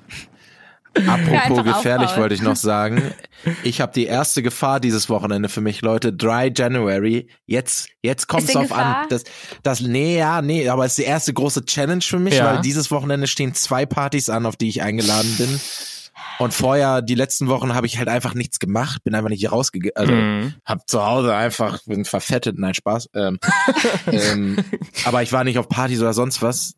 Apropos 0.95 1.65
gefährlich 1.65 2.09
aufbauen. 2.09 2.21
wollte 2.23 2.35
ich 2.35 2.43
noch 2.43 2.57
sagen. 2.57 3.15
Ich 3.63 3.81
habe 3.81 3.93
die 3.95 4.05
erste 4.05 4.43
Gefahr 4.43 4.79
dieses 4.79 5.09
Wochenende 5.09 5.49
für 5.49 5.63
mich, 5.63 5.81
Leute. 5.81 6.13
Dry 6.13 6.53
January. 6.55 7.29
Jetzt, 7.47 7.89
jetzt 8.03 8.29
kommt 8.29 8.47
es 8.47 8.55
auf 8.55 8.73
an. 8.73 9.07
Das, 9.09 9.25
das, 9.63 9.81
nee, 9.81 10.19
ja, 10.19 10.43
nee, 10.43 10.69
aber 10.69 10.85
es 10.85 10.93
ist 10.93 10.99
die 10.99 11.05
erste 11.09 11.33
große 11.33 11.65
Challenge 11.65 12.03
für 12.03 12.19
mich, 12.19 12.35
Ja. 12.35 12.45
weil 12.45 12.61
dieses 12.61 12.91
Wochenende 12.91 13.27
stehen 13.27 13.55
zwei 13.55 13.87
Partys 13.87 14.29
an, 14.29 14.45
auf 14.45 14.57
die 14.57 14.69
ich 14.69 14.83
eingeladen 14.83 15.35
bin. 15.39 15.61
Und 16.39 16.53
vorher, 16.53 17.01
die 17.01 17.15
letzten 17.15 17.49
Wochen, 17.49 17.75
habe 17.75 17.87
ich 17.87 17.97
halt 17.97 18.09
einfach 18.09 18.35
nichts 18.35 18.59
gemacht, 18.59 19.03
bin 19.03 19.15
einfach 19.15 19.31
nicht 19.31 19.51
rausgegangen. 19.51 19.97
Also, 19.97 20.13
Mhm. 20.13 20.55
hab 20.67 20.87
zu 20.91 21.03
Hause 21.05 21.35
einfach, 21.35 21.79
bin 21.87 22.05
verfettet, 22.05 22.59
nein, 22.59 22.75
Spaß. 22.75 23.09
Ähm, 23.15 23.39
ähm, 24.13 24.59
aber 25.07 25.23
ich 25.23 25.33
war 25.33 25.43
nicht 25.45 25.59
auf 25.59 25.71
Partys 25.71 26.01
oder 26.01 26.13
sonst 26.13 26.43
was. 26.43 26.75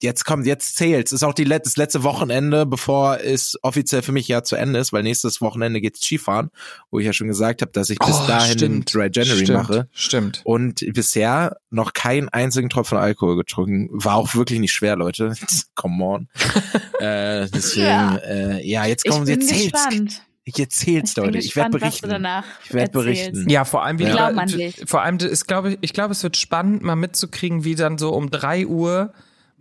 Jetzt 0.00 0.24
kommt, 0.24 0.46
jetzt 0.46 0.76
zählt's. 0.76 1.12
Ist 1.12 1.22
auch 1.24 1.34
die 1.34 1.44
let 1.44 1.66
das 1.66 1.76
letzte 1.76 2.02
Wochenende, 2.04 2.64
bevor 2.64 3.20
es 3.20 3.58
offiziell 3.62 4.00
für 4.00 4.12
mich 4.12 4.26
ja 4.28 4.42
zu 4.42 4.56
Ende 4.56 4.78
ist, 4.78 4.94
weil 4.94 5.02
nächstes 5.02 5.42
Wochenende 5.42 5.80
geht's 5.82 6.00
Skifahren, 6.02 6.50
wo 6.90 6.98
ich 7.00 7.04
ja 7.06 7.12
schon 7.12 7.26
gesagt 7.28 7.60
habe, 7.60 7.70
dass 7.72 7.90
ich 7.90 7.98
bis 7.98 8.16
Oh, 8.22 8.26
dahin 8.26 8.56
den 8.56 8.84
Dry 8.86 9.10
January 9.12 9.44
stimmt, 9.44 9.58
mache. 9.58 9.88
Stimmt. 9.92 10.40
Und 10.44 10.84
bisher 10.94 11.58
noch 11.70 11.92
keinen 11.92 12.30
einzigen 12.30 12.70
Tropfen 12.70 12.96
Alkohol 12.96 13.36
getrunken. 13.36 13.88
War 13.92 14.16
auch 14.16 14.34
wirklich 14.34 14.58
nicht 14.58 14.72
schwer, 14.72 14.96
Leute. 14.96 15.34
Come 15.74 16.02
on. 16.04 16.28
äh, 17.00 17.46
deswegen, 17.52 17.86
Ja. 17.86 18.16
äh, 18.16 18.66
ja, 18.66 18.86
jetzt 18.86 19.04
Ich 19.04 19.10
kommen, 19.12 19.26
jetzt 19.26 19.48
zählt's. 19.48 19.72
gespannt. 19.72 20.22
Jetzt 20.46 20.78
zählt's, 20.78 21.10
Ich 21.12 21.16
Leute. 21.16 21.38
Ich 21.38 21.56
werde 21.56 21.70
gespannt, 21.70 21.74
was 21.74 21.80
du 21.80 22.06
berichten. 22.06 22.08
danach 22.08 22.44
Ich 22.64 22.72
werd 22.74 22.94
erzählst. 22.94 23.32
berichten. 23.32 23.50
Ja, 23.50 23.64
vor 23.64 23.84
allem 23.84 23.98
wie 23.98 24.04
Ja. 24.04 24.08
die 24.10 24.16
Glauben 24.16 24.38
an 24.38 24.48
dich. 24.48 24.82
vor 24.86 25.02
allem 25.02 25.16
ist 25.18 25.46
glaube 25.46 25.76
ich 25.80 25.92
glaube 25.92 26.12
es 26.12 26.22
wird 26.22 26.36
spannend 26.38 26.82
mal 26.82 26.96
mitzukriegen, 26.96 27.64
wie 27.64 27.74
dann 27.74 27.96
so 27.98 28.10
um 28.14 28.30
drei 28.30 28.66
Uhr 28.66 29.12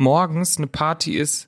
morgens 0.03 0.57
eine 0.57 0.67
Party 0.67 1.15
ist. 1.17 1.47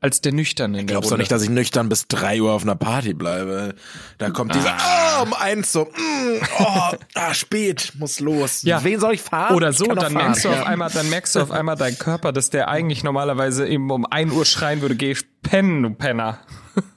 als 0.00 0.20
der 0.20 0.32
Nüchterne 0.32 0.76
der 0.78 0.84
Glaubst 0.84 1.08
du 1.08 1.14
Runde. 1.14 1.22
nicht, 1.22 1.32
dass 1.32 1.42
ich 1.42 1.48
nüchtern 1.48 1.88
bis 1.88 2.06
drei 2.08 2.42
Uhr 2.42 2.52
auf 2.52 2.62
einer 2.62 2.74
Party 2.76 3.14
bleibe? 3.14 3.74
Da 4.18 4.28
kommt 4.28 4.54
dieser, 4.54 4.74
ah, 4.78 5.22
um 5.22 5.32
eins 5.32 5.72
so, 5.72 5.86
mm, 5.86 6.40
oh, 6.58 6.92
ah, 7.14 7.32
spät, 7.32 7.92
muss 7.98 8.20
los. 8.20 8.62
Ja. 8.64 8.84
Wen 8.84 9.00
soll 9.00 9.14
ich 9.14 9.22
fahren? 9.22 9.54
Oder 9.56 9.70
Ich 9.70 9.78
so, 9.78 9.86
doch 9.86 9.94
dann 9.94 10.12
fahren. 10.12 10.26
merkst 10.26 10.44
du 10.44 10.50
auf 10.50 10.66
einmal, 10.66 10.90
dann 10.92 11.08
merkst 11.08 11.34
du 11.36 11.40
auf 11.40 11.50
einmal 11.58 11.76
deinen 11.76 11.96
Körper, 11.98 12.32
dass 12.32 12.50
der 12.50 12.68
eigentlich 12.68 13.02
normalerweise 13.02 13.66
eben 13.66 13.90
um 13.90 14.04
1 14.04 14.30
Uhr 14.34 14.44
schreien 14.44 14.82
würde, 14.82 14.94
geh 14.94 15.16
pennen, 15.42 15.82
du 15.82 15.90
Penner. 15.94 16.38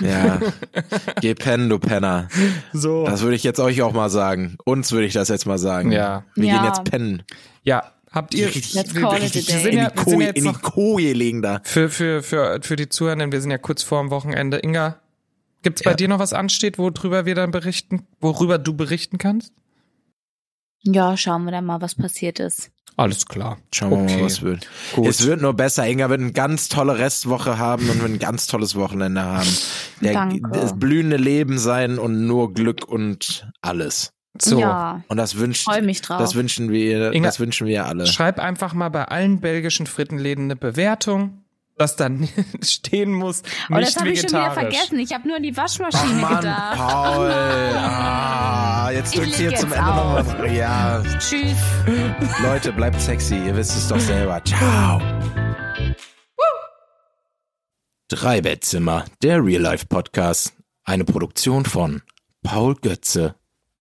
Ja. 0.00 0.38
Geh 1.20 1.34
pennen, 1.34 1.68
du 1.70 1.78
Penner. 1.78 2.28
So. 2.72 3.04
Das 3.06 3.22
würde 3.22 3.36
ich 3.36 3.42
jetzt 3.44 3.60
euch 3.60 3.80
auch 3.82 3.92
mal 3.92 4.10
sagen. 4.10 4.56
Uns 4.64 4.92
würde 4.92 5.06
ich 5.06 5.14
das 5.14 5.28
jetzt 5.28 5.46
mal 5.46 5.56
sagen. 5.58 5.92
Ja. 5.92 6.24
Wir 6.34 6.48
Ja. 6.48 6.54
gehen 6.56 6.64
jetzt 6.66 6.84
pennen. 6.84 7.22
Ja, 7.62 7.84
habt 8.14 8.34
ihr, 8.34 8.46
Richtig- 8.46 8.74
Let's 8.74 8.94
wir, 8.94 9.02
call 9.02 9.22
it 9.22 9.30
a 9.30 9.34
wir, 9.34 9.42
day. 9.42 9.42
sind 9.42 10.12
In 10.12 10.18
die, 10.20 10.26
in 10.38 10.44
die 10.44 10.52
Koje 10.52 11.12
legen 11.12 11.42
da. 11.42 11.60
für, 11.64 11.88
für, 11.90 12.22
für, 12.22 12.60
für 12.62 12.76
die 12.76 12.88
Zuhörenden, 12.88 13.32
wir 13.32 13.40
sind 13.40 13.50
ja 13.50 13.58
kurz 13.58 13.82
vor 13.82 14.00
dem 14.00 14.10
Wochenende. 14.10 14.58
Inga, 14.58 15.00
gibt's 15.62 15.82
bei 15.82 15.90
Ja. 15.90 15.96
dir 15.96 16.08
noch 16.08 16.18
was 16.18 16.32
ansteht, 16.32 16.78
worüber 16.78 17.26
wir 17.26 17.34
dann 17.34 17.50
berichten, 17.50 18.06
worüber 18.20 18.58
du 18.58 18.74
berichten 18.74 19.18
kannst? 19.18 19.52
Ja, 20.82 21.16
schauen 21.16 21.44
wir 21.44 21.50
dann 21.52 21.64
mal, 21.64 21.80
was 21.80 21.94
passiert 21.94 22.38
ist. 22.40 22.70
Alles 22.96 23.26
klar. 23.26 23.58
Schauen 23.74 23.90
wir 23.90 23.98
Okay. 24.04 24.16
mal, 24.18 24.24
was 24.26 24.42
wird. 24.42 24.68
Gut. 24.94 25.08
Es 25.08 25.26
wird 25.26 25.40
nur 25.40 25.54
besser. 25.54 25.84
Inga 25.88 26.10
wird 26.10 26.20
eine 26.20 26.30
ganz 26.32 26.68
tolle 26.68 26.96
Restwoche 26.98 27.58
haben 27.58 27.90
und 27.90 28.00
wird 28.00 28.12
ein 28.12 28.18
ganz 28.20 28.46
tolles 28.46 28.76
Wochenende 28.76 29.20
haben. 29.22 29.48
Der, 30.00 30.12
Danke. 30.12 30.40
Das 30.52 30.78
blühende 30.78 31.16
Leben 31.16 31.58
sein 31.58 31.98
und 31.98 32.26
nur 32.28 32.52
Glück 32.54 32.86
und 32.86 33.50
alles. 33.62 34.12
So. 34.40 34.58
Ja, 34.58 35.02
Und 35.08 35.16
das 35.16 35.36
wünscht, 35.38 35.64
freue 35.64 35.82
mich 35.82 36.02
drauf. 36.02 36.18
das 36.18 36.34
wünschen 36.34 36.70
wir, 36.70 37.12
Inga- 37.12 37.22
das 37.24 37.38
wünschen 37.40 37.66
wir 37.68 37.86
alle. 37.86 38.06
Schreib 38.06 38.40
einfach 38.40 38.74
mal 38.74 38.88
bei 38.88 39.04
allen 39.04 39.40
belgischen 39.40 39.86
Frittenläden 39.86 40.44
eine 40.44 40.56
Bewertung, 40.56 41.44
dass 41.78 41.94
dann 41.96 42.28
stehen 42.62 43.12
muss, 43.12 43.42
oh, 43.70 43.74
nicht 43.74 43.88
das 43.88 43.96
habe 43.96 44.10
ich 44.10 44.20
schon 44.20 44.30
wieder 44.30 44.50
vergessen. 44.50 44.98
Ich 44.98 45.12
habe 45.12 45.28
nur 45.28 45.36
an 45.36 45.42
die 45.44 45.56
Waschmaschine 45.56 46.14
Mann, 46.20 46.36
gedacht. 46.40 46.76
Paul. 46.76 47.30
Ah, 48.86 48.90
jetzt 48.90 49.14
drückt 49.16 49.28
leg 49.28 49.36
hier 49.36 49.50
jetzt 49.50 49.60
zum 49.62 49.72
Ende 49.72 49.92
auf. 49.94 50.26
nochmal. 50.28 50.52
Ja, 50.54 51.02
Tschüss. 51.18 51.56
Leute, 52.42 52.70
bleibt 52.72 53.00
sexy. 53.00 53.34
Ihr 53.36 53.56
wisst 53.56 53.74
es 53.76 53.88
doch 53.88 53.98
selber. 53.98 54.42
Ciao. 54.44 55.00
Drei 58.08 58.40
Bettzimmer, 58.42 59.04
der 59.22 59.42
Real 59.42 59.62
Life 59.62 59.86
Podcast. 59.86 60.52
Eine 60.84 61.04
Produktion 61.04 61.64
von 61.64 62.02
Paul 62.42 62.74
Götze 62.74 63.36